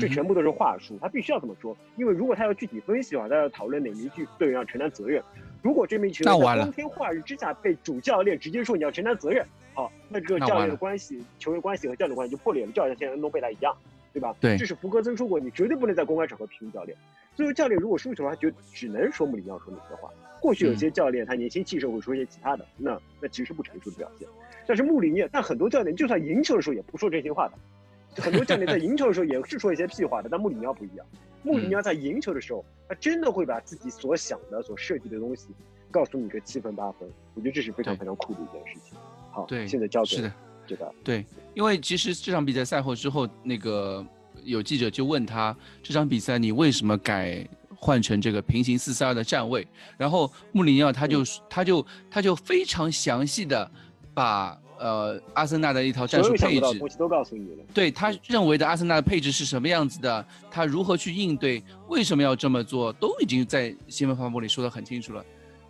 [0.00, 5.22] 这全部都是话术，他必须要这么说，因为如果他要具体分析的话，他要讨论哪名队队员要承担责任。
[5.62, 13.74] 如果这名球员在光天化日之下被主教练直接说你要承担责任，好，那这个教练的关系、球员关系和教练关系就破裂了，就好像现在恩东贝莱一样，
[14.12, 14.34] 对吧？
[14.40, 16.96] 对这是福格森说过，你绝对不能在公开场合批评教练。
[17.34, 20.10] 所以教练，如果输球的话，就只能说穆里尼奥说那些话。
[20.40, 24.28] 或许有些教练他年轻气盛会说一些其他的，那那其实不成熟的表现。
[24.66, 27.54] 但是穆里尼奥，但很多教练就算赢球的时候也不说真心话的。
[28.16, 31.06] 很多教练在赢球的时候也是说一些屁话的，但穆里尼奥不一样。
[31.42, 35.48] 穆里尼奥在赢球的时候，他真的会把自己所想的、所设计的东西
[35.90, 37.08] 告诉你个七分八分。
[37.34, 38.98] 我觉得这是非常非常酷的一件事情。
[39.30, 40.32] 好，对现在交给是的，
[40.66, 44.06] 这个对，因为其实这场比赛赛后之后，那个
[44.44, 47.44] 有记者就问他这场比赛你为什么改
[47.74, 49.66] 换成这个平行四四二的站位，
[49.98, 53.68] 然后穆里尼奥他就、他就他就非常详细的
[54.14, 57.64] 把呃阿森纳的一套战术配置东西都告诉你了。
[57.72, 65.24] 对他认为的阿森纳的配置是什么样子的，他如何去应对，为什么要这么做，都已经在新闻发布里说得很清楚了。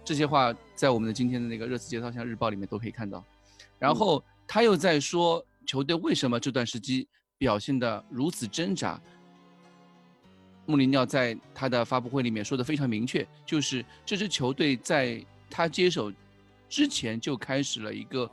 [0.05, 3.23] 这些话在我们的今天的那个热刺节操巷日报里面都可以看到。
[3.79, 7.07] 然后他又在说球队为什么这段时期
[7.39, 9.01] 表现的如此挣扎。
[10.65, 16.11] 穆里尼奥在他的发布会里面说的非常明确，就是这支球队在他接手
[16.69, 18.31] 之前就开始了一个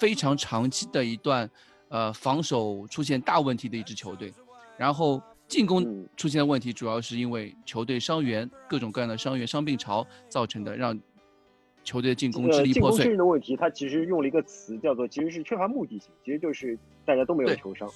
[0.00, 1.48] 非常长期的一段
[1.88, 4.32] 呃防守出现大问题的一支球队，
[4.78, 10.98] 然后进攻嗯出现的问题主要是因为球队伤员各种各样的伤员伤病潮造成的，让
[11.84, 13.04] 球队的进攻支离破碎。
[13.04, 17.86] 认的问题，他其实用了一个词叫做，其实是缺乏目的性，其实就是大家都没有球商。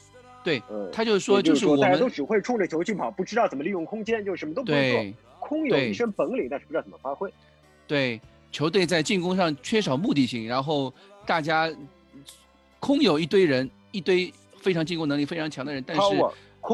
[0.42, 7.32] 对，呃，他就是说就是我大家都只会冲着球去跑，不知道怎么利用空间，就什么都不会做对，空有一身本领，但是不知道怎么发挥。
[7.86, 10.92] 对球队在进攻上缺少目的性，然后
[11.26, 11.70] 大家
[12.80, 16.02] 空有一堆人，一堆非常进攻能力非常强的人，但是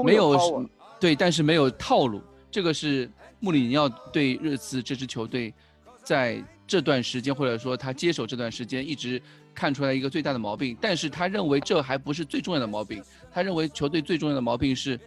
[0.05, 0.69] 没有
[0.99, 2.21] 对，但是没有套路。
[2.51, 5.55] 这个是穆里尼奥对热刺这支球队
[6.03, 9.23] 在这段时间，或者说他接手这段时间一直
[9.55, 10.77] 看出来一个最大的毛病。
[10.81, 14.99] 但是他认为这还不是最重要的毛病，他认为球队最重要的毛病是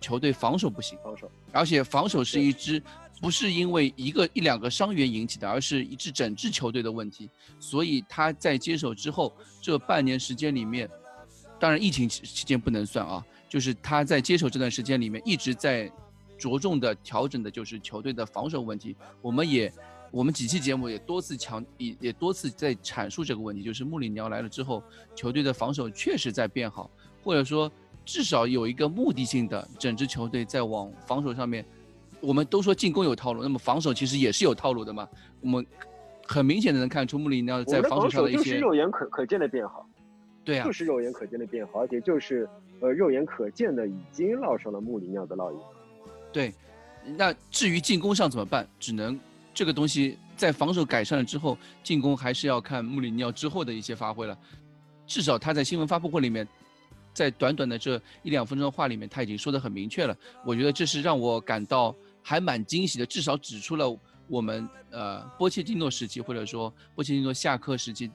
[0.00, 0.96] 球队防守不行。
[1.02, 1.30] 防守。
[1.52, 2.82] 而且防守是一支
[3.24, 7.30] 不是因为一个一两个伤员引起的，而是一支整支球队的问题。
[7.58, 10.86] 所以他在接手之后这半年时间里面，
[11.58, 15.90] 当然疫情期期间不能算啊，就是他在接手这段时间里面一直在
[16.36, 18.94] 着重的调整的就是球队的防守问题。
[19.22, 19.72] 我们也
[20.10, 24.82] 我们几期节目也多次强也也多次在阐述这个问题，就是穆里尼奥来了之后，
[25.16, 26.90] 球队的防守确实在变好，
[27.22, 27.72] 或者说
[28.04, 31.64] 至少有一个目的性的，整支球队在往防守上面，
[32.24, 35.08] 我们都说进攻有套路，那么防守其实也是有套路的嘛。
[35.40, 35.64] 我们
[36.26, 39.86] 很明显的能看出穆里尼奥在防守上的一些，肉眼可可见的变好，
[40.44, 42.48] 对啊就，是肉眼可见的变好，而且就是
[42.80, 45.58] 呃肉眼可见的已经烙上了穆里尼奥的烙印。
[46.32, 46.52] 对。
[47.18, 49.20] 那至于进攻上怎么办，只能
[49.52, 54.34] 这个东西在防守改善了之后，进攻还是要看穆里尼奥之后的一些发挥了。
[55.06, 56.48] 至少他在新闻发布会里面，
[57.12, 60.16] 在短短的这一两分钟的话里面，他已经说得很明确了。
[60.46, 61.94] 我觉得这是让我感到
[62.24, 68.10] 还蛮惊喜的，至少指出了我们呃波切蒂诺时期或者说波切蒂诺下课时期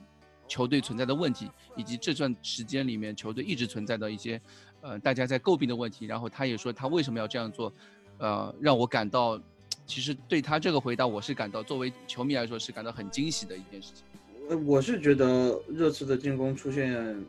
[0.48, 4.40] 球队存在的问题，以及这段时间里面球队一直存在的一些
[4.80, 6.06] 呃大家在诟病的问题。
[6.06, 7.72] 然后他也说他为什么要这样做，
[8.18, 9.40] 呃，让我感到。
[9.86, 14.04] 其实对他这个回答，我是感到作为球迷来说是感到很惊喜的一件事情。
[14.48, 17.20] 呃，我是觉得热刺的进攻出现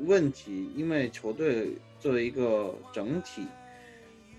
[0.00, 3.46] 问题，因为球队作为一个整体，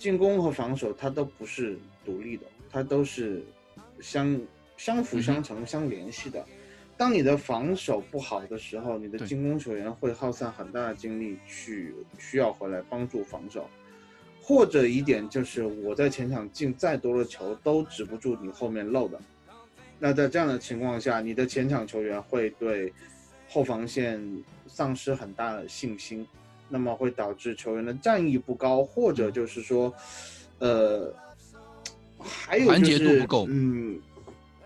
[0.04, 3.42] 进攻和防守它都不是独立的，它都是
[4.02, 4.38] 相
[4.76, 6.46] 相辅相成、相联系的。
[6.98, 13.70] 当你的防守不好的时候，你的进攻球员会耗散很大的精力去需要回来帮助防守。
[14.42, 19.18] 或者一点就是我在前场进再多的球都止不住你后面漏的，
[20.00, 22.92] 那在这样的情况下，你的前场球员会对
[23.48, 24.22] 后防线
[24.68, 26.28] 丧失很大的信心，
[26.74, 29.94] 那么会导致球员的战意不高，或者就是说，
[30.58, 31.14] 呃，
[32.18, 34.00] 还有就是嗯，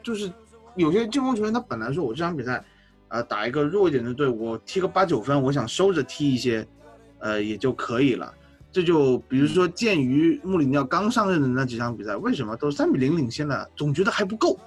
[0.02, 0.32] 就是
[0.78, 2.64] 有些进攻球员他本来说我这场比赛，
[3.10, 6.66] 呃，打一个弱一点的队，我踢个八九分，我想收着踢一些，
[7.20, 8.34] 呃，也就可以了。
[8.72, 14.58] 这就比如说，鉴于穆里尼奥刚上任的那几场比赛，为什么都三比零领先了，总觉得还不够，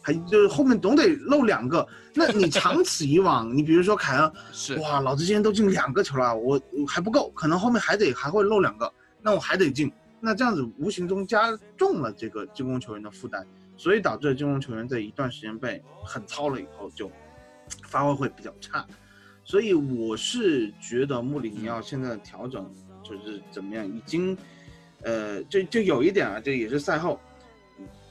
[0.00, 1.86] 还就是后面总得漏两个。
[2.14, 8.92] 那你长此以往， 你比如说凯恩，是哇，老子今天都进两个球了，我还不够，可能后面还得还会漏两个，
[9.22, 9.92] 那我还得进。
[10.20, 13.46] 那这样子无形中加重了这个进攻球员的负担，
[13.76, 17.10] 所以导致进攻球员在一段时间被狠操了以后，就
[17.84, 18.86] 发挥会比较差。
[19.44, 22.70] 所以我是觉得穆里尼奥现在的调整。
[23.02, 24.36] 就是怎么样，已经，
[25.02, 27.18] 呃，就就有一点啊，这也是赛后，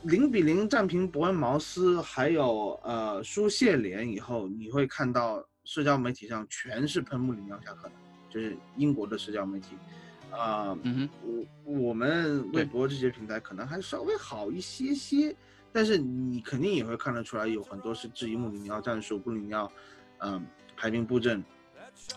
[0.04, 7.92] 零比零战平伯恩茅斯，还有呃输谢联以后，你会看到社交媒体上全是喷穆里尼奥下课的，
[8.30, 9.76] 就是英国的社交媒体，
[10.32, 11.10] 啊，嗯哼，
[11.66, 15.36] 我我们微博这些平台可能还稍微好一些些，
[15.74, 19.70] 但是你肯定也会看得出来，有很多是质疑穆里尼奥战术，穆里尼奥，
[20.20, 20.46] 嗯，
[20.78, 21.44] 排兵布阵，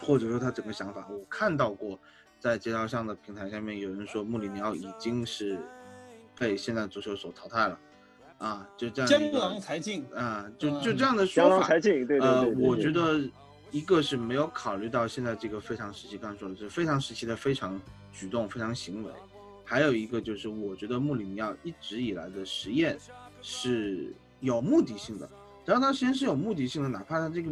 [0.01, 1.99] 或者说他整个想法，我看到过。
[2.39, 5.61] 在街道上的平台下面，有人说穆里尼奥已经是
[6.43, 7.79] 被现在足球所淘汰了，
[8.39, 11.69] 啊，就这样江郎才尽啊，就就这样的说法。
[11.69, 12.29] 才尽，对对对。
[12.29, 13.21] 呃，我觉得
[13.71, 17.81] 一个是没有考虑到现在这个非常时期，刚才说的是非常时期的非常
[18.13, 19.13] 举动、非常行为，
[19.65, 22.99] 还有一个就是我觉得穆里尼奥一直以来的实验
[23.41, 25.31] 是有目的性的，
[25.65, 27.51] 只要他实验是有目的性的，哪怕他这个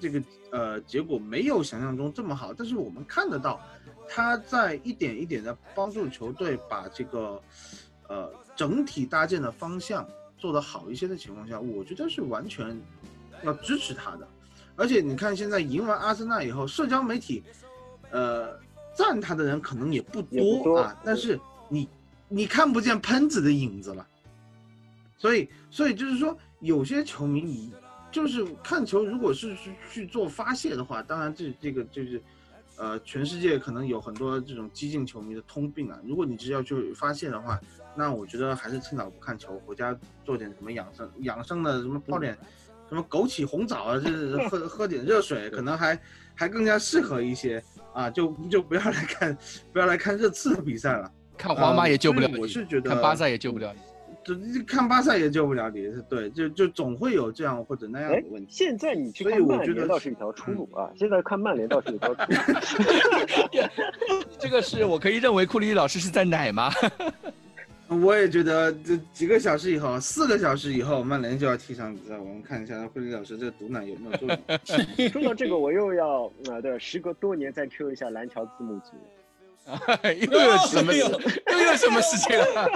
[0.00, 3.60] 这个呃结果没有想象中这么好，但是我们看得到。
[4.06, 7.40] 他在一点一点的帮助球队把这个，
[8.08, 12.78] 呃，整体搭建的方向做得好一些的情况下，我觉得是完全
[13.42, 14.28] 要支持他的。
[14.76, 17.42] 而且你看，现在赢完阿森纳以后，社交媒体，
[18.10, 18.58] 呃，
[18.94, 21.88] 赞他的人可能也不多啊，但是你
[22.28, 24.06] 你看不见喷子的影子了。
[25.16, 27.72] 所以，所以就是说，有些球迷你
[28.12, 32.22] 就是看球，如果是去去做发泄的话，当然这这个就是。
[32.76, 35.98] 呃，全世界可能有很多这种激进球迷的通病啊。
[36.04, 37.60] 如果你是要去发泄的话，
[37.96, 42.36] 那我觉得还是趁早不看球，回家做点什么养生养生的，什么泡点
[42.88, 45.98] 什么枸杞红枣啊，就是 喝喝点热水，可能还
[46.34, 47.62] 还更加适合一些
[47.92, 48.10] 啊。
[48.10, 49.36] 就就不要来看，
[49.72, 53.80] 不要来看热刺的比赛了，看皇马也救不了你，我是觉得看巴萨也救不了你。
[54.24, 54.34] 就
[54.66, 58.52] 看巴萨也救不了你，对，就就总会有这样或者那样的问题。
[58.52, 60.90] 现在你去看曼联倒是一条出路啊！
[60.96, 62.38] 现在看曼联倒是一条出路。
[64.38, 66.70] 这个是我可以认为库里老师是在奶吗？
[68.02, 74.38] 我也觉得，这几个小时以后，四个小时以后，曼联就要踢场比赛，我们看一下库里老师这个毒奶有没有作用。
[75.12, 78.92] 说到这个，我又要啊，对，时隔多年再 Q 一下蓝桥字幕组。
[80.30, 82.68] 又有什么又有什么事情了？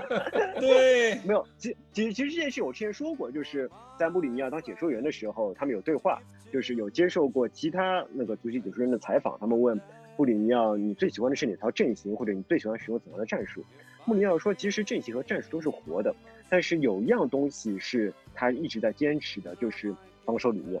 [0.58, 1.46] 对，没有。
[1.58, 6.18] 其其实其实这件事我之前说过，就是在穆里尼奥当解说员的时候，他们有对话，
[6.52, 9.36] 就是有接受过其他那个足球解说员的采访。
[9.38, 9.78] 他们问
[10.16, 13.64] 穆里尼奥：“你最喜欢的是哪套阵型，或者你最喜欢使用怎样的战术？”
[14.06, 16.14] 穆里尼奥说：“其实阵型和战术都是活的，
[16.48, 20.80] 但是有一样东西是他一直在坚持的，就是防守理念。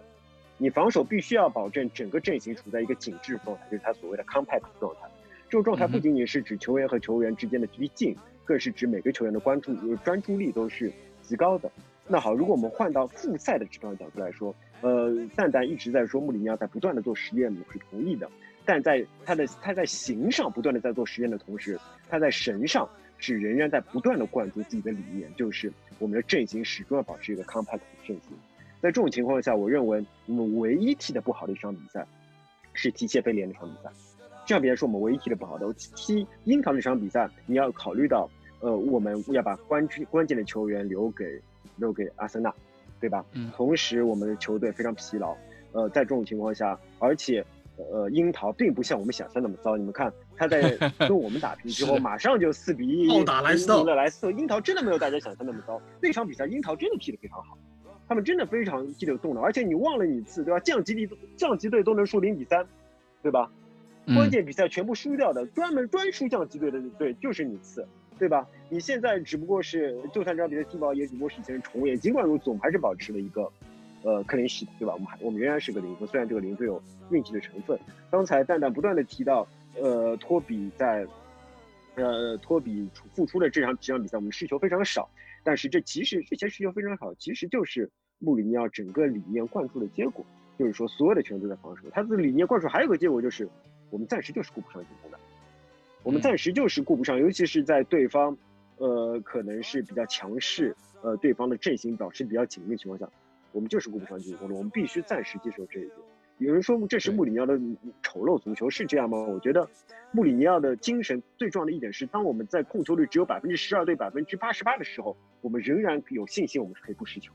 [0.56, 5.08] 你防守必须要保证整个阵型处在一个紧致状态，就是他所谓的 compact 状态。”
[5.50, 10.92] 这种状态不仅仅是指球员和球员之间的距离近，更是指每个球员的关注、专注力都是
[11.22, 11.68] 极高的。
[12.06, 18.30] 那好，如果我们换到复赛的这方角度来说，呃，蛋蛋一直在说穆里尼奥在不断的做实验，我是同意的。
[18.64, 21.76] 但在他的他在形上不断的在做实验的同时，
[22.08, 22.88] 他在神上
[23.18, 28.38] 是仍然在不断的灌注自己的理念，就是我们的阵型始终要保持一个 compact 的阵型。
[28.80, 32.06] 在这种情况下，我认为我们唯一踢的不好的一场比赛
[32.72, 33.90] 是踢谢菲联那场比赛。
[34.50, 35.72] 这场比赛是我们唯一踢的不好的。
[35.94, 38.28] 踢樱桃那场比赛，你要考虑到，
[38.58, 41.40] 呃，我们要把关关键的球员留给
[41.76, 42.52] 留给阿森纳，
[42.98, 43.24] 对吧？
[43.32, 43.48] 嗯。
[43.54, 45.36] 同时，我们的球队非常疲劳。
[45.70, 47.46] 呃，在这种情况下，而且，
[47.76, 49.76] 呃，樱桃并不像我们想象那么糟。
[49.76, 50.76] 你们看，他在
[51.06, 53.84] 跟我们打平之后，马上就四比一暴打莱斯特。
[53.84, 55.80] 了莱斯特，樱桃真的没有大家想象那么糟。
[56.02, 57.56] 那场比赛，樱桃真的踢得非常好。
[58.08, 60.58] 他们真的非常踢得动的，而且你忘了你次对吧？
[60.58, 62.66] 降级队降级队都能输零比三，
[63.22, 63.48] 对吧？
[64.14, 67.86] 关键比赛全部输掉的，专门专输降级队的队就是你次，
[68.18, 68.46] 对吧？
[68.68, 71.98] 你现在只不过是，就算这场比赛踢不好，也只不过是以前的重演。
[71.98, 73.50] 尽管如此，我们还是保持了一个，
[74.02, 74.94] 呃，克林西对吧？
[74.94, 77.78] 我们还我们仍然是个零分，虽然这个零分有运气的成分。
[78.10, 79.46] 刚才蛋蛋不断的提到，
[79.80, 81.06] 呃，托比在，
[81.96, 85.08] 呃，托比付出的这场这场比赛，我们失球非常少。
[85.42, 90.24] 但是这其实这些失球非常少，其实就是穆里尼奥整个理念灌注的结果。
[90.58, 93.48] 就是说，所有的球员都在防守，他的理念灌输还有个结果就是，
[93.90, 95.18] 我们暂时就是顾不上进攻的，
[96.02, 98.36] 我们暂时就是顾不上，尤其是在对方，
[98.78, 103.08] 呃，可能是比较强势，呃，对方的阵型保持比较紧密的情况下，
[103.52, 105.96] 我们就是顾不上进攻的，我们必须暂时接受这一点。
[106.38, 107.58] 有人说这是穆里尼奥的
[108.02, 109.18] 丑陋足球，是这样吗？
[109.18, 109.68] 我觉得
[110.12, 117.30] 穆里尼奥的精神最重要的一点是，当我们在控球率只有百分之十二对百分之八十八的时候，我们仍然有信心，我们是可以不失球。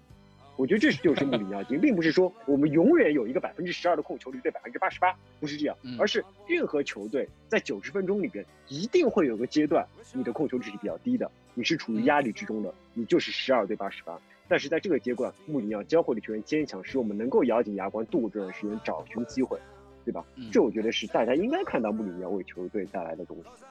[0.58, 14.18] 我觉得这是就是穆里尼奥精，并不是说我们永远有一个百分之十二的控球率对百分之八十八，不是这样，而是任何球队在九十分钟里边一定会有个阶段，你的控球率是比较低的，你是处于压力之中的，你就是十二对八十八。
[14.48, 19.60] 但是在这个阶段，穆里尼奥教会的球员坚强，使我们能够咬紧牙关度过这段时间，找寻机会，
[20.06, 20.24] 对吧？
[20.54, 23.66] 这我觉得是大家应该看到穆里尼奥为球队带来的东西。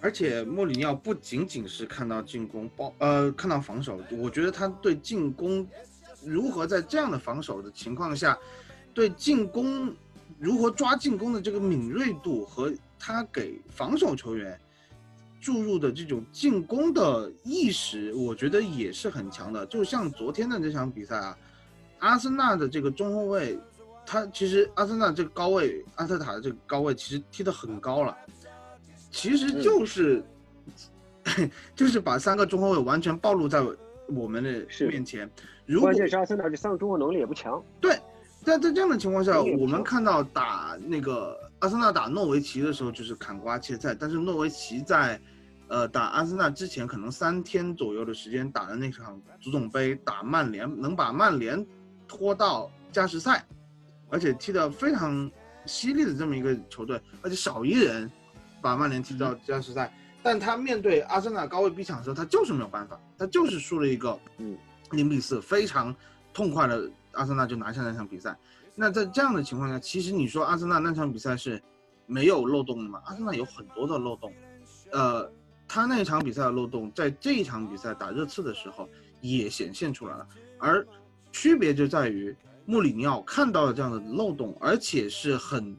[0.00, 5.66] 而且穆里尼奥不仅仅是看到进攻，包呃看到防守，我觉得他对进攻。
[6.24, 8.38] 如何在这样的防守的情况下，
[8.92, 9.94] 对进攻
[10.38, 14.58] 如何抓进攻的这个敏锐度和他给防守球员
[15.40, 19.64] 注入的这种进攻的意识，我觉得也是很强的。
[19.66, 21.38] 就像昨天的这场比赛啊，
[22.00, 23.58] 阿森纳的这个中后卫，
[24.04, 28.16] 他其实阿森纳这个高位，阿特塔的这个高位其实踢得很高了，
[29.12, 30.24] 其实就是
[31.76, 33.64] 就是把三个中后卫完全暴露在
[34.08, 35.30] 我们的面前。
[35.80, 37.62] 关键是阿森纳这三个中卫能力也不强。
[37.80, 37.98] 对，
[38.42, 43.94] 在在这样的情况下，我们看到打那个阿森纳打诺维奇的时候，就是砍瓜切菜。
[43.94, 45.20] 但是诺维奇在，
[45.68, 51.64] 呃，打阿森纳之前，可能三天左右的时间打的那场足总杯打曼联，能把曼联
[52.06, 53.44] 拖到加时赛，
[54.08, 55.30] 而且踢得非常
[55.66, 58.10] 犀利的这么一个球队，而且少一人
[58.62, 59.92] 把曼联踢到加时赛。
[60.22, 64.56] 但他面对阿森纳高位逼抢的时候，他就是没有办法，他就是输了一个，嗯。
[64.90, 65.94] 零比四，非常
[66.32, 68.36] 痛快的，阿森纳就拿下那场比赛。
[68.74, 71.60] 那在这样的情况下，其实你说阿森纳那场比赛是
[72.06, 73.02] 没有漏洞的吗？
[73.06, 74.32] 阿森纳有很多的漏洞，
[74.92, 75.30] 呃，
[75.66, 78.88] 他那场比赛的漏洞，在这一场比赛打热刺的时候
[79.20, 80.26] 也显现出来了。
[80.58, 80.86] 而
[81.32, 82.34] 区别就在于
[82.66, 85.76] 穆里尼奥看到了这样的漏洞，而且是很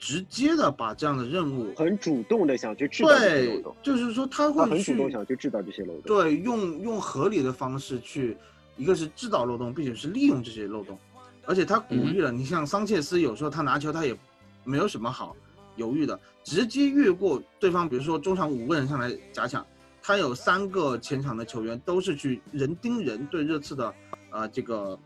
[0.00, 8.34] 直接的把这样的任务，很主动的想去制造这些漏洞，就是说他会很主动想去制造这些漏洞，对，用用合理的方式去，
[8.78, 10.98] 一个是制造漏洞，并且是利用这些漏洞，
[11.44, 14.16] 而且他鼓励了你，像桑切斯有时候他拿球他也
[14.64, 15.36] 没有什么好
[15.76, 19.64] 犹豫的，直接越过对方，比如说中场五个人上来假抢，
[20.00, 23.94] 他有三个前场的球员都是去人盯人，对热刺的
[24.30, 24.98] 呃这个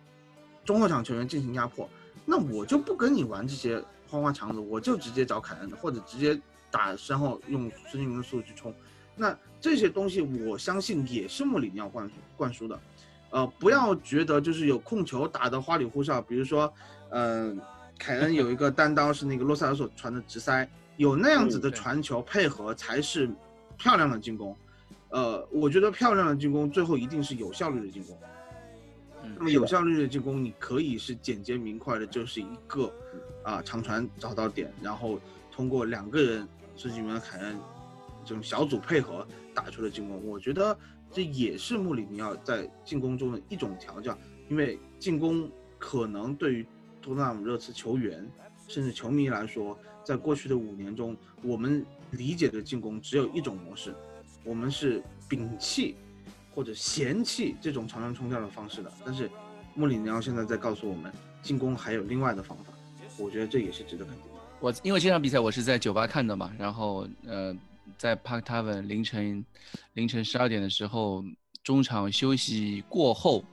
[0.65, 1.91] 中后场球员进行压迫，
[2.25, 3.83] 那我就不跟你玩这些。
[4.15, 6.41] 花花肠子，我就直接找凯恩，或者直接
[6.71, 8.73] 打身后用孙兴民的速度去冲。
[9.17, 12.79] 那这些东西，我相信也是穆里尼奥灌灌输的。
[13.31, 16.73] 呃，不要觉得就是有控球打得花里胡哨，比如说，
[17.11, 17.61] 嗯，
[17.99, 23.29] 凯恩有一个单刀是那个洛塞尔索传的直塞，有那样子的传球配合才是
[23.77, 24.57] 漂亮的进攻。
[25.09, 28.17] 呃，我觉得漂亮的进攻最后一定是有效率的进攻。
[29.37, 32.93] 那么有效率的进攻，你可以是简洁明快的，就是一个。
[33.45, 35.21] 啊，长传找到点，然后
[35.53, 37.57] 通过两个人孙兴慜、凯恩
[38.25, 39.25] 这种小组配合
[39.55, 40.27] 打出了进攻。
[40.27, 40.77] 我觉得
[41.13, 44.19] 这也是穆里尼奥在进攻中的一种调教，
[44.49, 46.67] 因为进攻可能对于
[47.01, 48.29] 托特纳姆热刺球员
[48.67, 53.95] 甚至球迷来说，在过去的五年中，我们理解的进攻只有一种模式，
[54.43, 55.97] 我们是摒弃
[56.55, 58.91] 或者嫌弃这种长传冲吊的方式的。
[59.05, 59.31] 但是
[59.75, 62.73] 穆里尼奥现在在告诉我们，进攻还有另外的方法。
[63.19, 64.41] 我觉得这也是值得肯定的。
[64.61, 67.55] 我因为这场比赛我是在酒吧看的嘛，然后呃，
[67.99, 69.45] 在 Park Tavern 凌晨
[69.93, 71.25] 凌晨十二点的时候
[71.63, 73.45] 中场休息过后，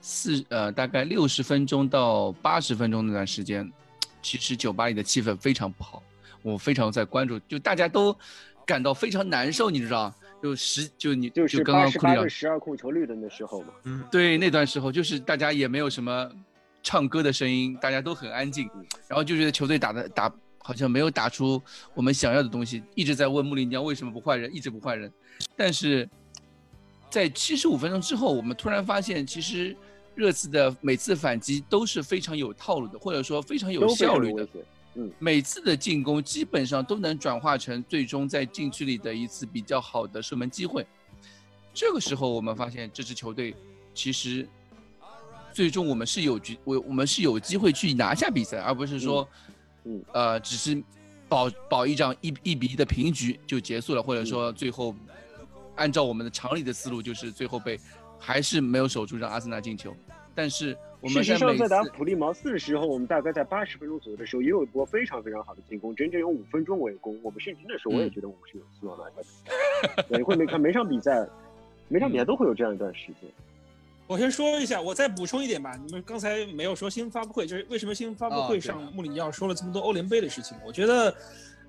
[0.00, 3.70] 四呃大概六十分钟到八十分钟那段时间，
[4.22, 6.02] 其实酒吧里的气氛非常不好，
[6.42, 8.16] 我非常在关注，就大家都
[8.64, 10.12] 感到非常难受，你知道？
[10.42, 13.68] 就十就你就是刚刚库里十二控球率的那时候嘛。
[13.84, 16.30] 嗯，对那段时候，就是大家也没有什么
[16.86, 18.70] 唱歌的声音，大家都很安静，
[19.08, 21.60] 然后就觉得球队打的打好像没有打出
[21.94, 25.12] 我们想要的东西，一直在问穆里尼奥为什么不换人，一直不换人。
[25.56, 26.08] 但是
[27.10, 29.76] 在七十五分钟之后，我们突然发现，其实
[30.14, 34.48] 热刺的每次反击都是非常有套路的，或者说非常有效率的
[34.94, 35.10] 嗯。
[35.18, 40.86] 每次的进攻基本上都能转化成最终在禁区里的一次比较好的射门机会。
[41.74, 43.56] 这个时候，我们发现这支球队
[43.92, 44.48] 其实
[45.56, 49.26] 最终我们是有局，我我们是有机会去拿下比赛，而不是说，
[49.84, 50.76] 嗯呃，只是
[51.30, 54.94] 保保一张一一比一的平局就结束了，或者说最后
[55.74, 57.80] 按照我们的常理的思路，就是最后被
[58.18, 59.96] 还是没有守住让阿森纳进球。
[60.34, 67.18] 但是我们事实上，每在打普利茅斯的时候，我们大概在八十分钟左右的时候，也有一波非常非常好的进攻，整整有五分钟围攻。
[67.22, 70.02] 我们甚至那时候我也嗯觉得我们是有希望拿下比赛。
[70.10, 71.26] 对，会每看每场比赛，
[71.88, 73.30] 每场比赛都会有这样一段时间。
[74.08, 75.74] 我先说一下，我再补充一点吧。
[75.84, 80.56] 你们刚才没有说新闻发布会，就是为什么新闻发布会上穆里尼奥说了这么多欧联杯的事情？
[80.64, 81.14] 我觉得，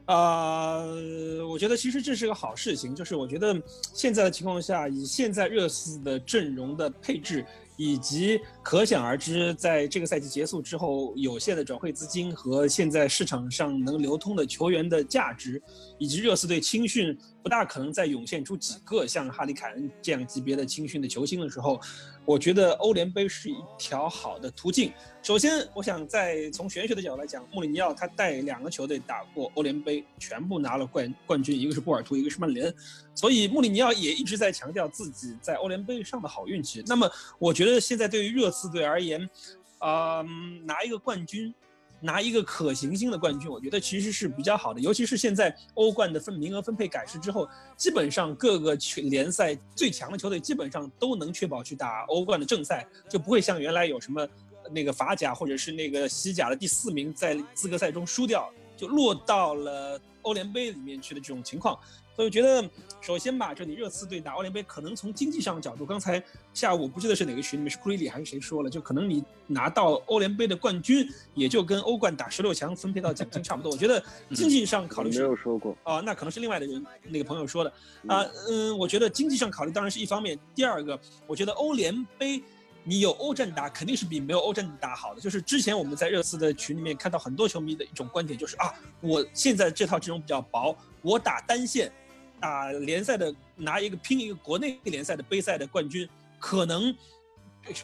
[0.05, 2.93] 呃、我觉得其实这是个好事情。
[2.93, 3.59] 就是我觉得
[3.93, 7.43] 现在的情况下，以现在热刺的阵容的配置，
[7.75, 15.59] 以及可想而知，在这个赛季结束之后，有限的转会资金和现在市场上能流通的球员的价值，
[15.97, 21.79] 以及热刺队青训不大可能再涌现出几个像哈里凯恩这样级别的青训的球星的时候，
[22.27, 24.91] 我觉得欧联杯是一条好的途径。
[25.23, 32.71] 首先，我想在从玄学的角度来讲，穆里尼奥他带两个球队打过欧联杯，全部拿了冠冠军，一个是波尔图，一个是曼联，
[33.15, 36.83] 所以穆里尼奥也一直在强调自己在欧联杯上的好运气。
[36.85, 37.09] 那么，
[37.39, 39.29] 我觉得现在对于热刺队而言，
[39.77, 40.21] 啊、
[40.65, 41.55] 拿一个冠军。
[41.99, 54.27] 拿一个可行性的冠军，我觉得其实是比较好的，尤其是现在欧冠的分名额分配改制之后，基本上各个联赛最强的球队基本上都能确保去打欧冠的正赛，就不会像原来有什么
[54.71, 61.79] 那个法甲或者是那个西甲的第四名在资格赛中输掉，就落到了欧联杯里面去的这种情况。
[62.17, 62.67] 所以我觉得，
[62.99, 73.71] 首先吧，就你热刺队打欧联杯，可能从经济上的角度，刚才下午不记得是哪个群里面是库里里还是谁说了，就可能你拿到欧联杯的冠军，也就跟欧冠打十六强分配到奖金差不多。
[73.71, 74.03] 我觉得
[74.33, 77.71] 经济上考虑没有说过，啊、那可能是另外的人那个朋友说的
[78.07, 82.41] 啊，嗯，我觉得经济上考虑当然是一方面，第二个，我觉得欧联杯
[82.83, 85.21] 你有欧战打肯定是比没有欧战打好的。
[85.21, 91.91] 就是之前我们在热刺的群里面看到很多球迷的一种观点，就是啊，我现在这套阵容比较薄，我打单线，
[92.39, 96.07] 打联赛的拿一个拼一个国内联赛的杯赛的冠军，
[96.39, 96.95] 可能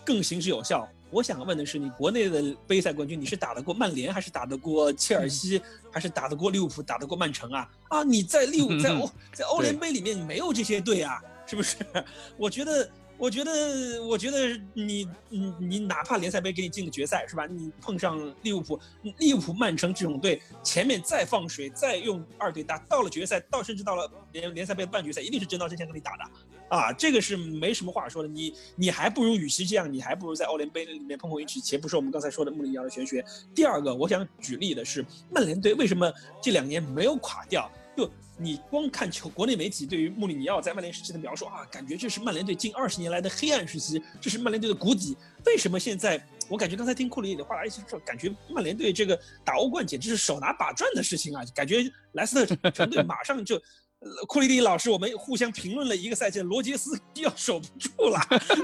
[0.06, 0.88] 更行之有效。
[1.10, 7.70] 我想问的是，你国内的杯赛冠军，你是打得过曼联，还是打得过切尔西，还是打得过利物浦，打得过曼城啊？
[7.90, 11.78] 啊，你在利物在 欧在欧联杯里面没有这些队啊，是不是？
[12.36, 12.90] 我觉得，
[13.24, 17.46] 我觉得，我觉得你你你哪怕联赛杯给你进个决赛是吧？
[17.46, 18.78] 你碰上利物浦、
[19.18, 26.24] 利物浦、曼城这种队，前面再放水，再用二队打，到了决赛，到甚至到了联联赛杯的半决赛，一定是真刀真枪跟你打的。
[26.68, 28.28] 啊，这个是没什么话说的。
[28.28, 31.62] 你你还不如与其这样，你还不如在欧联杯里面碰碰运气。
[31.62, 33.24] 且不说我们刚才说的穆里尼奥的玄学。
[33.56, 36.12] 第二个，我想举例的是曼联队为什么
[36.42, 37.72] 这两年没有垮掉？
[37.96, 45.16] 就你光看球国内媒体对于穆里尼奥在曼联时期的描述啊，感觉这是曼联队近二十年来的黑暗时期，这是曼联队的谷底。
[45.46, 51.44] 为什么现在我感觉刚才听库里的话，一说感觉曼联队这个打欧冠简直是手拿把攥的事情啊！
[51.56, 53.62] 感觉莱斯特全 队马上就。
[54.06, 58.20] 呃库里里老师，我们互相评论了一个赛季，罗杰斯 要守不住了，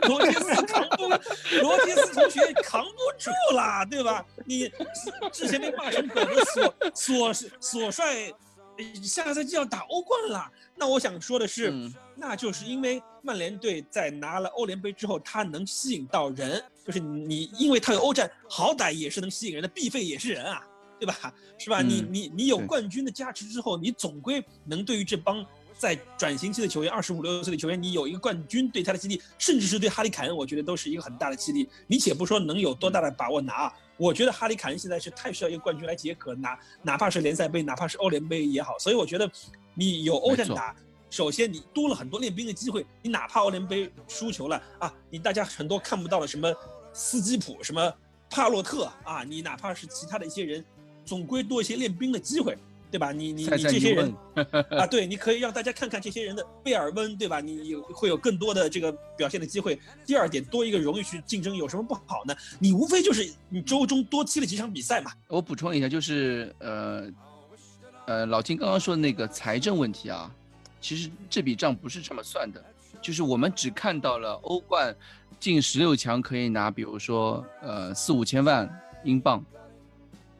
[0.09, 1.07] 罗杰斯扛不，
[1.61, 4.25] 罗杰斯同学扛不住了，对吧？
[4.45, 4.69] 你
[5.31, 8.33] 之前被骂成狗的索索索帅，呃
[9.03, 10.51] 下个赛季要打欧冠了。
[10.75, 20.65] 那我想说的是，嗯那就是因为曼联队在拿了欧联杯之后，他能吸引到人，就是你因为他有欧战，好歹也是能吸引人的，必费也是人啊。
[20.99, 21.33] 对吧？
[21.57, 21.81] 是吧？
[21.81, 25.45] 你嗯你你有冠军的加持之后，你总归能对于这帮
[25.77, 31.69] 在转型期的球员，二十五六岁的球员，你有一个冠军对他的激励，甚至是对哈利凯恩，我觉得都是一个很大的激励。
[31.87, 38.79] 你且不说能有多大的把握拿啊，我觉得哈里凯恩现在是太需要一个冠军来解渴，哪哪怕是联赛杯，哪怕是欧联杯也好。
[38.79, 39.29] 所以我觉得
[39.73, 40.73] 你有欧战打。
[41.09, 46.53] 首先，你多了很多练兵的机会，你哪怕欧联杯输球了啊，你大家很多看不到的什么
[46.93, 47.93] 斯基普、什么
[48.29, 50.63] 帕洛特啊，你哪怕是其他的一些人，
[51.03, 52.57] 总归多一些练兵的机会。
[52.91, 53.11] 对吧？
[53.11, 54.45] 你你你这些人问
[54.79, 57.39] 啊，对，你可以让大家看看这些人的贝尔温，对吧？
[57.39, 59.79] 你有会有更多的这个表现的机会。
[60.05, 62.35] 第二点，多一个荣誉去竞争有什么不好呢？
[62.59, 65.11] 你无非就是你周中多踢了几场比赛嘛。
[65.27, 67.07] 我补充一下，就是呃
[68.07, 70.33] 呃，老金刚刚说的那个财政问题啊，
[70.81, 72.63] 其实这笔账不是这么算的，
[73.01, 74.95] 就是我们只看到了欧冠
[75.39, 78.67] 进十六强可以拿，比如说呃四五千万
[79.03, 79.45] 英镑，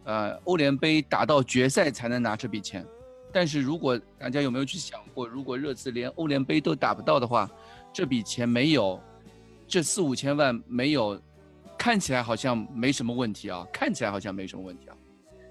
[0.04, 2.86] 呃欧联杯打到决赛才能拿这笔钱，
[3.32, 7.50] 但是如果大家有没有去想过，如果热刺连欧联杯都打不到的话，
[7.94, 9.00] 这笔钱没有，
[9.68, 11.22] 这四五千万没有，
[11.78, 14.96] 看起来好像没什么问题啊，看起来好像没什么问题啊。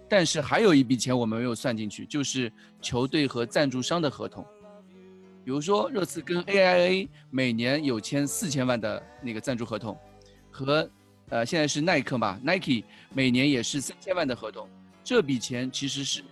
[0.08, 4.44] 但是还有一笔钱我们没有算进去，就是球队和赞助商的合同。
[5.44, 9.96] 比如说热刺跟 AIA 每年有签四千万的那个赞助合同，
[10.50, 10.88] 和
[11.30, 14.68] 呃现在是耐克嘛，Nike 每年也是三千万的合同。
[15.04, 16.22] 这笔钱其实是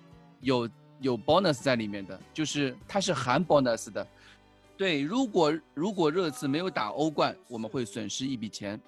[0.40, 0.68] 有
[1.00, 4.06] 有 bonus 在里面的，就是它是含 bonus 的。
[4.76, 8.78] 对，如果如果热刺没有打欧冠，我们会损失一笔钱；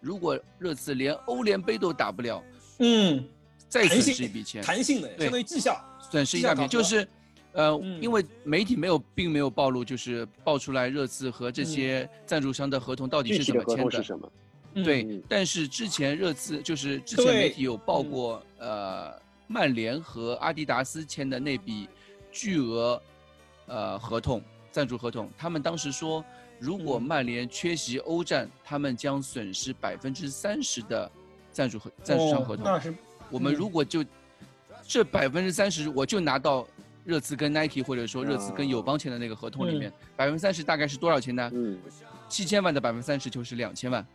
[0.00, 2.42] 如果热刺连欧联杯都打不了，
[2.78, 3.26] 嗯，
[3.68, 4.62] 再损失一笔钱。
[4.62, 5.82] 弹性的，对相当于绩效。
[6.10, 7.08] 损失一大笔，就是，
[7.52, 13.90] 呃，嗯因为媒体没有，并没有暴露，就是爆出来热刺和这嗯些赞助商的合同到底是具体的合怎么签的。
[13.90, 14.32] 同是什么？
[14.84, 18.10] 对嗯，但是之前热刺就是之前媒体有报嗯。
[18.10, 21.88] 过，呃，曼联和阿迪达斯签的那笔
[22.30, 23.00] 巨额，
[23.66, 26.24] 呃，合同赞助合同，他们当时说，
[26.58, 27.02] 如果嗯。
[27.02, 31.10] 曼联缺席欧战，他们将损失百分之三十的
[31.52, 32.66] 赞助合赞助商合同。
[32.66, 32.94] 哦那是。
[33.30, 34.04] 我们嗯如果就
[34.86, 36.66] 这百分之三十，我就拿到
[37.04, 41.50] 热刺跟 Nike 或者说热刺跟友邦签的那个合同里面，百分之三十大概是多少钱呢？
[41.52, 41.78] 嗯，
[42.28, 44.06] 七千万的百分之三十就是两千万，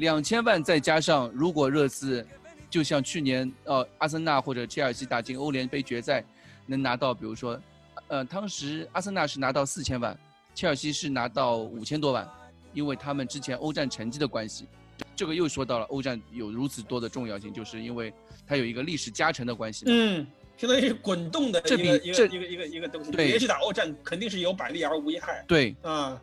[0.00, 2.26] 两千万再加上如果热刺
[2.70, 6.24] 就像去年呃阿森纳或者切尔西打进欧联杯决赛，
[6.64, 7.60] 能拿到比如说，
[8.08, 10.18] 呃当时阿森纳是拿到四千万，
[10.54, 12.26] 切尔西是拿到五千多万，
[12.72, 14.66] 因为他们之前欧战成绩的关系。
[15.14, 18.10] 这个又说到了欧战有如此多的重要性，就是因为
[18.46, 19.84] 它有一个历史加成的关系。
[19.86, 20.26] 嗯，
[20.56, 23.10] 相当于是滚动的这一个比这一个一个一个一个东西。
[23.10, 26.18] 对别去打欧战，肯定是有百利而无一害对，啊。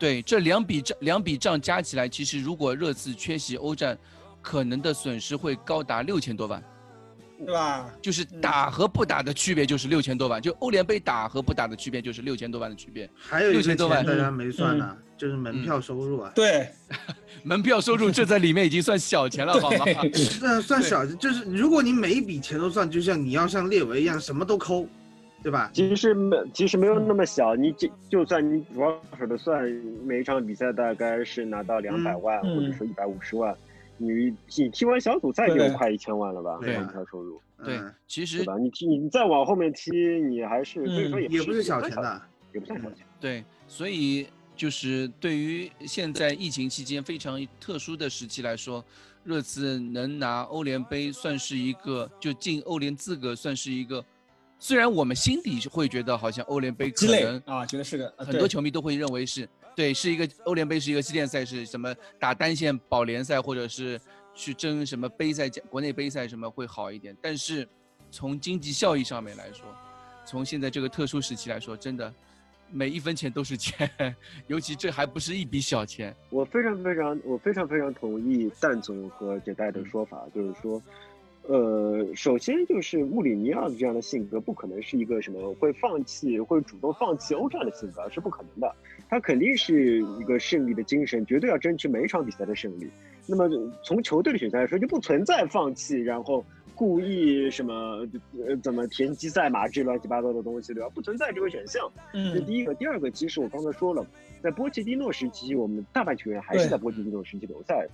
[0.00, 3.96] 对，这两笔账两笔账加起来，其实如果热刺缺席欧战，
[4.42, 6.60] 可能的损失会高达六千多万。
[7.42, 7.90] 对吧？
[8.02, 13.08] 就是嗯打和不打的区别就是六千多万，就欧联杯打和不打的区别就是六千多万的区别。
[13.16, 16.30] 还有一个6000钱多万大家没算嗯呢，就是门票收入啊。
[16.34, 16.68] 对，
[17.42, 19.86] 门票收入这在里面已经算小钱了，好吗？
[20.38, 24.86] 算算小，就是如果你每一笔钱都算，就像你要像列维一样什么都抠，
[25.42, 25.70] 对吧？
[25.72, 29.64] 其实没其实没有那么小，你就就算你主要手的算，
[30.04, 33.56] 每一场比赛大概是拿到两百万、嗯或者说一百五十万，
[33.96, 36.58] 你你踢完小组赛就对快一千万了吧？
[36.60, 38.58] 对门票收入，对嗯，其实吧？
[38.58, 42.22] 你踢你再往后面踢，你还是所以说嗯也也不是小小钱，的。
[42.52, 43.06] 也不算小钱。
[43.18, 48.84] 对，所以就是对于现在疫情期间非常特殊的时期来说，
[49.24, 54.04] 热刺能拿欧联杯算是一个就进欧联资格，算是一个。
[54.60, 63.98] 虽然我们心底会觉得好像欧联杯可能啊，觉得是个啊很多球迷都会认为是对，是一个欧联杯是一个系列赛，事什么打单线保联赛，或者是
[64.34, 67.16] 去争什么杯赛、国内杯赛什么会好一点。
[67.22, 67.66] 但是
[68.10, 69.64] 从经济效益上面来说，
[70.26, 72.12] 从现在这个特殊时期来说，真的
[72.70, 73.90] 每一分钱都是钱，
[74.46, 76.14] 尤其这还不是一笔小钱。
[76.28, 80.82] 我非常非常，我非常非常同意蛋总和杰代的说法，就是说，
[81.50, 88.72] 呃，首先就是穆里尼奥这样的性格，不可能是一个什么会放弃、会主动放弃欧战的性格，是不可能的。
[89.08, 92.88] 他肯定是一个胜利的精神，绝对要争取每一场比赛的胜利。
[93.26, 93.50] 那么
[93.82, 96.44] 从球队的选项来说，就不存在放弃，然后
[96.76, 98.06] 故意什么
[98.46, 100.88] 呃怎么田忌赛马这乱七八糟的东西，对吧？
[100.94, 101.90] 不存在这个选项。
[102.12, 104.06] 这嗯第一个，第二个，其实我刚才说了，
[104.40, 107.90] 在波切蒂诺时期，我们大半球员还是在波切蒂诺时期留下来的。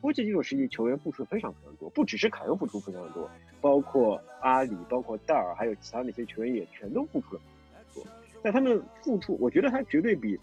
[0.00, 3.28] 波切蒂诺时期球员付出非常非常多，不只是凯恩付出非常多，
[3.60, 7.40] 包括阿里、包括戴尔，还有其他那些球员也全都付出了
[7.74, 8.10] 很多。
[8.42, 10.38] 但他们付出，我觉得他绝对比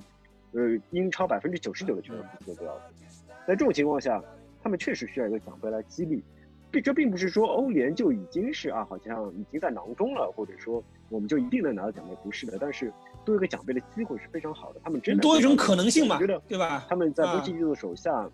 [0.52, 2.82] 呃英超百分之九十九的球员付出的都要多。
[3.48, 4.22] 在这种情况下，
[4.61, 6.23] 他们确实需要一个奖杯来激励。
[6.72, 12.57] 并这并不是说欧联就已经是啊，好像已经在囊中了，或者说我们就一定能拿到奖杯，不是的。
[12.60, 12.91] 但是
[13.23, 16.86] 多一个奖杯的机会是非常好的，他们真的多一种可能性嘛我觉得，对吧？
[16.90, 18.30] 他们在波啊切蒂诺手下，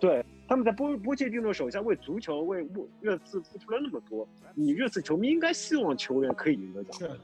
[0.00, 7.20] 对，他们在波波切蒂诺手下为足球为穆热刺付出了那么多，你热刺球迷应该希望球员可以赢得奖杯是，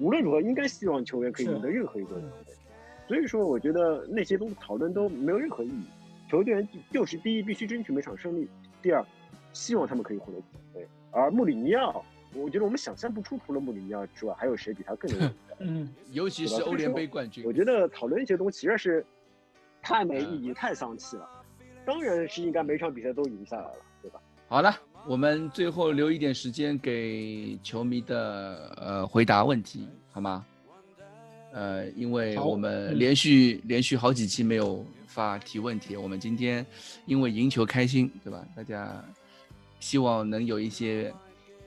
[0.00, 2.52] 无论如何应该希望球员可以赢得任何一个奖杯。
[3.06, 5.86] 所以说，我觉得那些东西讨论都没有任何意义。
[6.28, 8.48] 球队就是第一，必须争取每场胜利；
[8.82, 9.06] 第二，
[9.52, 10.84] 希望他们可以获得奖杯。
[11.12, 15.56] 而穆里尼奥我觉得我们想象不出除了穆里尼奥之外，还有谁比他更有问题的。
[15.60, 17.52] 嗯，尤其是欧联杯冠军我。
[17.52, 19.06] 觉得讨论一些东西实在是
[19.80, 21.35] 太没意义、太丧气了。
[21.86, 24.20] 当然是应该每场比赛都赢下来了，对吧？
[24.48, 24.76] 好了，
[25.06, 30.44] 我们最后留一点时间给球迷的呃回答问题，好吗？
[31.52, 36.66] 呃，因为我们嗯连续、连续好几期没有发提问题，我们今天
[37.06, 38.44] 因为赢球开心，对吧？
[38.54, 39.02] 大家
[39.80, 41.14] 希望能有一些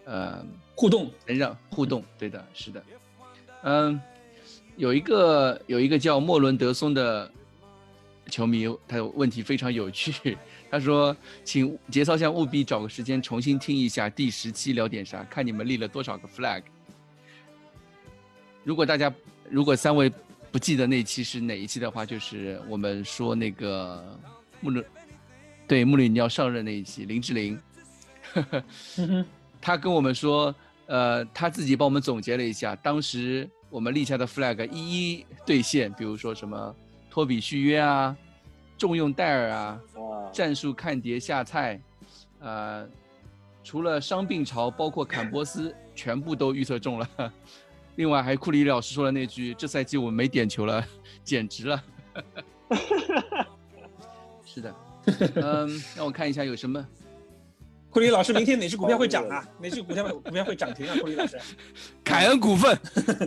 [0.06, 2.84] 呃互动，能让互动，对的，是的，
[3.64, 4.00] 嗯，
[4.76, 7.32] 有一个有一个叫莫伦德松的
[8.30, 10.38] 球迷，他的问题非常有趣，
[10.72, 16.62] 他说：“请节操巷务必找个时间重新听一下第十期聊点啥，看你们立了多少个 flag。”
[18.64, 19.12] 如果大家
[19.50, 20.12] 如果三位
[20.52, 24.18] 不记得那期是哪一期的话，就是我们说那个
[24.62, 24.86] 穆伦
[25.68, 27.60] 对穆里尼奥上任那一期，林志玲。
[29.62, 30.54] 他跟我们说，
[30.86, 36.76] 呃，他自己帮我们总结了一下，当时我们立下的 flag 一一兑现，比如说什么
[37.10, 38.15] 托比续约啊，
[38.77, 41.81] 重用戴尔啊，啊，战术看碟下菜，
[42.40, 42.88] 呃，
[43.64, 47.10] 除了伤病潮，包括坎波斯，全部都预测中了。
[47.95, 50.86] 另外还库里老师说了那句：“这赛季我没点球了，
[51.23, 51.84] 简直了。
[54.45, 54.76] ”是的，
[55.36, 56.86] 嗯，让我看一下有什么。
[57.90, 59.45] 库里老师，明天哪只股票会涨啊？
[59.60, 60.95] 哪只股票股票会涨停啊？
[61.02, 61.38] 库里老师，
[62.03, 62.77] 凯恩股份，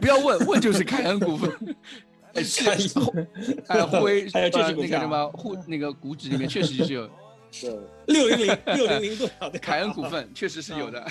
[0.00, 1.76] 不要问，问就是凯恩股份。
[2.34, 2.68] 哎， 是
[3.68, 7.09] 哎，后卫还有这呃只股票那个什么护那个股指里面确实是有
[7.60, 11.04] 对，六零零六零零多少的 凯恩股份，确实是有的。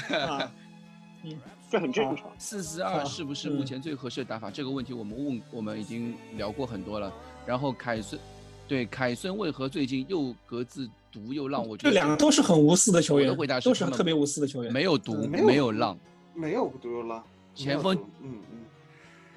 [1.23, 1.38] 嗯？
[1.69, 2.30] 这很正常。
[2.38, 4.52] 四四二是不是目前最合适的打法？
[4.52, 7.14] 这个问题我们问，我们已经聊过很多了。
[7.45, 8.19] 然后凯孙，
[8.68, 11.65] 对凯孙为何最近又各自独又浪？
[11.65, 14.73] 我觉得这两个都是很无私的球员我的回答，是都是特别无私的球员。
[14.73, 15.98] 没有毒，没有没有浪。
[16.34, 17.23] 没有毒又浪，
[17.53, 18.57] 前锋嗯嗯，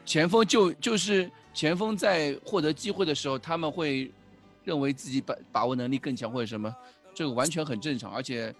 [0.04, 4.10] 前锋就就是前锋在获得机会的时候，他们会
[4.64, 6.74] 认为自己把把握能力更强或者什么，
[7.14, 8.12] 这个完全很正常。
[8.12, 8.52] 而且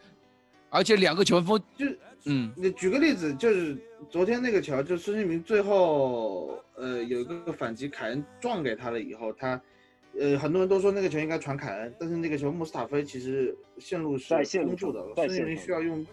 [0.70, 1.86] 而且两个前锋就
[2.24, 3.76] 嗯你举个例子，就是
[4.08, 9.60] 昨天那个球，就孙兴民最后呃有一个反击，凯恩撞给他了以后，他
[10.18, 16.06] 呃很多人都说那个球应该传凯恩，但是那个球穆斯塔菲其实线路是在线路封住的孙兴民需要用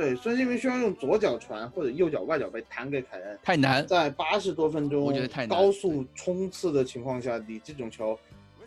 [0.00, 8.18] 对孙兴民需要用左脚传或者右脚外脚背弹给凯恩，太难，在八十多分钟我觉得太难高速冲刺的情况下，你这种球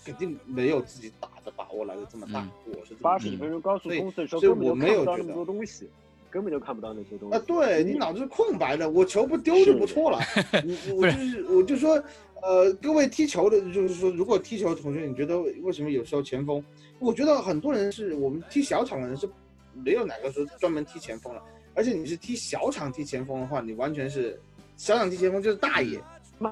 [0.05, 5.89] 肯定没有自己打的把握来的这么大，嗯我是这么八十几分钟高速所以冲刺的时候，所以根本就我没看不到那么有觉得多东西，
[6.29, 10.19] 根本就看不到那些东西啊，对你脑子是空白的，我球不丢就不错了。
[10.91, 12.03] 我我就是是我就说，
[12.43, 16.63] 呃，各位踢球的，就是说，如果踢球的同学，你觉得为什么有时候前锋？
[16.99, 19.27] 我觉得很多人是我们踢小场的人是
[19.73, 21.41] 没有哪个说专门踢前锋了，
[21.73, 24.39] 而且你是踢小场踢前锋的话，你完全是
[24.77, 25.99] 小场踢前锋就是大爷，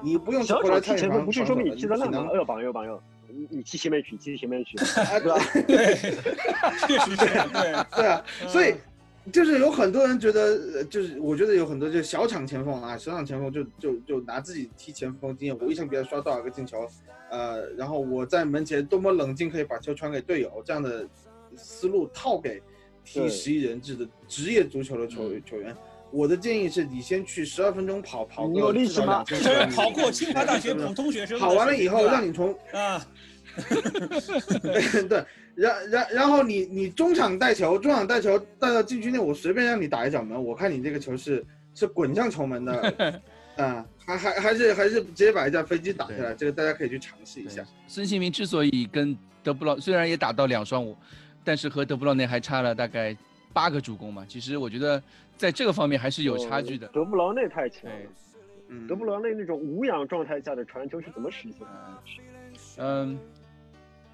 [0.02, 2.22] 你不用小回来踢前锋不是说明你踢得烂吗？
[2.22, 2.36] 吗哎？
[2.36, 5.38] 呦，榜友榜友，你你踢前面去，踢前面去， 啊对吧？
[5.66, 5.94] 对，
[6.86, 7.48] 确实 这样。
[7.52, 8.74] 对， 对啊，所以
[9.32, 10.40] 就是有很多人觉得，
[10.76, 16.86] 呃就是我觉得有很多就是小场前锋啊，小场前锋就就就拿自己踢前锋经验，我一场比赛刷多少个进球，
[17.30, 21.06] 呃，然后我在门前多么冷静，可以把球传给队友，这样的
[21.56, 22.60] 思路套给
[23.04, 23.28] 踢对。
[23.28, 25.42] 十一人制的职业足球的球嗯。
[25.44, 25.74] 球员。
[26.10, 33.02] 我的建议是你先去十二分钟跑跑你有个力气吗至少两千这是多米跑过清华大学普通学生跑完了以后，让你从啊，
[34.62, 35.24] 对 对，
[35.54, 41.42] 然然然后你你中场带球，中场带球带到禁区内，我随便让你打一脚门，我看你这个球是
[41.74, 43.22] 是滚向球门的，
[43.56, 47.64] 啊、还还还是还是直接把一架飞机打下来，这个大家可以去尝试一下。
[47.86, 50.94] 孙兴民之所以跟德布劳虽然也打到两双五，
[51.44, 53.16] 但是和德布劳内还差了大概
[53.52, 54.24] 八个助攻嘛。
[54.28, 55.02] 其实我觉得
[55.36, 56.86] 在这个方面还是有差距的。
[56.88, 57.96] 德布劳内太强了
[58.88, 61.68] 德布劳内那种无氧状态下的传球是怎么实现的？
[62.78, 63.18] 嗯，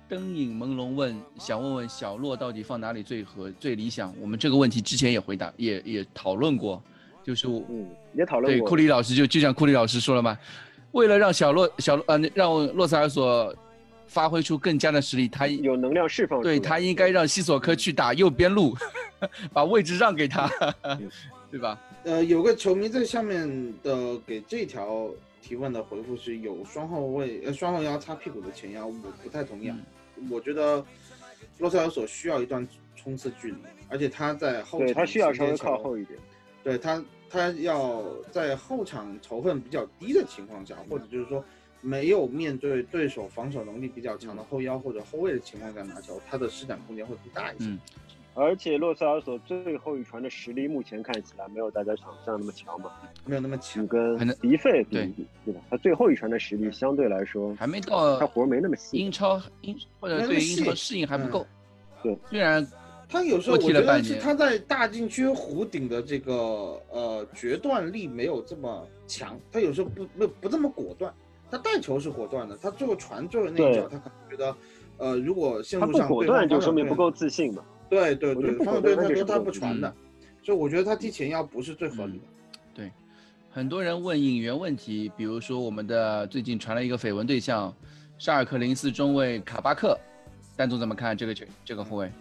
[0.08, 4.12] 灯影朦胧问，想问问小洛到底放哪里最合最理想？
[4.20, 6.82] 我们这个问题之前也回答，也也讨论过，
[7.22, 8.74] 就是我嗯，也讨论过对库。
[8.74, 10.36] 里老师就就像库里老师说了嘛，
[10.90, 13.54] 为了让小洛小呃让洛塞尔索
[14.08, 18.74] 发挥出更加的实力，他有能量释放，对他应该让西索科去打右边路，
[19.52, 20.50] 把位置让给他，
[21.50, 21.78] 对吧？
[22.04, 23.46] 呃，有个球迷在下面
[23.82, 25.08] 的给这条
[25.42, 29.76] 提问的回复是有双后卫呃双后腰擦屁股的前腰，我不太同意啊。
[30.30, 30.84] 我觉得
[31.58, 32.66] 洛塞尔索需要一段
[32.96, 33.58] 冲刺距离，
[33.88, 36.18] 而且他在后场对他需要稍微靠后一点。
[36.64, 41.44] 对他，他要在后场仇恨比较低的情况下，或者就是说
[41.80, 47.64] 没有面对对手防守能力比较强的后腰或者后卫的情况下拿球，他的施展空间会更大一些。
[47.66, 47.78] 嗯
[48.34, 52.92] 而且洛塞尔索最后一传的实力，目前看起来没有大家想象那么强嘛。
[53.26, 53.84] 没有那么你强。
[53.88, 55.12] 跟迪费比对
[55.46, 55.60] 对吧？
[55.68, 59.10] 他最后一传的实力相对来说，还没到他活没那么细英。
[59.10, 61.46] 超英或者对英超适应还不嗯够。
[62.00, 62.64] 对，虽然
[63.08, 71.12] 他有时候我觉得是他在大禁区弧顶的这个呃决断力没有这么强，他有时候不不不这么果断。
[71.50, 74.56] 他带球是果断的，他最后传最后那一脚，他可能觉得，
[74.98, 77.62] 呃，如果线路上对方果断就说明不够自信嘛。
[77.88, 79.94] 对对对，我觉得不防守果断那就是队他说他不传的，
[80.42, 82.24] 所以我觉得他踢前腰不是最合理的。
[82.74, 82.92] 对，
[83.50, 87.74] 很多人问引援问题，比如说我们的最近传了一个绯闻对象，
[88.18, 89.98] 沙尔克零四中卫卡巴克，
[90.54, 92.12] 丹总怎么看这个球这个后卫？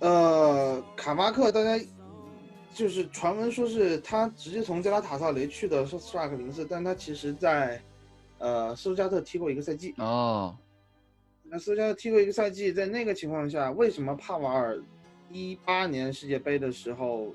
[0.00, 1.84] 呃，卡巴克，大家
[2.72, 7.82] 就是传闻说是他直接从加拉塔萨雷去的是沙尔克零四，但他其实在
[8.38, 9.94] 呃斯图加特踢过一个赛季。
[9.98, 10.56] 哦，
[11.42, 14.80] 那斯图加特踢过一个赛季，在那个情况下，为什么帕瓦尔
[15.30, 17.34] 一八年世界杯的时候，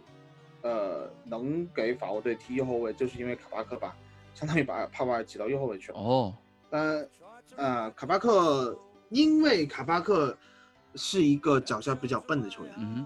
[0.61, 3.95] 呃，能给法国队踢右后卫，就是因为卡巴克把
[4.33, 5.97] 相当于把帕瓦尔挤到右后卫去了。
[5.99, 6.33] 哦，
[6.69, 7.07] 但
[7.55, 8.77] 呃，卡巴克
[9.09, 10.35] 因为卡巴克
[10.95, 13.05] 是一个脚下比较笨的球员，嗯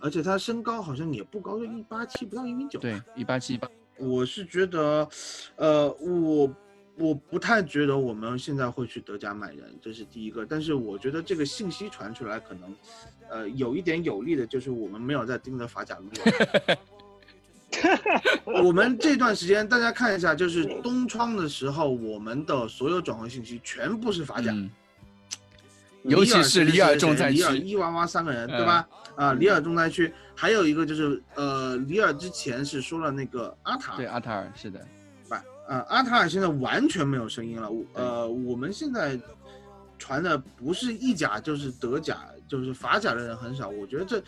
[0.00, 2.78] 而且他身高好像也不高，就一八七，不到一米九。
[2.78, 3.68] 哼，对，一八七八，
[3.98, 5.08] 我是觉得，
[5.56, 6.54] 呃，我
[6.96, 10.46] 我不太觉得我们现在会去德甲买人，这是第一个。
[10.46, 12.74] 但是我觉得这个信息传出来，可能，
[13.28, 16.10] 呃，有一点有利的就是我们没有在盯着法甲路。
[18.64, 24.52] 我们这段时间大家看一下，就是东窗的时候，我们的所有转会信息全部是法甲。
[26.08, 28.88] 尤其是里尔重灾区里尔、伊娃娃三个人，对嗯吧？
[29.16, 34.78] 啊，里尔重灾区，还有一个就是呃，里尔之前是说了那个阿塔对，阿塔尔是的，
[35.28, 35.42] 吧？
[35.68, 37.70] 呃，阿塔尔现在完全没有声音了。
[37.70, 39.18] 我呃，我们现在
[39.98, 43.68] 传的不是意甲就是德甲，就是法甲的人很少。
[43.68, 44.22] 我觉得这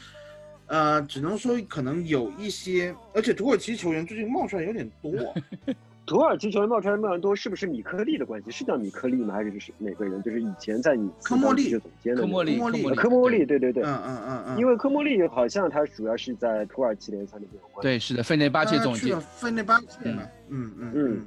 [0.66, 5.12] 呃，只能说可能有一些，而且土耳其球员最近冒出来有点多。
[6.10, 8.50] 土耳其球员冒出来那么多，是不是米克利的关系？
[8.50, 9.32] 是叫米克利吗？
[9.32, 10.20] 还是是哪个人？
[10.24, 12.58] 就是以前在你科莫利总监的科莫利，
[12.96, 13.84] 科莫利对对对。
[13.84, 17.82] 嗯嗯嗯嗯，因为科莫利好像他主要是在土耳其联赛里面有关系。
[17.82, 21.26] 对，是的，费内巴切总监去了，费内巴切嘛，嗯嗯嗯，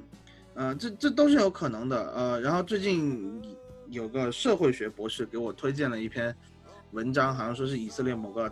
[0.55, 2.11] 呃，这这都是有可能的。
[2.14, 3.41] 呃，然后最近
[3.88, 6.35] 有个社会学博士给我推荐了一篇
[6.91, 8.51] 文章，好像说是以色列某个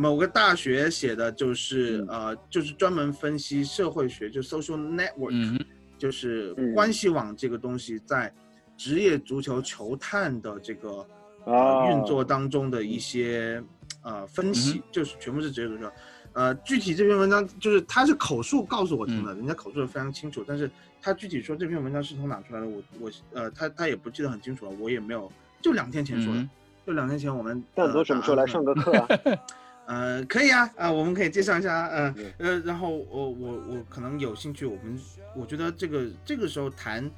[0.00, 2.08] 某个大学写的，就是、嗯。
[2.08, 5.60] 呃，就是专门分析社会学，就 social network，、嗯，
[5.98, 6.72] 就是嗯。
[6.72, 8.32] 关系网这个东西在
[8.78, 11.06] 职业足球球探的这个
[11.44, 11.86] 呃啊。
[11.90, 13.62] 运作当中的一些
[14.02, 15.92] 呃分析，嗯就是全部是职业足球。
[16.32, 19.24] 呃，具体这篇文章就是他是口述告诉我听嗯。
[19.26, 20.70] 的，人家口述的非常清楚，但是
[21.02, 26.48] 他具体说这篇文章是从哪出来的，我我呃他他也不记得很清楚了，我也没有，就两天前说的，嗯
[26.86, 28.74] 就两天前我们但总什么时候来上个？
[28.74, 29.06] 个课啊？
[29.90, 34.96] 呃，可以啊，啊、我们可以介绍一下，呃嗯呃，然后我我我可能有兴趣，我们
[35.36, 37.10] 我觉得这个这个时候谈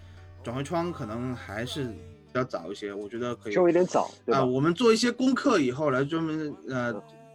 [0.43, 4.45] 转会窗可能还是比较早一些，我觉得可以稍微有点早，啊、吧？
[4.45, 6.95] 我们做一些功课以后来专门呃，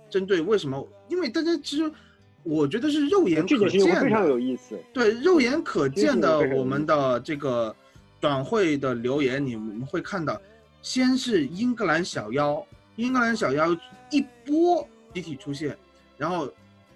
[0.10, 0.88] 针对为什么？
[1.08, 1.92] 因为大家其实
[2.42, 4.76] 我觉得是肉眼可见非常的，有意思。
[4.92, 7.76] 对肉眼可见的我们的这个
[8.20, 10.42] 转会的留言，你们会看到，
[10.82, 12.66] 先是英格兰小妖，
[12.96, 13.78] 英格兰小妖
[14.10, 15.76] 一波集体出现，
[16.16, 16.52] 然后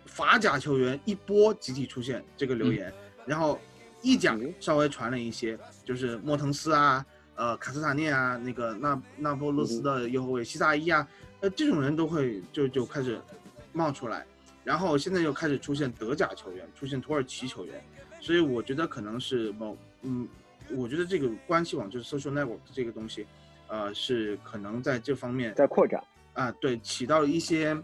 [0.06, 2.93] 法甲球员一波集体出现这个留言，
[3.26, 3.60] 然后
[4.02, 4.53] 意甲嗯。
[4.60, 7.03] 稍微传了一些，就是莫腾斯啊，
[7.35, 11.07] 呃卡斯塔涅啊，那个那那不勒斯的右后卫西萨伊啊，
[11.39, 13.19] 呃这种人都会就就开始
[13.73, 14.23] 冒出来，
[14.64, 17.84] 然后现在又开始出现德甲球员，出现土耳其球员，
[18.19, 20.27] 所以我觉得可能是某嗯，
[20.69, 23.26] 我觉得这个关系网就是 social network 这个东西，
[23.68, 26.03] 呃是可能在这方面在扩展，
[26.34, 27.76] 啊，对，起到一些，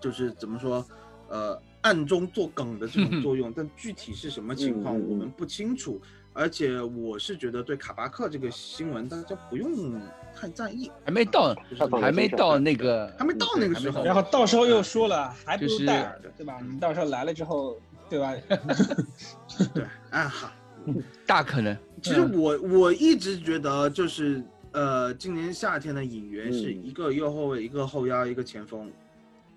[0.00, 0.84] 就是怎么说，
[1.28, 6.00] 呃，暗中做梗的这种 作用，但具体是什么情况我们不清楚。
[6.38, 9.98] 而且我是觉得对卡巴克这个新闻，大家不用
[10.34, 11.56] 太在意，还没到，
[11.98, 16.60] 还没到那个，还没到那个时候然后到时候又说了，还不是如戴尔对，对吧？
[16.60, 17.78] 你到时候来了之后，
[18.10, 18.34] 对吧？
[19.72, 20.52] 对，啊好。
[21.26, 24.40] 大可能，其实我我一直觉得就是
[24.72, 28.88] 呃，今年夏天的引援是嗯一个右后卫，一个后腰，一个前锋，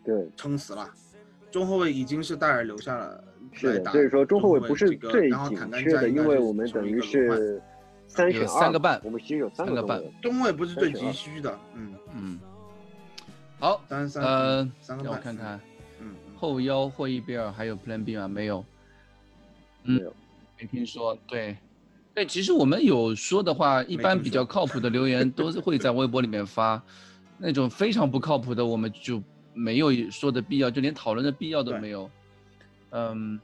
[0.03, 0.89] 对，撑死了。
[1.51, 3.91] 中后卫已经是戴尔留下了是的。
[3.91, 7.61] 所以说中后卫不是这个最然后紧缺的，因为我们等于是
[8.07, 12.39] 三三个半我们其实有三三个半中卫不是最急需的，嗯，嗯，
[13.59, 15.59] 好，三三呃嗯，三个半，让我看看
[15.99, 18.27] 嗯，嗯，后腰霍伊比尔还有 Plan B 吗？
[18.27, 18.63] 没有，
[19.83, 20.13] 嗯没有，
[20.59, 21.17] 没听说。
[21.27, 21.57] 对，
[22.13, 26.81] 对，其实我们有说的话，一般比较靠谱的留言都是会在微博里面发。
[27.41, 29.23] 那种非常不靠谱的，我们就
[29.53, 32.09] 没有说的必要，就连讨论的必要都没有。
[32.91, 33.39] 嗯，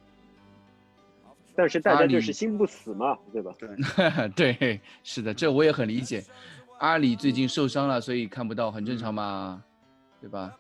[1.56, 3.54] 但是大家就是心不死嘛，对吧？
[4.36, 6.24] 对，对是的，这我也很理解。
[6.80, 9.64] 阿里最近受伤了，所以看不到，很正常嘛，
[10.20, 10.58] 对吧？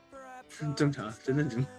[0.76, 1.70] 正常，真的正常。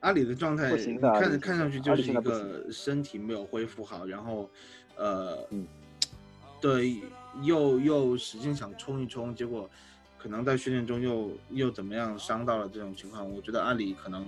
[0.00, 4.50] 阿里的状态，不行的阿里看看上去就是一个身体没有恢复好，然后，
[4.96, 5.66] 呃，嗯
[6.60, 6.96] 对，
[7.42, 9.68] 又又使劲想冲一冲，结果
[10.26, 14.26] 可能在训练中又又怎么样伤到了这种情况，我觉得阿里可能，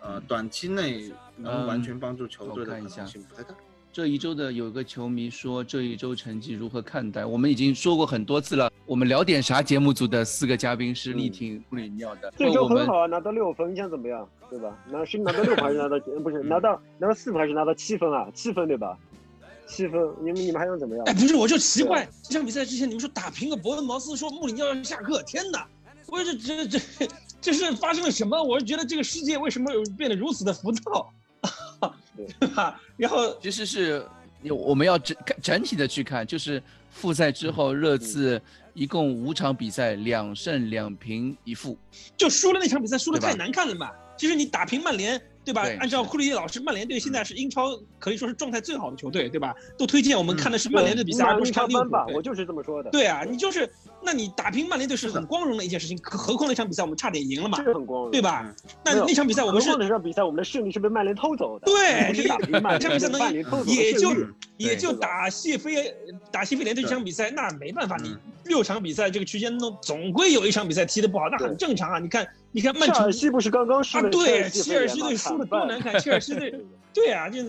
[0.00, 3.54] 呃，短期内能完嗯全帮助球队的可看一下能性不太大。
[3.92, 7.26] 这一周的有个球迷说这一周成绩如何看待？
[7.26, 8.72] 我们已经说过很多次了。
[8.86, 9.60] 我们聊点啥？
[9.60, 14.74] 节目组的四个嘉宾是力嗯挺穆里尼奥的，这周很好啊，拿到六分，你想怎么样，对吧？
[14.88, 18.26] 拿是拿到六分还是拿到呃 不是拿到拿到四分还是拿到七分啊？
[18.32, 18.96] 七分对吧？
[19.70, 21.14] 七分，你们你们还想怎么样哎，？
[21.14, 25.66] 不是，我就奇怪，这场比赛之前你们说打平了伯恩茅斯，说穆里尼奥要下课，天哪！
[26.06, 27.08] 我这这这
[27.40, 28.42] 这是发生了什么？
[28.42, 31.12] 我是觉得这个世界为什么有变得如此的浮躁，
[32.40, 32.80] 对吧？
[32.96, 34.04] 然后其实是
[34.48, 36.60] 我们要整看整体的去看，就是
[36.90, 38.42] 复赛之后热刺
[38.74, 41.78] 一共五场比赛两胜两平一负，
[42.16, 43.90] 就输了那场比赛，输的太难看了嘛。
[44.16, 45.64] 其实你打平曼联，对吧？
[45.64, 49.54] 对按照是库里老师，曼联队现在是英超可以说是状态最好的球队，对吧？
[49.78, 52.90] 都推荐我们看的是曼联的比赛，而不是看利物浦吧，我就是这么说的。
[52.90, 53.68] 对啊，你就是，
[54.02, 58.20] 那你打平曼联队是很光荣的一件事情，可何况那场比赛我们差点赢了嘛，这很光荣，对？
[58.20, 58.54] 吧？
[58.84, 64.14] 那那场比赛我们是那场比赛我们的胜利是被曼联偷走的，对不是打平曼联，这场比赛能曼联偷走的也就
[64.58, 65.94] 也就打谢菲
[66.30, 71.98] 打谢菲联这场比赛，那没办法，你嗯六场比赛这个区间中总归有一场比赛踢得不好，那很正常啊。
[71.98, 76.54] 你看，你看曼切尔城西不是刚刚输啊，了对，切切尔西队输的多难看， 切尔西队，
[76.92, 77.44] 对啊，就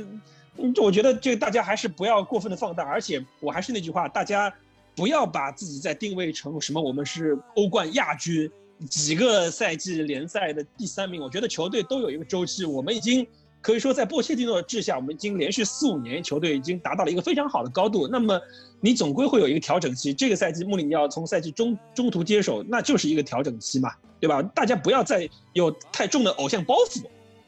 [0.83, 4.53] 我觉得这个大家还是不要过分的放大，而且我还是那句话，大家
[4.95, 8.51] 不要把自己再定位成什么我们是欧冠亚军，
[8.89, 13.25] 几个赛季联赛的第三名，我觉得球队都有一个周期，我们已经
[13.61, 18.39] 可以说在波切蒂诺的治下，我们已经连续四五年球队已经达到了一个非常好的高度，那么
[18.79, 24.41] 你总归会有一个调整期，这个赛季穆里尼奥从赛季中中途接手，那就是一个调整期嘛，对吧？
[24.41, 27.03] 大家不要再有太重的偶像包袱，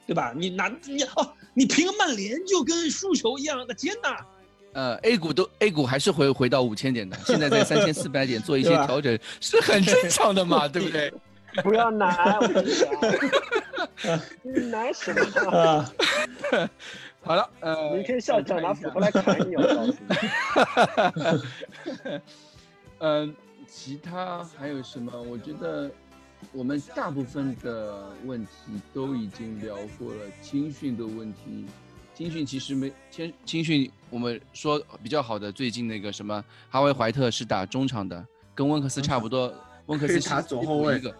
[0.05, 0.33] 对吧？
[0.37, 4.25] 你拿你哦，你平了曼联就跟输球一样，那天哪！
[4.73, 11.13] 呃，A 股都 A 股还是回回到五千点的，现在在三千四百点做一些 调整是很正常的嘛，对不对？
[11.61, 12.89] 不要奶，我跟你讲，
[14.41, 15.21] 你奶什么？
[15.57, 15.89] 啊，
[17.21, 20.15] 好了，呃，明天校长拿斧头来砍你，我告诉你。
[22.99, 23.33] 嗯，
[23.67, 25.21] 其他还有什么？
[25.21, 25.89] 我觉得
[26.51, 28.51] 我们大部分的问题
[28.93, 30.19] 都已经聊过了。
[30.41, 31.65] 青训的问题，
[32.13, 39.53] 青训其实没青青训，我们说比较好的，最近那个什么哈维怀特是打中场的，跟温克斯差不多。
[39.85, 41.15] 温克斯是打左后卫一个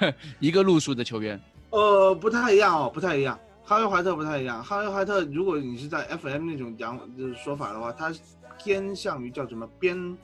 [0.40, 1.40] 一个路数的球员。
[1.74, 3.36] 呃，不太一样哦，不太一样。
[3.64, 4.62] 哈维怀特不太一样。
[4.62, 8.14] 哈维怀特，如果你是在 FM 那种讲就是说法的话，他
[8.58, 10.16] 偏向于叫什么边，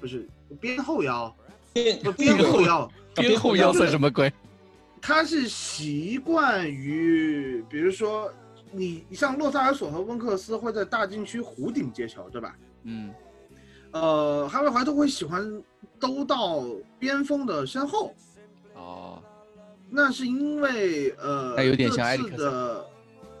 [0.00, 0.28] 不是
[0.60, 1.32] 边后腰，
[1.72, 4.32] 边边后腰，边后腰算什么鬼？
[5.00, 8.32] 他是习惯于，比如说
[8.72, 12.56] 你像洛萨尔索和温克斯会在大禁区弧顶接球，对吧？
[12.82, 13.14] 嗯，
[13.92, 15.62] 呃，哈维怀特会喜欢
[15.98, 16.64] 兜到
[16.98, 18.12] 边锋的身后，哦，
[19.90, 22.86] 那是因为呃，他有点像埃这里克森次的，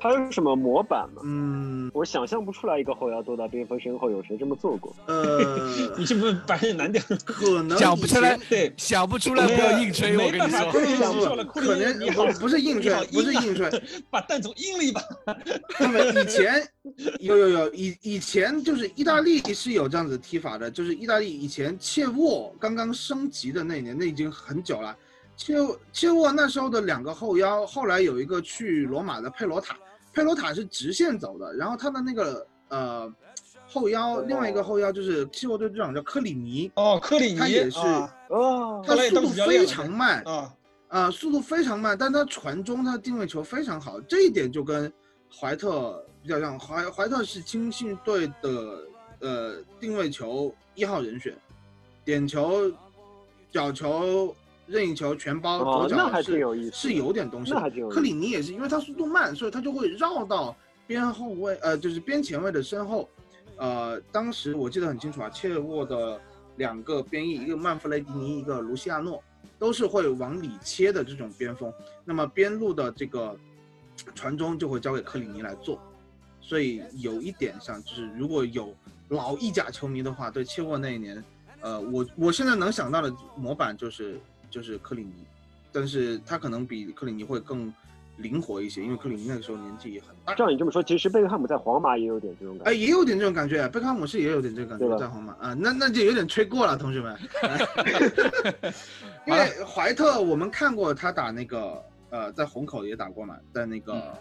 [0.00, 1.22] 还有什么模板吗？
[1.24, 4.94] 嗯，我想象不出来一个后腰坐到边锋身后有谁这么做过。
[5.06, 7.00] 呃， 你是不是把人难掉？
[7.24, 11.44] 可能想不出来对，想不出来不要硬吹，我跟你说。
[11.44, 13.70] 可能你好不不是硬吹，不是硬吹，
[14.10, 15.02] 把蛋总硬了一把。
[15.78, 16.66] 那么以前
[17.20, 24.96] 有有有以以前就是意大利是有这样子踢法的，就是意大利以前切沃刚刚升级的那年，那已经很久了。
[25.40, 25.54] 切
[25.90, 29.74] 切沃那时候的两个后腰，后来有一个去罗马的佩罗塔，
[30.12, 33.10] 佩罗塔是直线走的，然后他的那个呃
[33.66, 40.54] 后腰，另外一个后腰就是切沃队队长叫科里尼，哦，科里尼他也是啊哦，他速度非常慢，啊，
[40.88, 44.92] 啊、速度非常慢，但他传中他定位球非常好，这一点就跟
[45.34, 46.60] 怀特比较像。
[46.60, 48.84] 怀怀特是青训队的
[49.20, 51.34] 呃定位球一号人选，
[52.04, 52.70] 点球、
[53.50, 54.34] 角球、
[54.70, 57.52] 任意球全包，左脚是挺有是有点东西
[57.90, 60.56] 克里尼也是，因为他速度慢，所以他就会绕到
[60.86, 63.08] 边后卫，呃，就是边前卫的身后。
[63.56, 66.18] 呃，当时我记得很清楚啊，切沃的
[66.56, 69.22] 两个边翼，一个曼弗雷迪尼，一个卢西亚诺，
[69.58, 71.70] 都是会往里切的这种边锋。
[72.04, 73.36] 那么边路的这个
[74.14, 75.78] 传中就会交给克里尼来做，
[76.40, 78.74] 所以有一点像，就是如果有
[79.08, 81.22] 老意甲球迷的话，对切沃那一年，
[81.60, 84.18] 呃，我我现在能想到的模板就是
[84.50, 85.12] 就是克里尼，
[85.72, 87.72] 但是他可能比克里尼会更
[88.16, 90.34] 灵活一些，因为克里尼那个时候年纪也很大。
[90.34, 97.16] 照你这么说，其实贝克汉姆在皇马也有点这种感觉哎，也有点这种感觉，贝克汉姆是也有点这种感觉，在皇马啊，那那就有点吹过了，同学们。
[99.26, 104.14] 因为怀特，我们看过他打那个呃，在虹口也打过嘛，在那个、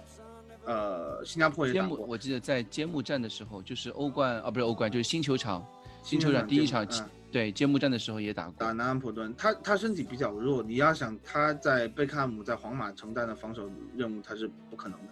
[0.65, 1.97] 呃新加坡也，打过。
[2.05, 5.65] 我记得在揭幕战的时候，就是欧冠啊，不是欧冠，就是新球场，
[6.03, 6.85] 新新球球场第一场
[7.31, 8.71] 对揭幕战的时候也打过打。
[8.71, 15.07] 南安普顿，他他身体比较弱，你要想他在贝克汉姆在皇马承担的防守任务，他是不可能的，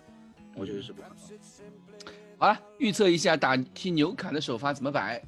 [0.55, 1.17] 我觉得是不可能。
[2.37, 5.21] 好了，预测一下打踢纽卡的首发怎么摆？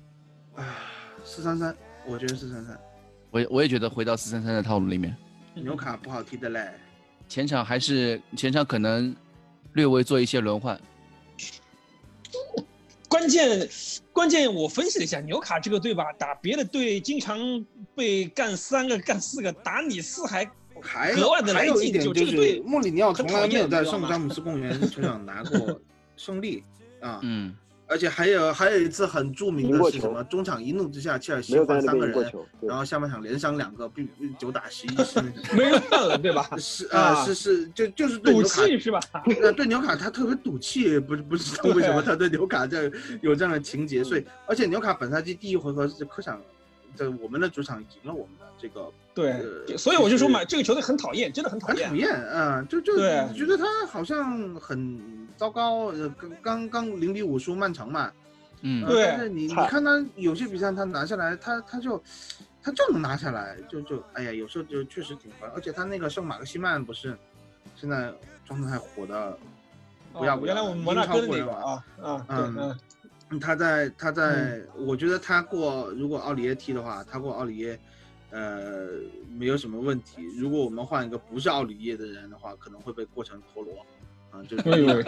[0.55, 0.75] 啊，
[1.23, 1.75] 四三三，
[2.05, 2.79] 我觉得四三三，
[3.31, 5.15] 我我也觉得回到四三三的套路里面，
[5.53, 6.71] 纽卡不好踢的嘞。
[7.27, 9.15] 前场还是前场可能
[9.73, 10.79] 略微做一些轮换。
[13.07, 13.67] 关键
[14.19, 17.65] 关键，我分析了一下纽卡这个队吧，打别的队经常
[17.95, 20.45] 被干三个干四个，打你四还
[20.81, 25.79] 还格外的来劲就这个队穆里尼奥从来没有在圣詹姆斯公园球场拿过
[26.17, 26.61] 胜利
[26.99, 27.55] 啊， 嗯，
[27.89, 30.23] 而且还有还有一次很著名的是什么？
[30.25, 34.07] 中场一怒之下，切尔西换三个人，然后下半场连伤两个，并
[34.37, 35.57] 九打十一 是那种。
[35.57, 35.69] 没
[36.07, 36.47] 了，对吧？
[36.57, 38.99] 是啊呃是是就就是对赌纽卡气是吧？
[39.41, 42.91] 呃，对纽卡他特别赌气，不是不知道为什么他对纽卡这样
[43.21, 46.39] 有这样的情节，所以而且纽卡本赛季第一回合是客场，
[46.95, 49.31] 在我们的主场赢了我们的这个，对，
[49.67, 52.05] 呃所以我就说嘛，这个球队很讨厌，真的很讨厌很讨。
[52.05, 58.11] 厌，嗯、就就对觉得他好像很糟糕，呃，刚刚刚零比五输曼城嘛，
[58.61, 62.01] 嗯呃对但是你你看他有些比赛他拿下来，他他就
[62.61, 67.17] 他就能拿下来，就就哎呀，有时候就确实挺烦，而且他那个圣马克西曼不是
[67.75, 68.13] 现在
[68.45, 69.37] 状态火的
[70.11, 72.79] 不要哦原来不要的，我们摩纳哥的英超过人那个啊啊，嗯嗯，嗯
[73.37, 77.79] 他在他在，嗯我觉得他过如果奥里耶踢的话，他过奥里耶，
[78.31, 78.87] 呃，
[79.37, 80.23] 没有什么问题。
[80.37, 83.85] 如果我们换一个不是奥里耶的人的话，可能会被过成陀螺，
[84.31, 85.03] 啊，就哎呦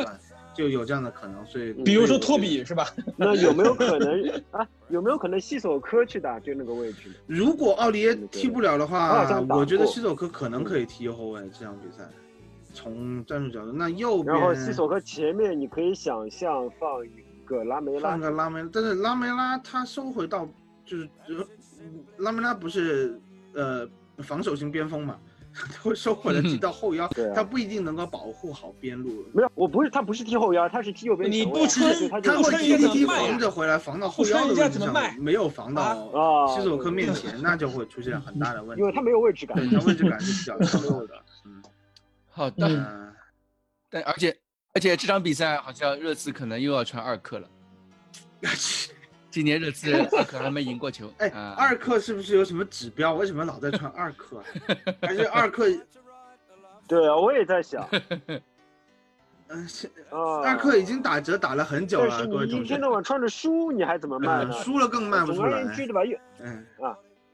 [0.53, 1.45] 就有这样的可能。
[1.45, 2.85] 所以，比如说托比是吧？
[3.15, 4.09] 那有没有可能
[4.51, 4.67] 啊？
[4.89, 7.09] 有没有可能西索科去打就那个位置？
[7.25, 12.03] 如果奥里耶踢不了的话我觉得过西索科可能可以踢右后卫这场比赛。
[12.73, 17.09] 从战术角度，那右边然后西索科前面你可以想象放一
[17.51, 20.47] 个拉梅拉放，个拉梅，但是拉梅拉他收回到
[20.85, 21.45] 就是呃
[22.19, 23.19] 拉梅拉不是
[23.53, 23.85] 呃
[24.19, 25.17] 防守型边锋嘛，
[25.53, 29.25] 他会收回来踢到后腰，他不一定能够保护好边路。
[29.33, 38.81] 没有，我不是他不是踢后腰，他是踢右边你不穿对他会踢踢踢防着回来，防到后腰的位置上没有防到啊，西索科面前，那就会出现很大的问题。
[38.81, 41.15] 因为他没有位置感，对他位置感是比较弱 的。
[41.45, 41.61] 嗯
[42.33, 43.13] 好的。
[43.89, 44.33] 但而且
[44.73, 47.47] 而且这场比赛好像热刺可能又要穿二克了。
[49.29, 51.11] 今年热刺二克还没赢过球。
[51.19, 53.13] 哎，啊二克是不是有什么指标？
[53.15, 54.43] 为什么老在穿二克啊？
[55.01, 55.65] 还是二克？
[56.87, 57.87] 对啊，我也在想
[59.47, 62.81] 嗯， 是啊，二克已经打折打了很久但了，是你一各位同学天。
[62.81, 64.49] 到晚穿着输，你还怎么卖？
[64.51, 65.73] 输了更卖不出来总而言。
[65.73, 66.03] 之，对吧？
[66.05, 66.65] 又嗯，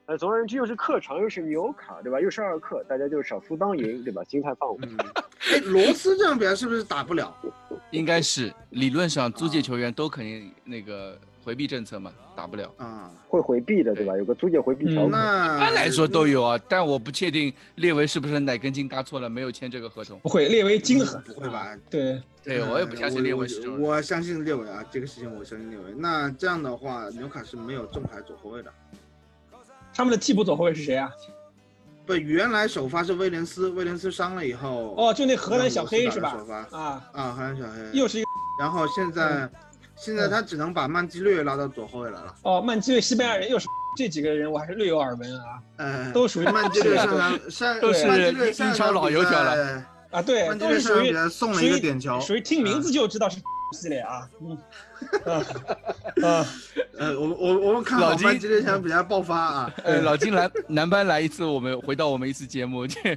[0.07, 2.19] 呃，总而言之，又是客场，又是纽卡，对吧？
[2.21, 4.23] 又是二克，大家就少输当赢，对吧？
[4.23, 4.79] 心态放稳。
[4.81, 4.97] 嗯，
[5.51, 7.35] 哎，罗斯这样表现是不是打不了？
[7.91, 12.73] 应该是理论上租借球员都肯定那个回避政策嘛，打不了。
[12.77, 14.15] 啊，会回避的，对吧？
[14.15, 15.11] 有个租借回避条嗯款。
[15.11, 20.17] 那一般来说都有啊，但我不确定列维是不是哪根筋搭错了，没有签这个合同。
[20.19, 21.77] 不会，列维金狠，不会吧？
[21.89, 23.69] 对，对我也不相信列维是这。
[23.69, 25.93] 我我相信列维啊，这个事情我相信列维。
[25.97, 28.71] 那这样的话，纽卡是没有正牌左后卫的。
[29.97, 31.09] 他们的替补左后卫是谁啊？
[32.05, 36.45] 不，原来首发是威廉斯，威廉斯伤了以后，哦，就那荷兰小黑是吧首？
[36.45, 37.97] 发啊，啊，荷兰小黑。
[37.97, 38.27] 又是一个
[38.59, 39.51] 然后现在，嗯
[39.95, 42.35] 现在他只能把曼基略拉到左后卫来了。
[42.43, 43.65] 哦，曼基略西班牙人，又是
[43.97, 47.39] 这几个人，我还是略有耳闻啊嗯，都属于曼基略上
[47.81, 53.39] 都是英超老油条了啊，对，都是属于送了一个点球，属于听名字就知道是
[53.73, 54.57] 系列啊，嗯，
[55.25, 55.45] 啊
[56.23, 56.45] 啊，
[56.97, 59.73] 呃，我我我们看老金曼基略这场比较爆发啊！
[59.83, 63.15] 呃，老金来男班来一次，我们回到我们一次节目，这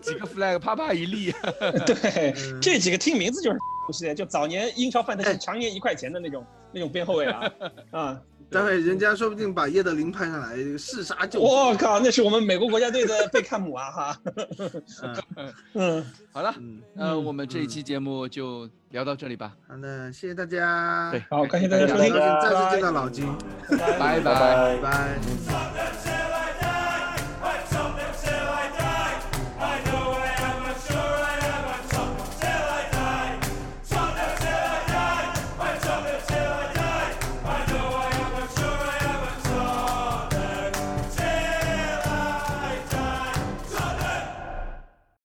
[0.00, 1.32] 几个 flag 啪啪一立，
[1.86, 3.58] 对嗯，这几个听名字就是
[3.92, 5.32] 系列，就早年英超范特哎。
[5.32, 7.50] 西常年一块钱的那种那种边后卫啊，
[7.90, 8.20] 啊，
[8.54, 14.20] 待会人家说不定把叶德林派上来弑杀就我靠，那是我们美国国家队的贝克汉姆啊哈，
[15.02, 15.52] 嗯。
[15.74, 21.10] 嗯，好了，嗯，呃，嗯我们这一期节目就聊到这里吧，好的，谢谢大家。
[21.10, 23.26] 对，好，感谢大家收听，再次见到老金，
[23.70, 24.76] 拜拜拜。
[24.80, 25.18] 拜
[25.50, 26.43] 拜。